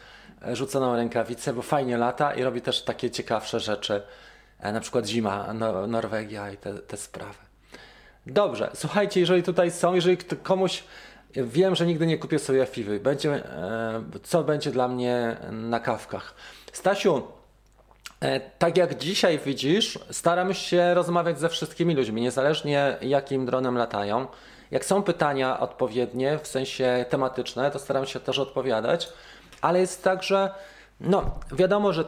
rzuconą 0.53 0.97
rękawicę, 0.97 1.53
bo 1.53 1.63
fajnie 1.63 1.97
lata 1.97 2.35
i 2.35 2.43
robi 2.43 2.61
też 2.63 2.83
takie 2.83 3.11
ciekawsze 3.11 3.61
rzeczy 3.61 4.03
na 4.63 4.81
przykład 4.81 5.07
zima, 5.07 5.53
no, 5.55 5.87
Norwegia 5.87 6.51
i 6.51 6.57
te, 6.57 6.75
te 6.75 6.97
sprawy. 6.97 7.39
Dobrze, 8.27 8.71
słuchajcie, 8.75 9.21
jeżeli 9.21 9.43
tutaj 9.43 9.71
są, 9.71 9.95
jeżeli 9.95 10.17
komuś 10.43 10.85
wiem, 11.37 11.75
że 11.75 11.87
nigdy 11.87 12.07
nie 12.07 12.19
kupię 12.19 12.39
sobie 12.39 12.67
fiwy, 12.67 13.01
będzie, 13.01 13.35
e, 13.35 14.03
co 14.23 14.45
będzie 14.45 14.71
dla 14.71 14.89
mnie 14.89 15.37
na 15.51 15.81
kawkach. 15.81 16.35
Stasiu, 16.73 17.23
e, 18.21 18.41
tak 18.41 18.77
jak 18.77 18.99
dzisiaj 18.99 19.39
widzisz, 19.39 19.99
staram 20.11 20.55
się 20.55 20.95
rozmawiać 20.95 21.41
ze 21.41 21.49
wszystkimi 21.49 21.95
ludźmi, 21.95 22.23
niezależnie 22.23 22.97
jakim 23.03 23.47
dronem 23.47 23.79
latają. 23.79 24.27
Jak 24.71 24.85
są 24.85 25.03
pytania 25.03 25.61
odpowiednie, 25.61 26.39
w 26.39 26.47
sensie 26.47 27.05
tematyczne, 27.09 27.71
to 27.71 27.79
staram 27.79 28.07
się 28.07 28.21
też 28.21 28.39
odpowiadać, 28.39 29.09
ale 29.61 29.81
jest 29.81 30.05
tak, 30.05 30.23
że 30.23 30.51
no, 31.01 31.31
wiadomo, 31.53 31.93
że 31.93 32.05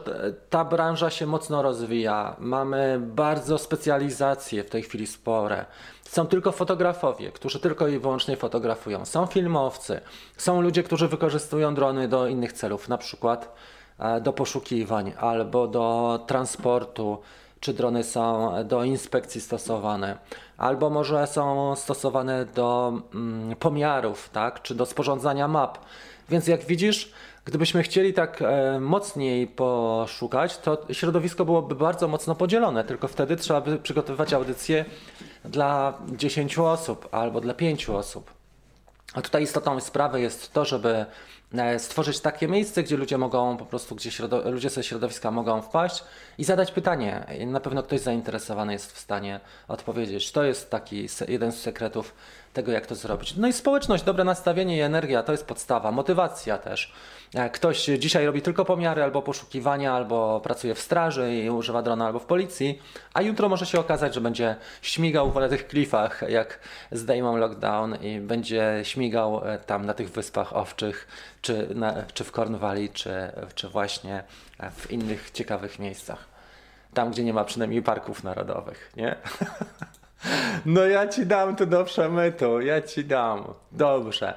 ta 0.49 0.65
branża 0.65 1.09
się 1.09 1.25
mocno 1.25 1.61
rozwija. 1.61 2.35
Mamy 2.39 2.99
bardzo 3.01 3.57
specjalizacje 3.57 4.63
w 4.63 4.69
tej 4.69 4.83
chwili 4.83 5.07
spore. 5.07 5.65
Są 6.03 6.27
tylko 6.27 6.51
fotografowie, 6.51 7.31
którzy 7.31 7.59
tylko 7.59 7.87
i 7.87 7.99
wyłącznie 7.99 8.37
fotografują. 8.37 9.05
Są 9.05 9.25
filmowcy, 9.25 10.01
są 10.37 10.61
ludzie, 10.61 10.83
którzy 10.83 11.07
wykorzystują 11.07 11.75
drony 11.75 12.07
do 12.07 12.27
innych 12.27 12.53
celów, 12.53 12.89
na 12.89 12.97
przykład 12.97 13.55
e, 13.99 14.21
do 14.21 14.33
poszukiwań 14.33 15.13
albo 15.19 15.67
do 15.67 16.19
transportu, 16.27 17.17
czy 17.59 17.73
drony 17.73 18.03
są 18.03 18.53
do 18.65 18.83
inspekcji 18.83 19.41
stosowane, 19.41 20.17
albo 20.57 20.89
może 20.89 21.27
są 21.27 21.75
stosowane 21.75 22.45
do 22.45 22.93
mm, 23.13 23.55
pomiarów, 23.55 24.29
tak, 24.29 24.61
czy 24.61 24.75
do 24.75 24.85
sporządzania 24.85 25.47
map. 25.47 25.77
Więc 26.29 26.47
jak 26.47 26.65
widzisz, 26.65 27.13
Gdybyśmy 27.45 27.83
chcieli 27.83 28.13
tak 28.13 28.41
e, 28.41 28.79
mocniej 28.79 29.47
poszukać, 29.47 30.57
to 30.57 30.77
środowisko 30.91 31.45
byłoby 31.45 31.75
bardzo 31.75 32.07
mocno 32.07 32.35
podzielone, 32.35 32.83
tylko 32.83 33.07
wtedy 33.07 33.35
trzeba 33.35 33.61
by 33.61 33.77
przygotowywać 33.77 34.33
audycję 34.33 34.85
dla 35.45 35.97
10 36.11 36.57
osób 36.57 37.09
albo 37.11 37.41
dla 37.41 37.53
5 37.53 37.89
osób. 37.89 38.33
A 39.13 39.21
tutaj 39.21 39.43
istotą 39.43 39.79
sprawy 39.79 40.21
jest 40.21 40.53
to, 40.53 40.65
żeby 40.65 41.05
e, 41.53 41.79
stworzyć 41.79 42.19
takie 42.19 42.47
miejsce, 42.47 42.83
gdzie 42.83 42.97
ludzie 42.97 43.17
mogą 43.17 43.57
po 43.57 43.65
prostu, 43.65 43.95
gdzie 43.95 44.11
środo, 44.11 44.51
ludzie 44.51 44.69
ze 44.69 44.83
środowiska 44.83 45.31
mogą 45.31 45.61
wpaść 45.61 46.03
i 46.37 46.43
zadać 46.43 46.71
pytanie. 46.71 47.25
Na 47.47 47.59
pewno 47.59 47.83
ktoś 47.83 47.99
zainteresowany 47.99 48.73
jest 48.73 48.91
w 48.91 48.99
stanie 48.99 49.39
odpowiedzieć. 49.67 50.31
To 50.31 50.43
jest 50.43 50.69
taki 50.69 51.07
jeden 51.27 51.51
z 51.51 51.59
sekretów 51.59 52.13
tego, 52.53 52.71
jak 52.71 52.87
to 52.87 52.95
zrobić. 52.95 53.35
No 53.35 53.47
i 53.47 53.53
społeczność, 53.53 54.03
dobre 54.03 54.23
nastawienie 54.23 54.77
i 54.77 54.81
energia 54.81 55.23
to 55.23 55.31
jest 55.31 55.45
podstawa, 55.45 55.91
motywacja 55.91 56.57
też. 56.57 56.93
Ktoś 57.53 57.85
dzisiaj 57.85 58.25
robi 58.25 58.41
tylko 58.41 58.65
pomiary 58.65 59.03
albo 59.03 59.21
poszukiwania, 59.21 59.93
albo 59.93 60.41
pracuje 60.43 60.75
w 60.75 60.79
straży 60.79 61.35
i 61.35 61.49
używa 61.49 61.81
drona 61.81 62.05
albo 62.05 62.19
w 62.19 62.25
policji, 62.25 62.81
a 63.13 63.21
jutro 63.21 63.49
może 63.49 63.65
się 63.65 63.79
okazać, 63.79 64.13
że 64.13 64.21
będzie 64.21 64.55
śmigał 64.81 65.39
na 65.39 65.49
tych 65.49 65.67
klifach, 65.67 66.23
jak 66.29 66.59
zdejmą 66.91 67.37
lockdown 67.37 67.95
i 68.01 68.19
będzie 68.19 68.79
śmigał 68.83 69.41
e, 69.45 69.57
tam 69.57 69.85
na 69.85 69.93
tych 69.93 70.09
wyspach 70.11 70.55
owczych, 70.55 71.07
czy, 71.41 71.67
na, 71.75 71.93
czy 72.13 72.23
w 72.23 72.31
Cornwalli, 72.31 72.89
czy, 72.89 73.31
czy 73.55 73.69
właśnie 73.69 74.23
w 74.75 74.91
innych 74.91 75.31
ciekawych 75.31 75.79
miejscach. 75.79 76.25
Tam, 76.93 77.11
gdzie 77.11 77.23
nie 77.23 77.33
ma 77.33 77.43
przynajmniej 77.43 77.81
parków 77.81 78.23
narodowych, 78.23 78.91
nie? 78.97 79.15
No 80.65 80.85
ja 80.85 81.07
ci 81.07 81.25
dam 81.25 81.55
tu 81.55 81.65
do 81.65 81.83
przemytu, 81.83 82.61
ja 82.61 82.81
ci 82.81 83.05
dam. 83.05 83.53
Dobrze. 83.71 84.33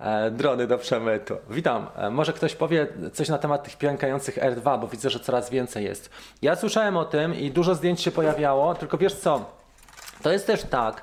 E, 0.00 0.30
drony 0.30 0.66
do 0.66 0.78
przemytu. 0.78 1.36
Witam. 1.50 1.86
E, 1.96 2.10
może 2.10 2.32
ktoś 2.32 2.54
powie 2.54 2.86
coś 3.12 3.28
na 3.28 3.38
temat 3.38 3.64
tych 3.64 3.76
pękających 3.76 4.38
R2, 4.38 4.80
bo 4.80 4.88
widzę, 4.88 5.10
że 5.10 5.20
coraz 5.20 5.50
więcej 5.50 5.84
jest. 5.84 6.10
Ja 6.42 6.56
słyszałem 6.56 6.96
o 6.96 7.04
tym 7.04 7.34
i 7.34 7.50
dużo 7.50 7.74
zdjęć 7.74 8.00
się 8.00 8.10
pojawiało, 8.10 8.74
tylko 8.74 8.98
wiesz 8.98 9.14
co? 9.14 9.44
To 10.22 10.32
jest 10.32 10.46
też 10.46 10.62
tak, 10.62 11.02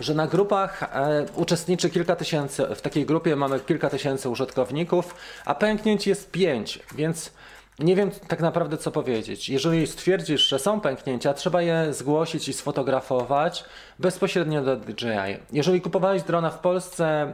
że 0.00 0.14
na 0.14 0.26
grupach 0.26 0.82
e, 0.82 1.26
uczestniczy 1.34 1.90
kilka 1.90 2.16
tysięcy, 2.16 2.66
w 2.74 2.80
takiej 2.80 3.06
grupie 3.06 3.36
mamy 3.36 3.60
kilka 3.60 3.90
tysięcy 3.90 4.28
użytkowników, 4.28 5.14
a 5.44 5.54
pęknięć 5.54 6.06
jest 6.06 6.30
pięć, 6.30 6.80
więc 6.94 7.32
nie 7.78 7.96
wiem 7.96 8.10
tak 8.28 8.40
naprawdę 8.40 8.76
co 8.76 8.90
powiedzieć. 8.90 9.48
Jeżeli 9.48 9.86
stwierdzisz, 9.86 10.48
że 10.48 10.58
są 10.58 10.80
pęknięcia, 10.80 11.34
trzeba 11.34 11.62
je 11.62 11.94
zgłosić 11.94 12.48
i 12.48 12.52
sfotografować 12.52 13.64
bezpośrednio 13.98 14.62
do 14.62 14.76
DJI. 14.76 15.36
Jeżeli 15.52 15.80
kupowałeś 15.80 16.22
drona 16.22 16.50
w 16.50 16.58
Polsce, 16.58 17.32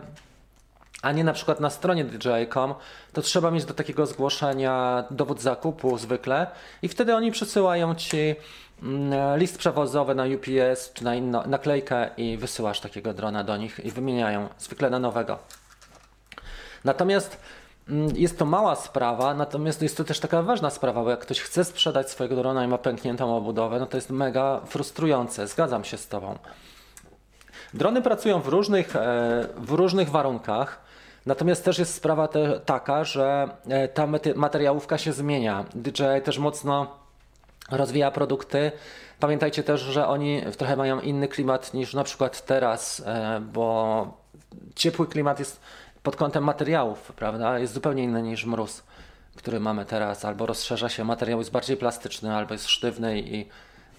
a 1.03 1.13
nie 1.13 1.25
na 1.25 1.33
przykład 1.33 1.61
na 1.61 1.71
stronie 1.71 2.05
DJI.com, 2.05 2.75
to 3.13 3.23
trzeba 3.23 3.51
mieć 3.51 3.65
do 3.65 3.75
takiego 3.75 4.07
zgłoszenia 4.07 5.05
dowód 5.11 5.41
zakupu 5.41 5.99
zwykle 5.99 6.47
i 6.83 6.89
wtedy 6.89 7.15
oni 7.15 7.33
przesyłają 7.33 7.95
ci 7.95 8.35
mm, 8.83 9.39
list 9.39 9.59
przewozowy 9.59 10.15
na 10.15 10.25
UPS 10.25 10.93
czy 10.93 11.05
na 11.05 11.15
inną 11.15 11.47
naklejkę 11.47 12.11
i 12.17 12.37
wysyłasz 12.37 12.81
takiego 12.81 13.15
drona 13.15 13.45
do 13.45 13.57
nich 13.57 13.81
i 13.85 13.91
wymieniają 13.91 14.49
zwykle 14.59 14.91
na 14.91 14.99
nowego. 14.99 15.39
Natomiast 16.85 17.41
mm, 17.89 18.17
jest 18.17 18.39
to 18.39 18.45
mała 18.45 18.77
sprawa, 18.77 19.35
natomiast 19.35 19.83
jest 19.83 19.97
to 19.97 20.05
też 20.05 20.21
taka 20.21 20.43
ważna 20.43 20.71
sprawa, 20.71 21.05
bo 21.05 21.11
jak 21.11 21.21
ktoś 21.21 21.41
chce 21.41 21.65
sprzedać 21.65 22.11
swojego 22.11 22.37
drona 22.37 22.65
i 22.65 22.69
ma 22.69 22.79
pękniętą 22.79 23.37
obudowę, 23.37 23.81
no 23.81 23.87
to 23.87 23.97
jest 23.97 24.11
mega 24.11 24.61
frustrujące. 24.67 25.49
Zgadzam 25.49 25.85
się 25.85 25.97
z 25.97 26.09
Tobą. 26.09 26.39
Drony 27.75 28.03
pracują 28.03 28.41
w 28.41 28.49
różnych, 28.49 28.97
e, 28.97 29.49
w 29.57 29.71
różnych 29.71 30.11
warunkach. 30.11 30.92
Natomiast 31.27 31.65
też 31.65 31.79
jest 31.79 31.95
sprawa 31.95 32.29
te, 32.29 32.61
taka, 32.61 33.05
że 33.05 33.49
e, 33.69 33.89
ta 33.89 34.09
materiałówka 34.35 34.99
się 34.99 35.13
zmienia. 35.13 35.65
DJI 35.75 36.23
też 36.25 36.39
mocno 36.39 36.97
rozwija 37.71 38.11
produkty. 38.11 38.73
Pamiętajcie 39.21 39.63
też, 39.63 39.81
że 39.81 40.09
oni 40.09 40.43
trochę 40.59 40.77
mają 40.77 41.01
inny 41.01 41.29
klimat 41.29 41.75
niż 41.75 41.95
na 41.95 42.05
przykład 42.05 42.47
teraz, 42.47 43.03
e, 43.07 43.41
bo 43.41 44.07
ciepły 44.75 45.07
klimat 45.07 45.39
jest 45.39 45.61
pod 46.03 46.17
kątem 46.17 46.45
materiałów, 46.45 47.13
prawda? 47.17 47.59
Jest 47.59 47.73
zupełnie 47.75 48.03
inny 48.03 48.23
niż 48.23 48.47
mróz. 48.47 48.83
który 49.37 49.61
mamy 49.61 49.85
teraz, 49.85 50.25
albo 50.25 50.47
rozszerza 50.47 50.89
się, 50.89 51.05
materiał 51.05 51.39
jest 51.39 51.51
bardziej 51.51 51.77
plastyczny, 51.77 52.35
albo 52.35 52.55
jest 52.55 52.69
sztywny 52.69 53.21
i, 53.21 53.49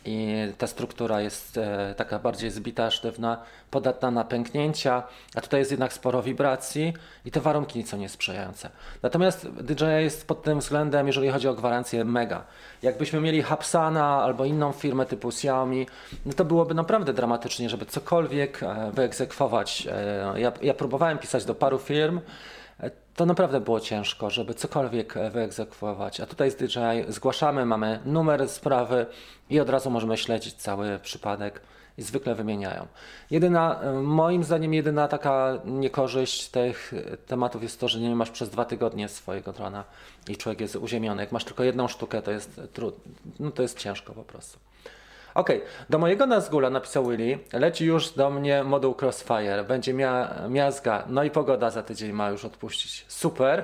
i 0.06 0.36
ta 0.58 0.68
struktura 0.68 1.22
jest 1.22 1.58
e, 1.58 1.96
taka 1.98 2.20
bardziej 2.20 2.52
zbita, 2.52 2.92
sztywna, 2.92 3.38
podatna 3.72 4.12
na 4.12 4.24
pęknięcia, 4.24 5.04
a 5.36 5.42
tutaj 5.42 5.60
jest 5.60 5.72
jednak 5.72 5.94
sporo 5.94 6.24
wibracji 6.24 6.94
i 7.26 7.32
te 7.32 7.42
warunki 7.42 7.80
nieco 7.80 7.98
niesprzyjające. 7.98 8.70
Natomiast 9.02 9.48
DJI 9.50 9.86
jest 10.00 10.28
pod 10.28 10.44
tym 10.44 10.60
względem, 10.60 11.08
jeżeli 11.08 11.30
chodzi 11.30 11.48
o 11.48 11.54
gwarancję, 11.54 12.06
mega. 12.06 12.44
Jakbyśmy 12.82 13.22
mieli 13.22 13.42
Hapsana 13.42 14.24
albo 14.24 14.46
inną 14.46 14.72
firmę 14.72 15.06
typu 15.06 15.28
Xiaomi, 15.30 15.88
no 16.26 16.34
to 16.34 16.46
byłoby 16.46 16.74
naprawdę 16.74 17.14
dramatycznie, 17.14 17.70
żeby 17.70 17.86
cokolwiek 17.86 18.64
e, 18.64 18.92
wyegzekwować. 18.92 19.88
E, 19.92 20.40
ja, 20.40 20.52
ja 20.62 20.74
próbowałem 20.74 21.18
pisać 21.18 21.46
do 21.46 21.56
paru 21.56 21.80
firm, 21.80 22.20
to 23.16 23.26
naprawdę 23.26 23.62
było 23.62 23.80
ciężko, 23.80 24.30
żeby 24.30 24.54
cokolwiek 24.54 25.18
e, 25.18 25.30
wyegzekwować. 25.30 26.20
A 26.20 26.26
tutaj 26.26 26.52
z 26.52 26.56
DJI 26.56 27.06
zgłaszamy, 27.08 27.66
mamy 27.66 28.00
numer 28.06 28.50
sprawy 28.50 29.06
i 29.50 29.60
od 29.60 29.70
razu 29.70 29.90
możemy 29.90 30.18
śledzić 30.18 30.54
cały 30.54 31.00
przypadek 31.00 31.62
i 31.98 32.02
zwykle 32.02 32.36
wymieniają. 32.36 32.88
Jedyna, 33.32 33.82
e, 33.82 33.94
moim 33.94 34.44
zdaniem, 34.44 34.74
jedyna 34.74 35.08
taka 35.08 35.58
niekorzyść 35.66 36.48
tych 36.48 36.94
tematów 37.28 37.64
jest 37.64 37.80
to, 37.80 37.88
że 37.88 38.00
nie 38.00 38.16
masz 38.16 38.32
przez 38.32 38.50
dwa 38.50 38.66
tygodnie 38.66 39.10
swojego 39.10 39.54
drona 39.54 39.84
i 40.28 40.38
człowiek 40.38 40.62
jest 40.62 40.76
uziemiony. 40.76 41.22
Jak 41.22 41.32
masz 41.32 41.46
tylko 41.46 41.64
jedną 41.64 41.88
sztukę, 41.88 42.22
to 42.22 42.32
jest 42.32 42.62
trudno, 42.74 43.00
no 43.40 43.52
to 43.52 43.62
jest 43.62 43.80
ciężko 43.80 44.14
po 44.14 44.24
prostu. 44.24 44.60
Okej, 45.36 45.62
do 45.90 46.00
mojego 46.00 46.26
Nazgula 46.26 46.70
napisał 46.70 47.08
Willy, 47.08 47.40
leci 47.54 47.86
już 47.86 48.10
do 48.10 48.30
mnie 48.30 48.64
moduł 48.64 48.96
Crossfire, 49.02 49.64
będzie 49.68 49.94
mia 49.94 50.36
miazga, 50.50 51.04
no 51.08 51.24
i 51.24 51.32
pogoda 51.32 51.70
za 51.70 51.84
tydzień 51.84 52.12
ma 52.12 52.30
już 52.30 52.46
odpuścić. 52.46 53.06
Super. 53.08 53.64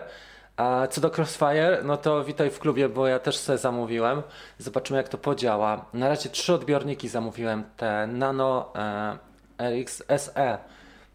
A 0.58 0.88
co 0.88 1.02
do 1.02 1.12
Crossfire, 1.18 1.82
no 1.84 1.98
to 1.98 2.24
witaj 2.24 2.50
w 2.50 2.60
klubie, 2.60 2.90
bo 2.90 3.08
ja 3.08 3.20
też 3.20 3.38
sobie 3.38 3.58
zamówiłem. 3.58 4.22
Zobaczymy 4.58 4.98
jak 4.98 5.10
to 5.10 5.18
podziała. 5.18 5.86
Na 5.94 6.10
razie 6.10 6.30
trzy 6.30 6.54
odbiorniki 6.54 7.10
zamówiłem, 7.10 7.64
te 7.78 8.08
Nano 8.08 8.74
e, 9.60 9.80
RX 9.82 10.04
SE 10.18 10.58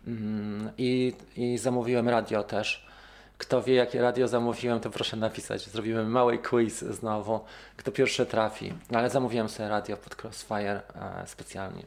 mm, 0.07 0.71
i, 0.79 1.15
i 1.37 1.59
zamówiłem 1.59 2.09
radio 2.09 2.43
też. 2.43 2.84
Kto 3.39 3.63
wie, 3.63 3.75
jakie 3.75 4.03
radio 4.03 4.29
zamówiłem, 4.29 4.81
to 4.81 4.91
proszę 4.91 5.17
napisać. 5.17 5.63
Zrobimy 5.63 6.05
mały 6.05 6.39
quiz 6.39 6.81
znowu, 6.81 7.41
kto 7.77 7.93
pierwszy 7.93 8.27
trafi. 8.27 8.73
Ale 8.95 9.11
zamówiłem 9.11 9.49
sobie 9.49 9.69
radio 9.69 9.97
pod 9.97 10.25
Crossfire 10.25 10.83
e, 10.97 11.27
specjalnie. 11.27 11.83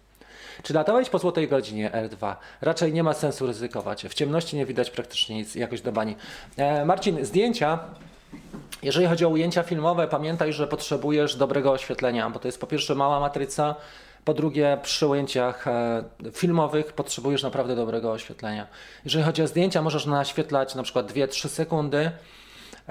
Czy 0.64 0.74
latałeś 0.74 1.10
po 1.10 1.20
złotej 1.20 1.48
godzinie 1.48 1.91
R2? 1.91 2.36
Raczej 2.62 2.93
nie 2.93 3.04
ma 3.04 3.14
sensu 3.14 3.48
ryzykować. 3.48 4.06
W 4.06 4.14
ciemności 4.14 4.56
nie 4.56 4.66
widać 4.66 4.91
praktycznie 4.91 5.36
nic, 5.36 5.56
jakoś 5.56 5.82
do 5.82 5.91
bani. 5.91 6.16
E, 6.58 6.86
Marcin, 6.86 7.26
zdjęcia. 7.26 7.80
Jeżeli 8.84 9.08
chodzi 9.08 9.26
o 9.26 9.30
ujęcia 9.30 9.64
filmowe, 9.64 10.08
pamiętaj, 10.08 10.54
że 10.54 10.68
potrzebujesz 10.68 11.36
dobrego 11.36 11.72
oświetlenia, 11.72 12.30
bo 12.30 12.39
to 12.39 12.48
jest 12.48 12.60
po 12.60 12.68
pierwsze 12.68 12.95
mała 12.95 13.20
matryca, 13.20 13.76
po 14.28 14.34
drugie, 14.34 14.78
przy 14.84 15.07
ujęciach 15.07 15.67
e, 15.67 16.03
filmowych 16.32 16.93
potrzebujesz 16.93 17.43
naprawdę 17.43 17.75
dobrego 17.75 18.11
oświetlenia. 18.11 18.67
Jeżeli 19.05 19.23
chodzi 19.23 19.41
o 19.41 19.47
zdjęcia, 19.47 19.82
możesz 19.82 20.05
naświetlać 20.05 20.75
na 20.75 20.84
przykład 20.84 21.11
2-3 21.11 21.49
sekundy, 21.49 22.11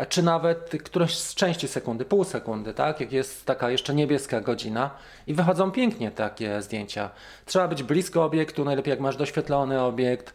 czy 0.09 0.23
nawet 0.23 0.71
którąś 0.85 1.19
z 1.19 1.35
części 1.35 1.69
sekundy, 1.69 2.05
pół 2.05 2.25
sekundy, 2.25 2.75
tak? 2.75 3.01
Jak 3.01 3.13
jest 3.13 3.47
taka 3.47 3.71
jeszcze 3.71 3.95
niebieska 3.95 4.41
godzina 4.41 4.91
i 5.27 5.35
wychodzą 5.35 5.71
pięknie 5.71 6.11
takie 6.11 6.63
zdjęcia. 6.63 7.11
Trzeba 7.47 7.69
być 7.69 7.83
blisko 7.83 8.25
obiektu, 8.25 8.65
najlepiej 8.65 8.91
jak 8.91 9.01
masz 9.01 9.17
doświetlony 9.17 9.83
obiekt. 9.83 10.35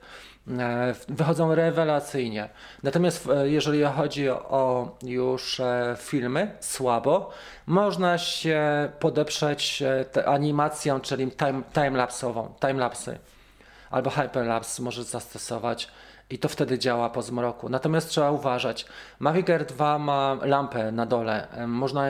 E, 0.60 0.94
wychodzą 1.10 1.56
rewelacyjnie. 1.56 2.50
Natomiast 2.84 3.30
e, 3.30 3.50
jeżeli 3.50 3.84
chodzi 3.84 4.30
o 4.30 4.96
już 5.04 5.60
e, 5.60 5.96
filmy, 6.00 6.56
słabo, 6.60 7.30
można 7.66 8.18
się 8.18 8.90
podeprzeć 9.00 9.84
animacją, 10.26 11.00
czyli 11.00 11.32
time, 11.32 11.62
timelapsową, 11.74 12.54
timelapsy 12.60 13.20
albo 13.92 14.10
hyperlapse 14.10 14.84
możesz 14.84 15.06
zastosować 15.06 15.88
i 16.32 16.40
to 16.40 16.50
wtedy 16.50 16.80
działa 16.80 17.10
po 17.10 17.22
zmroku. 17.22 17.70
Natomiast 17.70 18.10
trzeba 18.10 18.32
uważać. 18.32 18.86
Mavic 19.20 19.50
Air 19.50 19.66
2 19.66 20.00
ma 20.00 20.38
lampę 20.42 20.92
na 20.92 21.06
dole. 21.06 21.48
Można 21.68 22.08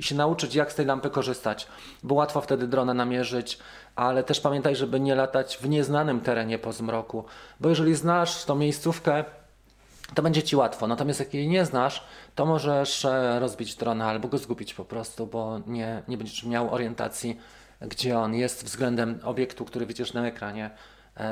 się 0.00 0.14
nauczyć, 0.14 0.54
jak 0.54 0.72
z 0.72 0.74
tej 0.74 0.86
lampy 0.86 1.10
korzystać, 1.10 1.66
bo 2.02 2.14
łatwo 2.14 2.40
wtedy 2.40 2.66
dronę 2.66 2.94
namierzyć, 2.94 3.58
ale 3.96 4.24
też 4.24 4.40
pamiętaj, 4.40 4.76
żeby 4.76 5.00
nie 5.00 5.14
latać 5.14 5.58
w 5.58 5.68
nieznanym 5.68 6.20
terenie 6.20 6.58
po 6.58 6.72
zmroku, 6.72 7.24
bo 7.60 7.68
jeżeli 7.68 7.94
znasz 7.94 8.44
tą 8.44 8.54
miejscówkę, 8.54 9.24
to 10.14 10.22
będzie 10.22 10.42
ci 10.42 10.56
łatwo. 10.56 10.86
Natomiast 10.86 11.20
jak 11.20 11.34
jej 11.34 11.48
nie 11.48 11.64
znasz, 11.64 12.04
to 12.34 12.46
możesz 12.46 13.04
e, 13.04 13.40
rozbić 13.40 13.74
drona 13.74 14.06
albo 14.06 14.28
go 14.28 14.38
zgubić 14.38 14.74
po 14.74 14.84
prostu, 14.84 15.26
bo 15.26 15.60
nie, 15.66 16.02
nie 16.08 16.16
będziesz 16.16 16.44
miał 16.44 16.74
orientacji, 16.74 17.40
gdzie 17.80 18.18
on 18.18 18.34
jest 18.34 18.64
względem 18.64 19.18
obiektu, 19.24 19.64
który 19.64 19.86
widzisz 19.86 20.12
na 20.12 20.26
ekranie 20.26 20.70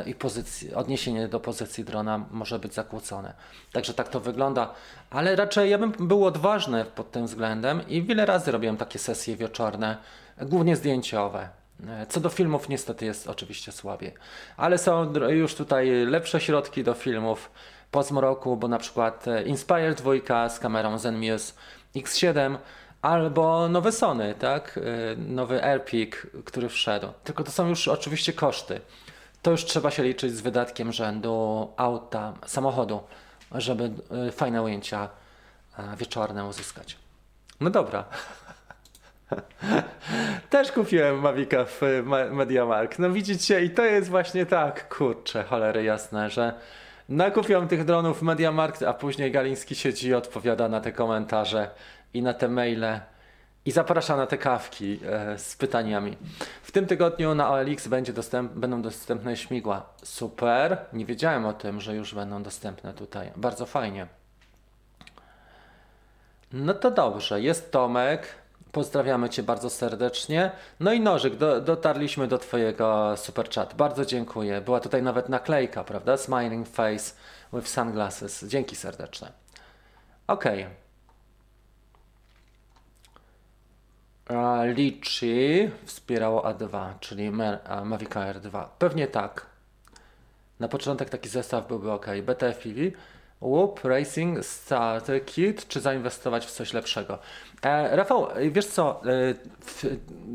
i 0.07 0.15
pozycji, 0.15 0.75
odniesienie 0.75 1.29
do 1.29 1.41
pozycji 1.41 1.85
drona 1.85 2.27
może 2.31 2.59
być 2.59 2.75
zakłócone. 2.75 3.35
Także 3.73 3.95
tak 3.95 4.09
to 4.09 4.21
wygląda, 4.21 4.75
ale 5.11 5.37
raczej 5.37 5.71
ja 5.71 5.79
bym 5.79 5.93
był 5.99 6.25
odważny 6.25 6.85
pod 6.85 7.11
tym 7.11 7.27
względem 7.27 7.89
i 7.89 8.03
wiele 8.03 8.27
razy 8.27 8.53
robiłem 8.53 8.77
takie 8.77 8.99
sesje 8.99 9.37
wieczorne, 9.37 9.97
głównie 10.41 10.77
zdjęciowe. 10.77 11.49
E, 11.89 12.07
co 12.07 12.21
do 12.21 12.29
filmów 12.29 12.69
niestety 12.69 13.05
jest 13.05 13.29
oczywiście 13.29 13.73
słabiej, 13.73 14.15
ale 14.57 14.79
są 14.79 15.13
już 15.29 15.55
tutaj 15.55 15.91
lepsze 16.07 16.41
środki 16.41 16.85
do 16.85 16.95
filmów 16.95 17.51
po 17.91 18.03
zmroku, 18.03 18.57
bo 18.57 18.69
na 18.69 18.79
przykład 18.79 19.29
e, 19.29 19.43
Inspire 19.43 19.95
2 19.95 20.49
z 20.49 20.59
kamerą 20.59 20.99
Zenmuse 20.99 21.53
X7 21.97 22.59
albo 23.03 23.69
nowe 23.69 23.93
Sony, 23.93 24.35
tak? 24.39 24.79
E, 24.79 25.17
nowy 25.17 25.65
AirPik, 25.65 26.27
który 26.45 26.69
wszedł. 26.69 27.09
Tylko 27.25 27.45
to 27.45 27.51
są 27.51 27.69
już 27.69 27.89
oczywiście 27.89 28.33
koszty. 28.33 28.81
To 29.43 29.51
już 29.51 29.65
trzeba 29.65 29.91
się 29.91 30.03
liczyć 30.03 30.33
z 30.33 30.41
wydatkiem 30.41 30.93
rzędu 30.93 31.69
auta, 31.77 32.33
samochodu, 32.47 33.01
żeby 33.55 33.91
fajne 34.33 34.63
ujęcia 34.63 35.09
wieczorne 35.97 36.45
uzyskać. 36.45 36.97
No 37.61 37.71
dobra. 37.71 38.05
Też 40.51 40.73
kupiłem 40.73 41.21
Mavica 41.21 41.65
w 41.65 41.81
Mediamark. 42.33 42.99
No 42.99 43.11
widzicie, 43.11 43.65
i 43.65 43.71
to 43.71 43.85
jest 43.85 44.09
właśnie 44.09 44.47
tak, 44.47 44.97
kurczę, 44.97 45.45
cholery 45.45 45.85
jasne, 45.85 46.31
że 46.31 46.55
nakupiłem 47.09 47.69
tych 47.69 47.85
dronów 47.85 48.19
w 48.19 48.23
Mediamarkt, 48.23 48.83
a 48.83 48.95
później 48.95 49.33
Galiński 49.33 49.75
siedzi 49.75 50.09
i 50.09 50.15
odpowiada 50.15 50.69
na 50.69 50.81
te 50.81 50.93
komentarze 50.93 51.71
i 52.15 52.23
na 52.23 52.35
te 52.35 52.49
maile 52.49 53.01
i 53.65 53.71
zaprasza 53.71 54.17
na 54.17 54.27
te 54.27 54.39
kawki 54.39 55.01
e, 55.07 55.39
z 55.39 55.57
pytaniami. 55.57 56.17
W 56.63 56.73
tym 56.73 56.87
tygodniu 56.87 57.35
na 57.35 57.51
OLX 57.51 57.89
będzie 57.89 58.13
dostęp, 58.13 58.53
będą 58.53 58.83
dostępne 58.83 59.37
śmigła. 59.37 59.87
Super, 60.03 60.79
nie 60.93 61.07
wiedziałem 61.07 61.47
o 61.47 61.53
tym, 61.53 61.81
że 61.81 61.95
już 61.95 62.15
będą 62.15 62.43
dostępne 62.43 62.95
tutaj. 62.95 63.33
Bardzo 63.37 63.67
fajnie. 63.67 64.07
No 66.53 66.75
to 66.75 66.91
dobrze, 66.91 67.41
jest 67.41 67.73
Tomek. 67.73 68.29
Pozdrawiamy 68.73 69.29
Cię 69.29 69.43
bardzo 69.43 69.71
serdecznie. 69.71 70.51
No 70.81 70.93
i 70.93 71.01
Nożyk, 71.01 71.37
do, 71.37 71.61
dotarliśmy 71.61 72.29
do 72.29 72.39
Twojego 72.39 73.15
super 73.17 73.51
chat. 73.51 73.75
Bardzo 73.75 74.05
dziękuję. 74.05 74.61
Była 74.61 74.81
tutaj 74.81 75.03
nawet 75.03 75.29
naklejka, 75.29 75.85
prawda? 75.85 76.17
Smiling 76.17 76.69
face 76.69 77.15
with 77.53 77.69
sunglasses. 77.69 78.45
Dzięki 78.45 78.77
serdeczne. 78.77 79.33
Ok. 80.27 80.45
Liczy 84.75 85.71
wspierało 85.85 86.43
A2, 86.43 86.93
czyli 87.01 87.31
Mavic 87.85 88.17
Air 88.17 88.41
2. 88.41 88.75
Pewnie 88.79 89.07
tak. 89.07 89.47
Na 90.61 90.69
początek 90.69 91.11
taki 91.11 91.29
zestaw 91.29 91.69
byłby 91.69 91.93
ok. 91.93 92.07
BTFPV 92.23 92.81
Whoop 93.43 93.85
Racing 93.85 94.45
Starter 94.45 95.25
Kit, 95.25 95.69
czy 95.69 95.81
zainwestować 95.81 96.47
w 96.47 96.51
coś 96.51 96.73
lepszego? 96.73 97.19
E, 97.63 97.97
Rafał, 97.97 98.29
wiesz 98.51 98.67
co, 98.67 99.01
e, 99.05 99.35
w, 99.61 99.85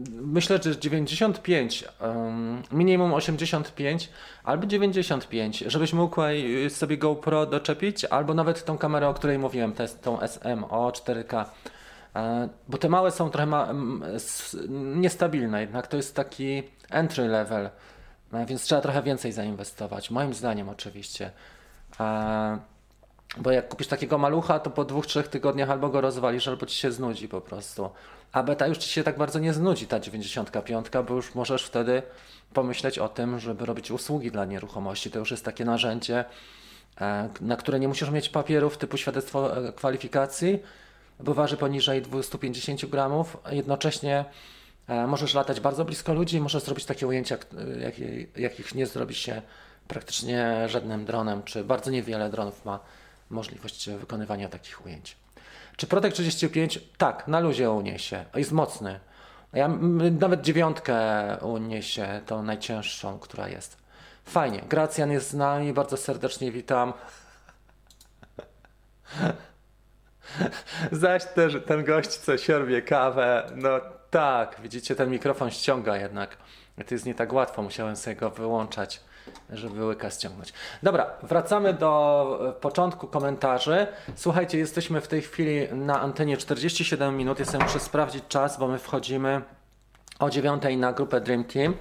myślę, 0.10 0.60
że 0.64 0.80
95, 0.80 1.86
um, 2.02 2.62
minimum 2.72 3.14
85 3.14 4.10
albo 4.44 4.66
95, 4.66 5.64
żebyś 5.68 5.94
mógł 5.94 6.22
sobie 6.70 6.98
GoPro 6.98 7.46
doczepić, 7.46 8.06
albo 8.06 8.34
nawet 8.34 8.66
tą 8.66 8.78
kamerę, 8.78 9.08
o 9.08 9.14
której 9.14 9.40
mówiłem, 9.40 9.74
tę, 9.74 9.88
tą 9.88 10.20
SMO 10.28 10.92
4K. 10.92 11.46
E, 12.16 12.50
bo 12.68 12.78
te 12.78 12.90
małe 12.90 13.12
są 13.12 13.30
trochę 13.30 13.46
ma, 13.46 13.74
niestabilne, 14.96 15.62
jednak 15.62 15.88
to 15.88 15.98
jest 15.98 16.16
taki 16.16 16.64
entry 16.90 17.28
level, 17.28 17.70
e, 18.34 18.46
więc 18.46 18.64
trzeba 18.64 18.82
trochę 18.82 19.04
więcej 19.04 19.32
zainwestować, 19.32 20.12
moim 20.12 20.34
zdaniem 20.34 20.70
oczywiście. 20.70 21.32
E, 22.00 22.58
bo 23.38 23.52
jak 23.52 23.70
kupisz 23.70 23.88
takiego 23.88 24.18
malucha, 24.18 24.60
to 24.60 24.70
po 24.70 24.86
dwóch, 24.86 25.08
trzech 25.08 25.28
tygodniach 25.28 25.70
albo 25.70 25.90
go 25.90 26.02
rozwalisz, 26.02 26.48
albo 26.48 26.66
ci 26.66 26.78
się 26.78 26.92
znudzi 26.92 27.28
po 27.28 27.42
prostu. 27.42 27.90
A 28.32 28.44
beta 28.44 28.68
już 28.68 28.78
ci 28.78 28.90
się 28.90 29.04
tak 29.04 29.18
bardzo 29.18 29.40
nie 29.40 29.54
znudzi, 29.54 29.88
ta 29.88 30.00
95, 30.00 30.88
bo 31.08 31.14
już 31.14 31.36
możesz 31.36 31.64
wtedy 31.64 32.02
pomyśleć 32.54 33.00
o 33.00 33.10
tym, 33.10 33.40
żeby 33.40 33.66
robić 33.66 33.92
usługi 33.92 34.32
dla 34.32 34.46
nieruchomości. 34.46 35.12
To 35.12 35.20
już 35.20 35.32
jest 35.32 35.46
takie 35.46 35.66
narzędzie, 35.66 36.26
na 37.42 37.56
które 37.58 37.80
nie 37.80 37.88
musisz 37.88 38.10
mieć 38.10 38.30
papierów 38.30 38.78
typu 38.78 38.98
świadectwo 38.98 39.52
kwalifikacji, 39.76 40.60
bo 41.20 41.34
waży 41.34 41.58
poniżej 41.58 42.02
250 42.02 42.86
gramów. 42.86 43.38
Jednocześnie 43.52 44.26
e, 44.88 45.08
możesz 45.08 45.34
latać 45.34 45.60
bardzo 45.60 45.86
blisko 45.86 46.14
ludzi, 46.14 46.42
możesz 46.42 46.64
zrobić 46.64 46.86
takie 46.86 47.08
ujęcia, 47.08 47.38
jakich 48.36 48.76
nie 48.76 48.88
zrobi 48.88 49.16
się 49.16 49.42
praktycznie 49.88 50.70
żadnym 50.70 51.06
dronem, 51.06 51.44
czy 51.44 51.64
bardzo 51.64 51.92
niewiele 51.92 52.30
dronów 52.30 52.66
ma 52.66 52.80
możliwość 53.30 53.90
wykonywania 53.90 54.50
takich 54.50 54.86
ujęć. 54.86 55.18
Czy 55.78 55.88
Protek 55.88 56.14
35? 56.14 56.80
Tak, 56.98 57.28
na 57.28 57.40
luzie 57.40 57.72
uniesie. 57.72 58.26
Jest 58.36 58.52
mocny. 58.52 59.00
Ja 59.54 59.68
nawet 60.20 60.42
dziewiątkę 60.42 60.98
uniesie, 61.42 62.22
tą 62.26 62.44
najcięższą, 62.44 63.20
która 63.20 63.48
jest. 63.48 63.78
Fajnie. 64.26 64.62
Gracjan 64.70 65.12
jest 65.12 65.30
z 65.30 65.34
nami, 65.34 65.74
bardzo 65.74 65.98
serdecznie 65.98 66.52
witam. 66.52 66.94
Zaś 70.92 71.26
też 71.26 71.58
ten 71.66 71.84
gość, 71.84 72.10
co 72.10 72.38
sierwie 72.38 72.82
kawę, 72.82 73.52
no 73.56 73.80
tak, 74.10 74.56
widzicie, 74.64 74.96
ten 74.96 75.10
mikrofon 75.10 75.52
ściąga 75.52 75.98
jednak. 75.98 76.38
To 76.88 76.96
jest 76.96 77.06
nie 77.06 77.16
tak 77.16 77.34
łatwo, 77.34 77.62
musiałem 77.62 77.96
sobie 77.96 78.16
go 78.16 78.30
wyłączać 78.30 79.02
żeby 79.50 79.86
łyka 79.86 80.10
ściągnąć. 80.10 80.54
Dobra, 80.84 81.10
wracamy 81.24 81.74
do 81.74 82.40
e, 82.50 82.62
początku 82.62 83.08
komentarzy. 83.08 83.88
Słuchajcie, 84.16 84.58
jesteśmy 84.58 85.02
w 85.02 85.08
tej 85.08 85.22
chwili 85.22 85.68
na 85.74 86.02
antenie 86.02 86.38
47 86.38 87.18
minut. 87.18 87.40
Jestem 87.40 87.62
muszę 87.62 87.80
sprawdzić 87.80 88.24
czas, 88.28 88.60
bo 88.60 88.68
my 88.68 88.80
wchodzimy 88.80 89.42
o 90.20 90.30
9 90.30 90.64
na 90.78 90.94
grupę 90.94 91.22
Dream 91.22 91.44
Team. 91.44 91.74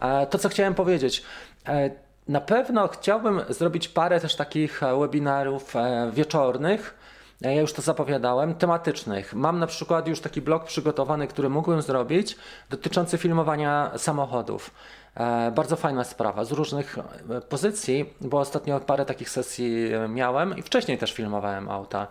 E, 0.00 0.26
to, 0.26 0.38
co 0.38 0.48
chciałem 0.48 0.74
powiedzieć. 0.74 1.22
E, 1.68 1.90
na 2.28 2.40
pewno 2.40 2.88
chciałbym 2.88 3.40
zrobić 3.48 3.88
parę 3.88 4.20
też 4.20 4.36
takich 4.36 4.80
webinarów 5.00 5.74
wieczornych. 6.12 6.97
Ja 7.40 7.52
już 7.52 7.72
to 7.72 7.82
zapowiadałem, 7.82 8.54
tematycznych. 8.54 9.34
Mam 9.34 9.58
na 9.58 9.66
przykład 9.66 10.08
już 10.08 10.20
taki 10.20 10.42
blog 10.42 10.64
przygotowany, 10.64 11.26
który 11.26 11.48
mógłbym 11.48 11.82
zrobić, 11.82 12.36
dotyczący 12.70 13.18
filmowania 13.18 13.90
samochodów. 13.96 14.70
E, 15.14 15.50
bardzo 15.50 15.76
fajna 15.76 16.04
sprawa 16.04 16.44
z 16.44 16.52
różnych 16.52 16.98
e, 16.98 17.40
pozycji, 17.40 18.14
bo 18.20 18.38
ostatnio 18.38 18.80
parę 18.80 19.04
takich 19.04 19.30
sesji 19.30 19.92
e, 19.92 20.08
miałem 20.08 20.56
i 20.56 20.62
wcześniej 20.62 20.98
też 20.98 21.12
filmowałem 21.12 21.68
auta. 21.68 22.06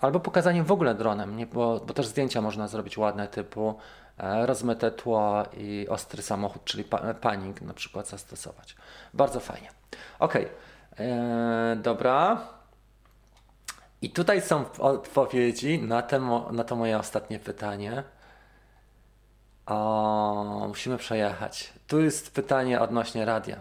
Albo 0.00 0.20
pokazaniem 0.20 0.64
w 0.64 0.72
ogóle 0.72 0.94
dronem, 0.94 1.36
nie? 1.36 1.46
Bo, 1.46 1.80
bo 1.86 1.94
też 1.94 2.06
zdjęcia 2.06 2.40
można 2.40 2.68
zrobić 2.68 2.98
ładne, 2.98 3.28
typu 3.28 3.74
rozmyte 4.18 4.90
tło 4.90 5.42
i 5.56 5.86
ostry 5.88 6.22
samochód, 6.22 6.64
czyli 6.64 6.84
panik 7.20 7.62
na 7.62 7.74
przykład 7.74 8.08
zastosować. 8.08 8.76
Bardzo 9.14 9.40
fajnie. 9.40 9.68
Ok, 10.18 10.34
dobra. 11.76 12.40
I 14.02 14.10
tutaj 14.10 14.42
są 14.42 14.64
odpowiedzi 14.78 15.82
na, 15.82 16.02
temo, 16.02 16.48
na 16.52 16.64
to 16.64 16.76
moje 16.76 16.98
ostatnie 16.98 17.38
pytanie. 17.38 18.02
O, 19.66 20.64
musimy 20.68 20.98
przejechać. 20.98 21.72
Tu 21.86 22.00
jest 22.00 22.34
pytanie 22.34 22.80
odnośnie 22.80 23.24
radia. 23.24 23.56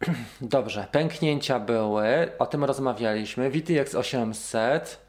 Dobrze, 0.40 0.86
pęknięcia 0.92 1.60
były, 1.60 2.32
o 2.38 2.46
tym 2.46 2.64
rozmawialiśmy. 2.64 3.50
VTX 3.50 3.94
800, 3.94 5.00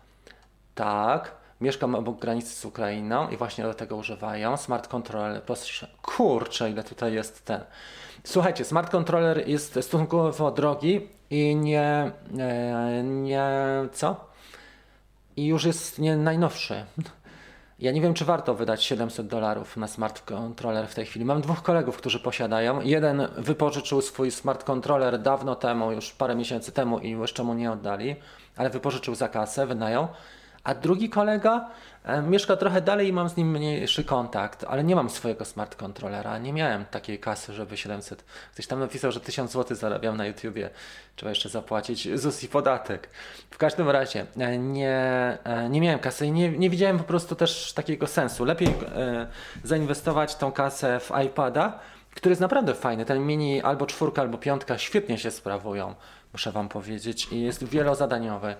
tak. 0.76 1.40
Mieszkam 1.62 1.96
obok 1.96 2.20
granicy 2.20 2.56
z 2.56 2.66
Ukrainą 2.66 3.30
i 3.30 3.38
właśnie 3.38 3.64
do 3.64 3.74
tego 3.74 3.96
używają. 3.96 4.58
Smart 4.58 4.88
controller, 4.88 5.44
proszę. 5.44 5.88
Kurczę, 6.02 6.70
ile 6.70 6.84
tutaj 6.84 7.14
jest 7.14 7.46
ten. 7.46 7.62
Słuchajcie, 8.24 8.66
smart 8.66 8.92
controller 8.92 9.48
jest 9.48 9.70
stosunkowo 9.70 10.52
drogi 10.52 11.08
i 11.30 11.56
nie, 11.56 12.12
e, 12.40 13.04
nie, 13.04 13.52
co? 13.94 14.30
i 15.40 15.46
już 15.46 15.66
jest 15.66 16.00
nie 16.00 16.18
najnowszy. 16.18 16.86
Ja 17.80 17.92
nie 17.92 18.02
wiem, 18.02 18.14
czy 18.14 18.26
warto 18.26 18.56
wydać 18.56 18.84
700 18.84 19.28
dolarów 19.28 19.78
na 19.78 19.88
smart 19.88 20.22
controller 20.26 20.88
w 20.88 20.96
tej 20.96 21.06
chwili. 21.06 21.26
Mam 21.26 21.42
dwóch 21.42 21.62
kolegów, 21.62 21.98
którzy 21.98 22.20
posiadają. 22.20 22.82
Jeden 22.82 23.28
wypożyczył 23.38 24.02
swój 24.02 24.32
smart 24.32 24.64
controller 24.64 25.22
dawno 25.22 25.56
temu, 25.56 25.92
już 25.92 26.12
parę 26.12 26.36
miesięcy 26.36 26.72
temu 26.72 27.00
i 27.00 27.12
jeszcze 27.12 27.44
mu 27.44 27.54
nie 27.54 27.72
oddali, 27.72 28.16
ale 28.56 28.70
wypożyczył 28.70 29.16
za 29.16 29.30
kasę, 29.30 29.68
wynają. 29.68 30.08
A 30.64 30.76
drugi 30.76 31.10
kolega 31.10 31.70
e, 32.04 32.22
mieszka 32.22 32.56
trochę 32.56 32.82
dalej 32.82 33.08
i 33.08 33.14
mam 33.14 33.30
z 33.30 33.38
nim 33.38 33.52
mniejszy 33.52 34.04
kontakt, 34.04 34.66
ale 34.68 34.84
nie 34.84 34.96
mam 34.96 35.10
swojego 35.10 35.46
smart 35.46 35.76
kontrolera. 35.76 36.38
Nie 36.38 36.54
miałem 36.54 36.86
takiej 36.86 37.20
kasy, 37.20 37.54
żeby 37.54 37.78
700. 37.78 38.24
Ktoś 38.54 38.68
tam 38.68 38.80
napisał, 38.80 39.12
że 39.12 39.20
1000 39.20 39.52
zł 39.52 39.78
zarabiam 39.78 40.18
na 40.18 40.26
YouTubie. 40.26 40.70
Trzeba 41.16 41.30
jeszcze 41.30 41.50
zapłacić 41.50 42.20
ZUS 42.20 42.44
i 42.44 42.48
podatek. 42.48 43.10
W 43.52 43.58
każdym 43.58 43.90
razie 43.90 44.26
e, 44.38 44.58
nie, 44.58 44.98
e, 45.44 45.70
nie 45.70 45.82
miałem 45.82 46.00
kasy 46.00 46.26
i 46.26 46.32
nie, 46.32 46.50
nie 46.50 46.70
widziałem 46.70 46.98
po 46.98 47.04
prostu 47.04 47.36
też 47.36 47.74
takiego 47.74 48.08
sensu. 48.08 48.46
Lepiej 48.46 48.74
zainwestować 49.64 50.36
tą 50.36 50.52
kasę 50.52 51.00
w 51.00 51.12
iPada, 51.26 51.80
który 52.16 52.32
jest 52.32 52.42
naprawdę 52.42 52.74
fajny. 52.74 53.06
Ten 53.06 53.26
mini 53.26 53.62
albo 53.62 53.86
czwórka, 53.86 54.22
albo 54.22 54.38
piątka 54.38 54.78
świetnie 54.78 55.18
się 55.18 55.32
sprawują, 55.32 55.96
muszę 56.34 56.52
Wam 56.52 56.70
powiedzieć, 56.70 57.28
i 57.32 57.42
jest 57.42 57.64
wielozadaniowy. 57.64 58.56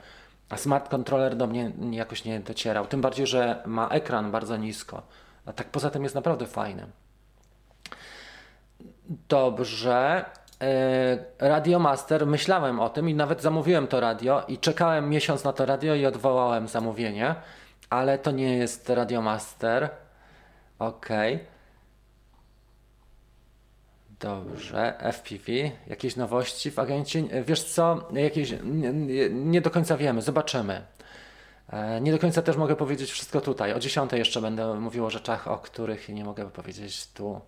A 0.50 0.58
smart 0.58 0.90
controller 0.90 1.36
do 1.36 1.48
mnie 1.48 1.72
jakoś 1.92 2.26
nie 2.26 2.40
docierał. 2.40 2.88
Tym 2.88 3.02
bardziej, 3.02 3.28
że 3.28 3.64
ma 3.66 3.90
ekran 3.90 4.32
bardzo 4.32 4.58
nisko. 4.58 5.02
A 5.46 5.54
tak 5.54 5.68
poza 5.68 5.90
tym 5.90 6.04
jest 6.04 6.16
naprawdę 6.16 6.46
fajny. 6.46 6.88
Dobrze. 9.30 10.26
E, 10.62 11.18
radio 11.40 11.80
Master, 11.80 12.28
myślałem 12.28 12.80
o 12.80 12.90
tym 12.90 13.10
i 13.10 13.14
nawet 13.14 13.42
zamówiłem 13.42 13.88
to 13.88 14.00
radio 14.00 14.44
i 14.48 14.58
czekałem 14.58 15.10
miesiąc 15.10 15.44
na 15.44 15.54
to 15.54 15.66
radio 15.66 15.96
i 15.96 16.06
odwołałem 16.06 16.68
zamówienie, 16.68 17.36
ale 17.90 18.18
to 18.18 18.32
nie 18.32 18.58
jest 18.58 18.90
Radio 18.90 19.22
Master. 19.22 19.90
Okej. 20.80 21.36
Okay. 21.36 21.59
Dobrze, 24.20 24.98
FPV, 25.14 25.52
jakieś 25.88 26.16
nowości 26.16 26.72
w 26.72 26.80
agencie? 26.80 27.24
Wiesz 27.48 27.64
co, 27.64 28.08
jakieś 28.14 28.54
nie, 28.64 28.94
nie, 29.30 29.62
do 29.62 29.72
końca 29.72 29.98
wiemy, 29.98 30.22
zobaczymy. 30.22 30.82
E, 31.70 32.02
nie 32.02 32.12
do 32.12 32.20
końca 32.20 32.42
też 32.42 32.58
mogę 32.58 32.76
powiedzieć 32.76 33.12
wszystko 33.12 33.42
tutaj. 33.42 33.74
O 33.74 33.80
10 33.80 34.12
jeszcze 34.12 34.42
będę 34.42 34.74
mówił 34.74 35.06
o 35.06 35.10
rzeczach, 35.10 35.48
o 35.48 35.58
których 35.58 36.10
nie 36.10 36.26
mogę 36.26 36.52
powiedzieć 36.52 37.08
tu, 37.08 37.42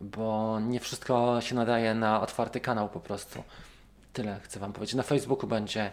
bo 0.00 0.60
nie 0.60 0.80
wszystko 0.80 1.40
się 1.40 1.54
nadaje 1.54 1.94
na 1.94 2.20
otwarty 2.20 2.60
kanał 2.60 2.88
po 2.88 3.00
prostu. 3.00 3.42
Tyle 4.12 4.40
chcę 4.42 4.60
Wam 4.60 4.72
powiedzieć. 4.72 4.94
Na 4.94 5.02
Facebooku 5.02 5.46
będzie 5.46 5.90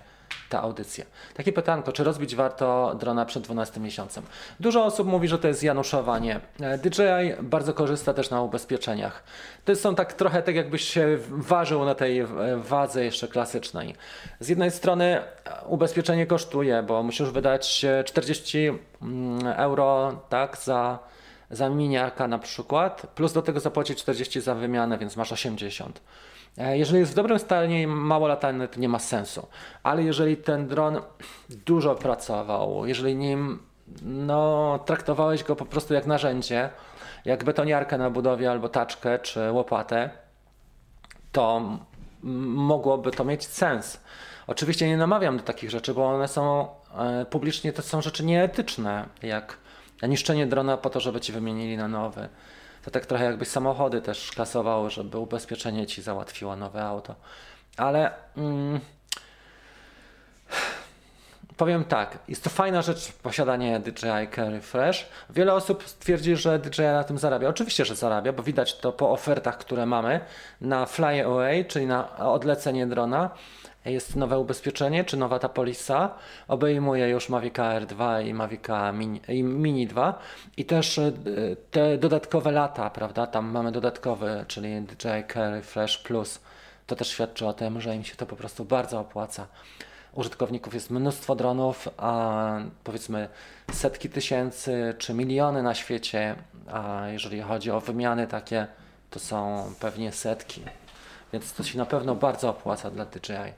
ta 0.50 0.62
audycja. 0.62 1.06
Takie 1.34 1.54
pytanko, 1.54 1.92
czy 1.92 2.04
rozbić 2.04 2.36
warto 2.36 2.96
drona 3.00 3.26
przed 3.26 3.44
12 3.44 3.80
miesiącem? 3.80 4.24
Dużo 4.60 4.86
osób 4.86 5.08
mówi, 5.08 5.28
że 5.28 5.40
to 5.40 5.48
jest 5.48 5.64
januszowanie. 5.64 6.40
E, 6.60 6.78
DJI 6.78 7.42
bardzo 7.42 7.74
korzysta 7.74 8.14
też 8.14 8.30
na 8.30 8.42
ubezpieczeniach. 8.42 9.24
To 9.66 9.76
są 9.76 9.96
tak 9.96 10.14
trochę 10.14 10.44
tak 10.44 10.56
jakbyś 10.56 10.84
się 10.84 11.18
ważył 11.30 11.86
na 11.86 11.96
tej 11.96 12.26
wadze 12.58 13.06
jeszcze 13.06 13.28
klasycznej. 13.28 13.96
Z 14.40 14.50
jednej 14.50 14.72
strony 14.72 15.06
e, 15.06 15.66
ubezpieczenie 15.68 16.28
kosztuje, 16.28 16.84
bo 16.84 17.04
musisz 17.04 17.30
wydać 17.30 17.86
40 18.06 18.72
mm, 19.02 19.48
euro 19.48 20.20
tak, 20.30 20.58
za, 20.58 21.00
za 21.52 21.70
miniarka 21.70 22.28
na 22.28 22.40
przykład, 22.40 23.08
plus 23.16 23.34
do 23.34 23.42
tego 23.42 23.60
zapłacić 23.60 24.00
40 24.00 24.42
za 24.42 24.56
wymianę, 24.56 24.98
więc 24.98 25.16
masz 25.16 25.32
80. 25.32 26.02
E, 26.58 26.78
jeżeli 26.78 27.00
jest 27.00 27.12
w 27.12 27.16
dobrym 27.16 27.40
stanie 27.40 27.82
i 27.82 27.88
mało 27.88 28.28
latany, 28.28 28.68
to 28.68 28.80
nie 28.80 28.90
ma 28.90 29.00
sensu. 29.00 29.48
Ale 29.84 30.04
jeżeli 30.04 30.38
ten 30.38 30.68
dron 30.68 31.02
dużo 31.50 31.96
pracował, 31.96 32.86
jeżeli 32.86 33.16
nim 33.16 33.60
no, 34.02 34.80
traktowałeś 34.86 35.44
go 35.44 35.56
po 35.56 35.66
prostu 35.66 35.94
jak 35.94 36.06
narzędzie, 36.06 36.70
jak 37.26 37.44
betoniarkę 37.44 37.98
na 37.98 38.10
budowie 38.10 38.52
albo 38.52 38.70
taczkę 38.70 39.20
czy 39.20 39.52
łopatę, 39.52 40.10
to 41.32 41.62
mogłoby 42.24 43.12
to 43.12 43.24
mieć 43.24 43.46
sens. 43.48 44.00
Oczywiście 44.48 44.88
nie 44.88 44.98
namawiam 44.98 45.38
do 45.38 45.44
takich 45.44 45.70
rzeczy, 45.70 45.94
bo 45.94 46.06
one 46.06 46.28
są 46.28 46.68
e, 46.98 47.26
publicznie, 47.26 47.74
to 47.74 47.82
są 47.82 48.02
rzeczy 48.02 48.26
nieetyczne, 48.26 49.06
jak 49.24 49.58
niszczenie 50.04 50.48
drona 50.48 50.78
po 50.78 50.90
to, 50.90 51.00
żeby 51.00 51.22
ci 51.22 51.32
wymienili 51.32 51.78
na 51.78 51.88
nowy 51.88 52.30
to 52.86 52.92
tak 52.92 53.06
trochę 53.06 53.26
jakbyś 53.26 53.48
samochody 53.48 54.02
też 54.02 54.32
kasowało, 54.32 54.90
żeby 54.90 55.18
ubezpieczenie 55.18 55.88
ci 55.88 56.02
załatwiło 56.02 56.56
nowe 56.56 56.84
auto. 56.84 57.16
Ale 57.78 58.12
mm, 58.38 58.80
powiem 61.58 61.84
tak, 61.84 62.20
jest 62.28 62.44
to 62.44 62.50
fajna 62.50 62.82
rzecz 62.82 63.12
posiadanie 63.12 63.80
DJI 63.80 64.36
Carry 64.36 64.62
Fresh. 64.62 65.10
Wiele 65.30 65.54
osób 65.54 65.84
twierdzi, 65.84 66.36
że 66.36 66.60
DJI 66.60 66.82
na 66.82 67.04
tym 67.04 67.18
zarabia. 67.18 67.50
Oczywiście, 67.50 67.86
że 67.86 67.96
zarabia, 67.96 68.34
bo 68.34 68.44
widać 68.44 68.78
to 68.78 68.92
po 68.92 69.12
ofertach, 69.12 69.58
które 69.58 69.86
mamy 69.86 70.20
na 70.62 70.86
fly 70.86 71.26
away, 71.26 71.66
czyli 71.66 71.88
na 71.88 72.18
odlecenie 72.18 72.88
drona. 72.88 73.30
Jest 73.86 74.16
nowe 74.16 74.40
ubezpieczenie, 74.40 75.04
czy 75.04 75.18
nowa 75.18 75.40
ta 75.40 75.50
polisa. 75.50 76.16
Obejmuje 76.48 77.10
już 77.10 77.30
Mavica 77.30 77.80
R2 77.80 78.26
i 78.28 78.34
Mavica 78.34 78.92
Mini, 78.92 79.22
Mini 79.44 79.88
2 79.88 80.20
i 80.58 80.66
też 80.66 80.98
e, 80.98 81.12
te 81.72 81.98
dodatkowe 81.98 82.52
lata, 82.52 82.90
prawda? 82.90 83.28
Tam 83.28 83.52
mamy 83.52 83.72
dodatkowy, 83.72 84.46
czyli 84.48 84.82
DJI 84.82 85.34
Carry 85.34 85.62
Flash 85.62 85.98
Plus. 85.98 86.42
To 86.88 86.96
też 86.96 87.08
świadczy 87.08 87.48
o 87.48 87.54
tym, 87.54 87.82
że 87.82 87.96
im 87.96 88.04
się 88.04 88.16
to 88.16 88.26
po 88.26 88.36
prostu 88.36 88.66
bardzo 88.66 89.00
opłaca. 89.00 89.48
Użytkowników 90.14 90.74
jest 90.74 90.90
mnóstwo 90.90 91.36
dronów, 91.36 91.90
a 91.98 92.60
powiedzmy 92.84 93.30
setki 93.72 94.10
tysięcy 94.10 94.96
czy 94.98 95.14
miliony 95.14 95.64
na 95.64 95.74
świecie, 95.74 96.36
a 96.72 97.08
jeżeli 97.08 97.42
chodzi 97.42 97.72
o 97.72 97.82
wymiany 97.82 98.28
takie, 98.28 98.68
to 99.10 99.20
są 99.20 99.64
pewnie 99.80 100.12
setki. 100.12 100.62
Więc 101.34 101.54
to 101.54 101.64
się 101.64 101.78
na 101.78 101.86
pewno 101.86 102.16
bardzo 102.16 102.50
opłaca 102.50 102.92
dla 102.92 103.06
DJI. 103.06 103.54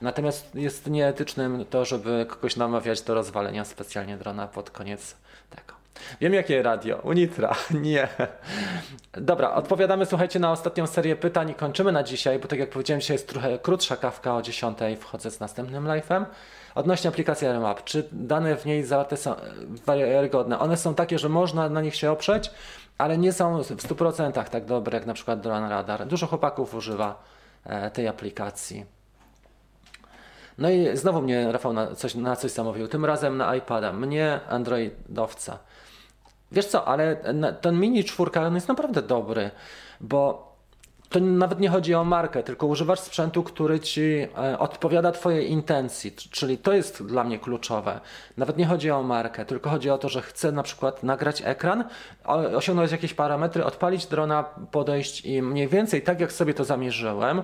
Natomiast 0.00 0.54
jest 0.54 0.86
nieetycznym 0.86 1.64
to, 1.70 1.84
żeby 1.84 2.26
kogoś 2.28 2.56
namawiać 2.56 3.02
do 3.02 3.14
rozwalenia 3.14 3.64
specjalnie 3.64 4.16
drona 4.16 4.48
pod 4.48 4.70
koniec 4.70 5.16
tego. 5.50 5.74
Wiem 6.20 6.34
jakie 6.34 6.62
radio. 6.62 6.96
Unitra. 6.96 7.54
Nie. 7.70 8.08
Dobra, 9.12 9.54
odpowiadamy 9.54 10.06
słuchajcie 10.06 10.38
na 10.38 10.52
ostatnią 10.52 10.86
serię 10.86 11.16
pytań 11.16 11.50
i 11.50 11.54
kończymy 11.54 11.92
na 11.92 12.02
dzisiaj, 12.02 12.38
bo 12.38 12.48
tak 12.48 12.58
jak 12.58 12.70
powiedziałem, 12.70 13.00
dzisiaj 13.00 13.14
jest 13.14 13.28
trochę 13.28 13.58
krótsza 13.58 13.96
kawka 13.96 14.36
o 14.36 14.42
10. 14.42 14.78
Wchodzę 15.00 15.30
z 15.30 15.40
następnym 15.40 15.84
live'em. 15.84 16.24
Odnośnie 16.74 17.10
aplikacji 17.10 17.46
RMAP, 17.48 17.84
czy 17.84 18.08
dane 18.12 18.56
w 18.56 18.66
niej 18.66 18.84
zawarte 18.84 19.16
są 19.16 19.34
wiarygodne? 19.86 20.58
One 20.58 20.76
są 20.76 20.94
takie, 20.94 21.18
że 21.18 21.28
można 21.28 21.68
na 21.68 21.80
nich 21.80 21.96
się 21.96 22.10
oprzeć, 22.10 22.50
ale 22.98 23.18
nie 23.18 23.32
są 23.32 23.62
w 23.62 23.66
100% 23.66 24.48
tak 24.48 24.64
dobre 24.64 24.98
jak 24.98 25.06
na 25.06 25.14
przykład 25.14 25.40
Drone 25.40 25.68
Radar. 25.68 26.06
Dużo 26.06 26.26
chłopaków 26.26 26.74
używa 26.74 27.22
e, 27.64 27.90
tej 27.90 28.08
aplikacji. 28.08 28.86
No 30.58 30.70
i 30.70 30.96
znowu 30.96 31.22
mnie 31.22 31.52
Rafał 31.52 31.72
na 31.72 31.94
coś, 31.94 32.14
na 32.14 32.36
coś 32.36 32.50
zamówił, 32.50 32.88
tym 32.88 33.04
razem 33.04 33.36
na 33.36 33.56
iPada, 33.56 33.92
mnie 33.92 34.40
Androidowca. 34.48 35.58
Wiesz 36.52 36.66
co, 36.66 36.88
ale 36.88 37.16
ten 37.60 37.80
mini 37.80 38.04
czwórka 38.04 38.42
on 38.42 38.54
jest 38.54 38.68
naprawdę 38.68 39.02
dobry, 39.02 39.50
bo 40.00 40.53
to 41.08 41.20
nawet 41.20 41.60
nie 41.60 41.68
chodzi 41.68 41.94
o 41.94 42.04
markę, 42.04 42.42
tylko 42.42 42.66
używasz 42.66 43.00
sprzętu, 43.00 43.42
który 43.42 43.80
ci 43.80 44.26
e, 44.38 44.58
odpowiada 44.58 45.12
Twojej 45.12 45.50
intencji, 45.50 46.12
czyli 46.12 46.58
to 46.58 46.72
jest 46.72 47.06
dla 47.06 47.24
mnie 47.24 47.38
kluczowe. 47.38 48.00
Nawet 48.36 48.56
nie 48.56 48.66
chodzi 48.66 48.90
o 48.90 49.02
markę, 49.02 49.44
tylko 49.44 49.70
chodzi 49.70 49.90
o 49.90 49.98
to, 49.98 50.08
że 50.08 50.22
chcę 50.22 50.52
na 50.52 50.62
przykład 50.62 51.02
nagrać 51.02 51.42
ekran, 51.44 51.84
osiągnąć 52.56 52.92
jakieś 52.92 53.14
parametry, 53.14 53.64
odpalić 53.64 54.06
drona, 54.06 54.44
podejść 54.70 55.24
i 55.24 55.42
mniej 55.42 55.68
więcej 55.68 56.02
tak 56.02 56.20
jak 56.20 56.32
sobie 56.32 56.54
to 56.54 56.64
zamierzyłem, 56.64 57.42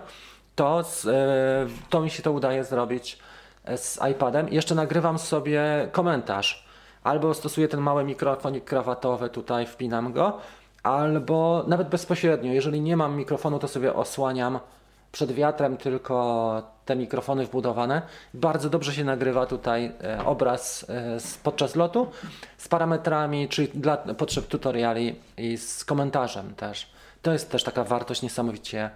to, 0.55 0.83
e, 1.07 1.67
to 1.91 2.01
mi 2.01 2.11
się 2.11 2.23
to 2.23 2.33
udaje 2.33 2.65
zrobić 2.65 3.19
e, 3.65 3.79
z 3.79 3.99
iPadem. 4.13 4.49
Jeszcze 4.49 4.75
nagrywam 4.75 5.19
sobie 5.19 5.89
komentarz. 5.93 6.71
Albo 7.05 7.35
stosuję 7.35 7.69
ten 7.69 7.81
mały 7.81 8.05
mikrofonik 8.05 8.65
krawatowy, 8.65 9.29
tutaj 9.29 9.67
wpinam 9.67 10.13
go, 10.13 10.39
albo 10.83 11.65
nawet 11.67 11.89
bezpośrednio, 11.89 12.53
jeżeli 12.53 12.81
nie 12.81 12.97
mam 12.97 13.17
mikrofonu, 13.17 13.59
to 13.59 13.69
sobie 13.69 13.95
osłaniam 13.95 14.59
przed 15.13 15.33
wiatrem 15.33 15.77
tylko 15.77 16.63
te 16.85 16.97
mikrofony 16.97 17.47
wbudowane. 17.47 18.03
Bardzo 18.35 18.71
dobrze 18.71 18.93
się 18.93 19.05
nagrywa 19.05 19.47
tutaj 19.47 19.93
e, 20.05 20.25
obraz 20.25 20.87
podczas 21.43 21.77
lotu 21.77 22.07
z 22.59 22.69
parametrami, 22.69 23.49
czyli 23.49 23.69
dla 23.69 23.97
potrzeb 23.97 24.47
tutoriali 24.47 25.17
i 25.37 25.57
z 25.57 25.85
komentarzem 25.85 26.55
też. 26.55 26.91
To 27.23 27.33
jest 27.33 27.51
też 27.51 27.65
taka 27.65 27.85
wartość 27.85 28.23
niesamowicie 28.23 28.91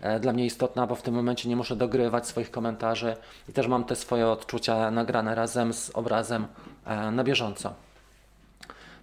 E, 0.00 0.20
dla 0.20 0.32
mnie 0.32 0.46
istotna, 0.46 0.86
bo 0.86 0.94
w 0.94 1.02
tym 1.02 1.14
momencie 1.14 1.48
nie 1.48 1.56
muszę 1.56 1.76
dogrywać 1.76 2.26
swoich 2.26 2.50
komentarzy 2.50 3.16
i 3.48 3.52
też 3.52 3.66
mam 3.66 3.84
te 3.84 3.96
swoje 3.96 4.28
odczucia 4.28 4.90
nagrane 4.90 5.34
razem 5.34 5.72
z 5.72 5.90
obrazem 5.90 6.46
e, 6.86 7.10
na 7.10 7.24
bieżąco. 7.24 7.74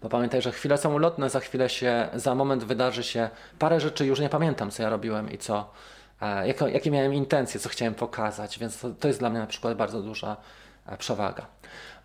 Bo 0.01 0.09
pamiętaj, 0.09 0.41
że 0.41 0.51
chwile 0.51 0.77
są 0.77 0.93
ulotne, 0.93 1.29
za 1.29 1.39
chwilę 1.39 1.69
się, 1.69 2.07
za 2.13 2.35
moment 2.35 2.63
wydarzy 2.63 3.03
się 3.03 3.29
parę 3.59 3.79
rzeczy, 3.79 4.05
już 4.05 4.19
nie 4.19 4.29
pamiętam 4.29 4.71
co 4.71 4.83
ja 4.83 4.89
robiłem 4.89 5.31
i 5.31 5.37
co, 5.37 5.69
e, 6.21 6.47
jako, 6.47 6.67
jakie 6.67 6.91
miałem 6.91 7.13
intencje, 7.13 7.59
co 7.59 7.69
chciałem 7.69 7.93
pokazać, 7.93 8.59
więc 8.59 8.79
to, 8.79 8.89
to 8.89 9.07
jest 9.07 9.19
dla 9.19 9.29
mnie 9.29 9.39
na 9.39 9.47
przykład 9.47 9.77
bardzo 9.77 10.01
duża 10.01 10.37
przewaga. 10.97 11.47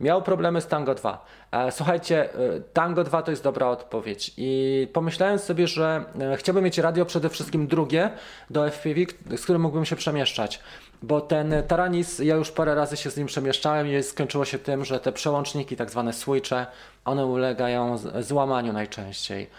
Miał 0.03 0.23
problemy 0.23 0.61
z 0.61 0.67
Tango 0.67 0.95
2. 0.95 1.25
E, 1.53 1.73
słuchajcie, 1.73 2.35
e, 2.35 2.61
Tango 2.73 3.05
2 3.05 3.23
to 3.23 3.31
jest 3.31 3.43
dobra 3.43 3.67
odpowiedź 3.67 4.35
i 4.37 4.89
pomyślałem 4.93 5.39
sobie, 5.39 5.67
że 5.67 6.05
e, 6.21 6.37
chciałbym 6.37 6.65
mieć 6.65 6.79
radio 6.79 7.05
przede 7.05 7.29
wszystkim 7.29 7.67
drugie 7.67 8.11
do 8.51 8.71
FPV, 8.71 9.01
z 9.37 9.43
którym 9.43 9.63
mógłbym 9.63 9.85
się 9.85 9.97
przemieszczać. 9.97 10.61
Bo 11.03 11.21
ten 11.21 11.55
Taranis, 11.69 12.19
ja 12.19 12.35
już 12.35 12.51
parę 12.51 12.75
razy 12.75 12.97
się 12.97 13.11
z 13.11 13.17
nim 13.17 13.27
przemieszczałem 13.27 13.89
i 13.89 14.03
skończyło 14.03 14.45
się 14.45 14.59
tym, 14.59 14.85
że 14.85 15.01
te 15.01 15.13
przełączniki, 15.13 15.77
tak 15.77 15.91
zwane 15.91 16.13
switche, 16.13 16.67
one 17.05 17.27
ulegają 17.27 17.99
złamaniu 18.21 18.73
najczęściej. 18.73 19.51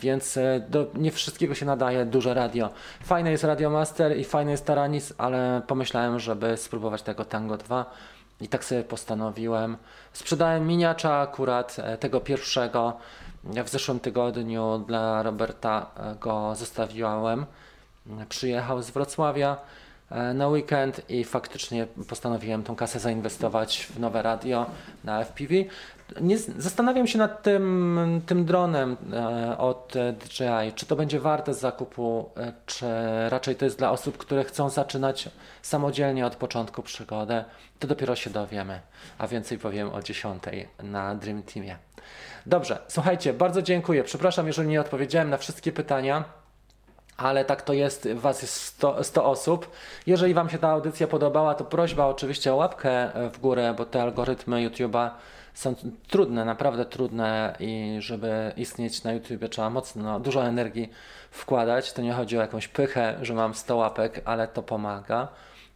Więc 0.00 0.38
do 0.68 0.86
nie 0.94 1.10
wszystkiego 1.10 1.54
się 1.54 1.66
nadaje 1.66 2.04
duże 2.04 2.34
radio. 2.34 2.70
Fajne 3.02 3.30
jest 3.30 3.44
Radio 3.44 3.70
Master 3.70 4.16
i 4.16 4.24
fajny 4.24 4.50
jest 4.50 4.66
Taranis, 4.66 5.14
ale 5.18 5.62
pomyślałem, 5.66 6.20
żeby 6.20 6.56
spróbować 6.56 7.02
tego 7.02 7.24
Tango 7.24 7.56
2 7.56 7.90
i 8.40 8.48
tak 8.48 8.64
sobie 8.64 8.84
postanowiłem. 8.84 9.76
Sprzedałem 10.12 10.66
miniacza 10.66 11.20
akurat 11.20 11.76
e, 11.78 11.98
tego 11.98 12.20
pierwszego. 12.20 12.96
W 13.44 13.68
zeszłym 13.68 14.00
tygodniu 14.00 14.84
dla 14.86 15.22
Roberta 15.22 15.90
e, 15.96 16.14
go 16.14 16.54
zostawiłem. 16.54 17.46
Przyjechał 18.28 18.82
z 18.82 18.90
Wrocławia 18.90 19.56
e, 20.10 20.34
na 20.34 20.48
weekend 20.48 21.10
i 21.10 21.24
faktycznie 21.24 21.86
postanowiłem 22.08 22.62
tą 22.62 22.76
kasę 22.76 23.00
zainwestować 23.00 23.86
w 23.94 24.00
nowe 24.00 24.22
radio 24.22 24.66
na 25.04 25.24
FPV. 25.24 25.54
Nie, 26.20 26.38
zastanawiam 26.38 27.06
się 27.06 27.18
nad 27.18 27.42
tym, 27.42 28.22
tym 28.26 28.44
dronem 28.44 28.96
e, 29.12 29.58
od 29.58 29.94
DJI, 30.12 30.72
czy 30.74 30.86
to 30.86 30.96
będzie 30.96 31.20
warte 31.20 31.54
zakupu, 31.54 32.30
e, 32.36 32.52
czy 32.66 32.86
raczej 33.28 33.56
to 33.56 33.64
jest 33.64 33.78
dla 33.78 33.90
osób, 33.90 34.18
które 34.18 34.44
chcą 34.44 34.70
zaczynać 34.70 35.28
samodzielnie 35.62 36.26
od 36.26 36.36
początku 36.36 36.82
przygodę. 36.82 37.44
To 37.78 37.88
dopiero 37.88 38.16
się 38.16 38.30
dowiemy, 38.30 38.80
a 39.18 39.26
więcej 39.26 39.58
powiem 39.58 39.94
o 39.94 40.02
10 40.02 40.42
na 40.82 41.14
Dream 41.14 41.42
Teamie. 41.42 41.76
Dobrze, 42.46 42.78
słuchajcie, 42.88 43.32
bardzo 43.32 43.62
dziękuję. 43.62 44.04
Przepraszam, 44.04 44.46
jeżeli 44.46 44.68
nie 44.68 44.80
odpowiedziałem 44.80 45.30
na 45.30 45.36
wszystkie 45.36 45.72
pytania 45.72 46.24
ale 47.16 47.44
tak 47.44 47.62
to 47.62 47.72
jest, 47.72 48.08
Was 48.14 48.42
jest 48.42 48.54
100, 48.54 49.04
100, 49.04 49.24
osób. 49.24 49.70
Jeżeli 50.06 50.34
Wam 50.34 50.50
się 50.50 50.58
ta 50.58 50.68
audycja 50.68 51.06
podobała, 51.06 51.54
to 51.54 51.64
prośba 51.64 52.06
oczywiście 52.06 52.52
o 52.52 52.56
łapkę 52.56 53.10
w 53.32 53.38
górę, 53.38 53.74
bo 53.78 53.84
te 53.84 54.02
algorytmy 54.02 54.68
YouTube'a 54.68 55.10
są 55.56 55.74
trudne, 56.08 56.44
naprawdę 56.44 56.84
trudne 56.84 57.56
i 57.60 57.96
żeby 57.98 58.52
istnieć 58.56 59.04
na 59.04 59.12
YouTube 59.12 59.48
trzeba 59.50 59.70
mocno, 59.70 60.20
dużo 60.20 60.46
energii 60.46 60.90
wkładać. 61.30 61.92
To 61.92 62.02
nie 62.02 62.12
chodzi 62.12 62.38
o 62.38 62.40
jakąś 62.40 62.68
pychę, 62.68 63.18
że 63.22 63.34
mam 63.34 63.54
100 63.54 63.76
łapek, 63.76 64.22
ale 64.24 64.48
to 64.48 64.62
pomaga. 64.62 65.28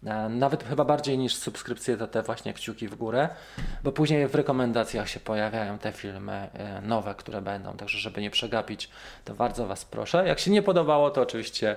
E, 0.07 0.29
nawet 0.29 0.65
chyba 0.65 0.85
bardziej 0.85 1.19
niż 1.19 1.35
subskrypcje 1.35 1.97
to 1.97 2.07
te 2.07 2.23
właśnie 2.23 2.55
kciuki 2.55 2.89
w 2.89 2.95
górę, 2.95 3.29
bo 3.85 3.93
później 3.93 4.29
w 4.29 4.35
rekomendacjach 4.35 5.09
się 5.09 5.21
pojawiają 5.21 5.79
te 5.79 5.93
filmy 5.93 6.33
e, 6.33 6.81
nowe, 6.81 7.15
które 7.15 7.43
będą, 7.43 7.77
także 7.77 7.99
żeby 7.99 8.21
nie 8.21 8.31
przegapić, 8.31 8.91
to 9.25 9.35
bardzo 9.35 9.67
Was 9.67 9.85
proszę. 9.85 10.29
Jak 10.29 10.39
się 10.39 10.51
nie 10.51 10.63
podobało, 10.63 11.11
to 11.11 11.23
oczywiście 11.23 11.77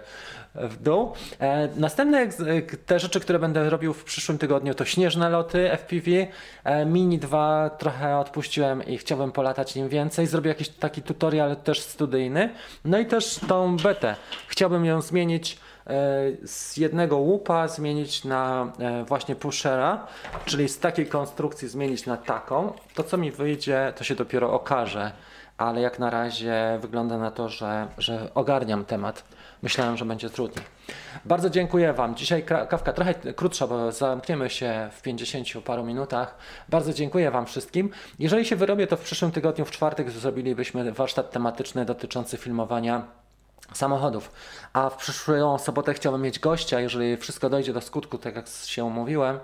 w 0.55 0.84
dół. 0.84 1.13
E, 1.39 1.69
następne 1.76 2.28
te 2.86 2.99
rzeczy, 2.99 3.19
które 3.19 3.39
będę 3.39 3.69
robił 3.69 3.93
w 3.93 4.03
przyszłym 4.03 4.38
tygodniu 4.38 4.74
to 4.74 4.86
śnieżne 4.86 5.30
loty 5.30 5.69
FPV. 5.71 6.11
Mini 6.86 7.19
2 7.19 7.69
trochę 7.69 8.17
odpuściłem 8.17 8.86
i 8.86 8.97
chciałbym 8.97 9.32
polatać 9.32 9.76
nim 9.76 9.89
więcej. 9.89 10.28
Zrobię 10.28 10.49
jakiś 10.49 10.69
taki 10.69 11.01
tutorial 11.01 11.55
też 11.55 11.82
studyjny. 11.82 12.49
No 12.86 12.99
i 12.99 13.05
też 13.05 13.39
tą 13.47 13.78
betę. 13.78 14.15
Chciałbym 14.47 14.86
ją 14.86 15.01
zmienić 15.01 15.57
z 16.45 16.77
jednego 16.77 17.17
łupa 17.17 17.67
zmienić 17.67 18.25
na 18.25 18.71
e, 18.79 19.03
właśnie 19.03 19.36
pushera, 19.36 20.07
czyli 20.45 20.69
z 20.69 20.79
takiej 20.79 21.05
konstrukcji 21.05 21.67
zmienić 21.67 22.05
na 22.05 22.17
taką. 22.17 22.73
To 22.95 23.03
co 23.03 23.17
mi 23.17 23.31
wyjdzie, 23.31 23.93
to 23.95 24.03
się 24.03 24.15
dopiero 24.15 24.53
okaże, 24.53 25.11
ale 25.57 25.81
jak 25.81 25.99
na 25.99 26.09
razie 26.09 26.79
wygląda 26.81 27.17
na 27.17 27.31
to, 27.31 27.49
że, 27.49 27.88
że 27.97 28.29
ogarniam 28.36 28.86
temat. 28.86 29.23
Myślałem, 29.61 29.97
że 29.97 30.05
będzie 30.05 30.29
trudniej. 30.29 30.65
Bardzo 31.25 31.49
dziękuję 31.49 31.93
Wam. 31.93 32.15
Dzisiaj 32.15 32.43
kawka 32.43 32.93
trochę 32.93 33.13
krótsza, 33.13 33.67
bo 33.67 33.91
zamkniemy 33.91 34.49
się 34.49 34.89
w 34.91 35.01
50 35.01 35.47
paru 35.65 35.84
minutach. 35.84 36.38
Bardzo 36.69 36.93
dziękuję 36.93 37.31
Wam 37.31 37.45
wszystkim. 37.45 37.89
Jeżeli 38.19 38.45
się 38.45 38.55
wyrobię, 38.55 38.88
to 38.88 38.97
w 38.97 39.01
przyszłym 39.01 39.31
tygodniu, 39.31 39.65
w 39.65 39.71
czwartek, 39.71 40.11
zrobilibyśmy 40.11 40.91
warsztat 40.91 41.31
tematyczny 41.31 41.86
dotyczący 41.86 42.38
filmowania 42.38 43.22
samochodów. 43.74 44.32
A 44.74 44.89
w 44.89 44.97
przyszłą 44.97 45.57
sobotę 45.57 45.93
chciałbym 45.93 46.21
mieć 46.21 46.39
gościa, 46.39 46.80
jeżeli 46.80 47.17
wszystko 47.17 47.49
dojdzie 47.49 47.74
do 47.74 47.82
skutku, 47.82 48.17
tak 48.17 48.36
jak 48.36 48.47
się 48.47 48.86
umówiłem, 48.86 49.39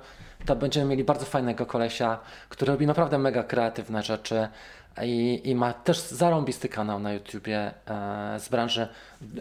to 0.46 0.56
będziemy 0.56 0.86
mieli 0.86 1.04
bardzo 1.04 1.26
fajnego 1.26 1.66
kolesia, 1.66 2.20
który 2.50 2.72
robi 2.72 2.88
naprawdę 2.88 3.18
mega 3.18 3.44
kreatywne 3.44 4.04
rzeczy 4.04 4.48
i, 5.02 5.42
i 5.44 5.56
ma 5.56 5.74
też 5.74 6.00
zarąbisty 6.00 6.70
kanał 6.70 7.00
na 7.00 7.14
YouTubie 7.14 7.58
e, 7.58 8.40
z 8.40 8.50
branży 8.50 8.88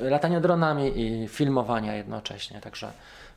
latania 0.01 0.41
dronami 0.41 1.01
i 1.01 1.29
filmowania 1.29 1.95
jednocześnie. 1.95 2.61
Także 2.61 2.93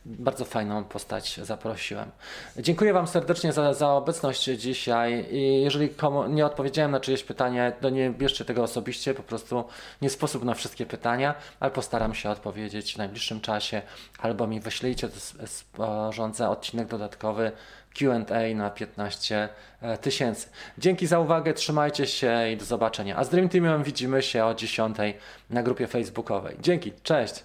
bardzo 0.06 0.45
fajną 0.45 0.84
postać 0.84 1.39
zaprosiłem. 1.43 2.12
Dziękuję 2.58 2.93
Wam 2.93 3.08
serdecznie 3.08 3.54
za, 3.54 3.74
za 3.74 3.89
obecność 3.89 4.43
dzisiaj 4.43 5.28
i 5.32 5.62
jeżeli 5.62 5.89
komu 5.89 6.28
nie 6.28 6.45
odpowiedziałem 6.45 6.91
na 6.91 6.99
czyjeś 6.99 7.24
pytanie, 7.24 7.74
to 7.82 7.89
nie 7.89 8.10
bierzcie 8.10 8.45
tego 8.45 8.64
osobiście, 8.64 9.14
po 9.14 9.24
prostu 9.24 9.64
nie 10.02 10.10
sposób 10.10 10.43
na 10.43 10.54
wszystkie 10.54 10.86
pytania, 10.86 11.36
ale 11.60 11.72
postaram 11.72 12.14
się 12.14 12.30
odpowiedzieć 12.30 12.93
w 12.93 12.97
najbliższym 12.97 13.41
czasie 13.41 13.82
albo 14.20 14.47
mi 14.47 14.60
wyślijcie, 14.60 15.10
sporządzę 15.45 16.49
odcinek 16.49 16.88
dodatkowy 16.88 17.52
Q&A 17.97 18.56
na 18.56 18.70
15 18.70 19.49
tysięcy. 20.02 20.49
Dzięki 20.78 21.08
za 21.08 21.20
uwagę, 21.20 21.54
trzymajcie 21.54 22.08
się 22.08 22.49
i 22.54 22.58
do 22.58 22.66
zobaczenia. 22.66 23.18
A 23.18 23.24
z 23.24 23.30
Dream 23.30 23.49
Teamem 23.49 23.84
widzimy 23.84 24.22
się 24.22 24.45
o 24.45 24.54
10 24.54 24.97
na 25.49 25.64
grupie 25.64 25.88
facebookowej. 25.88 26.58
Dzięki, 26.62 26.91
cześć! 27.04 27.43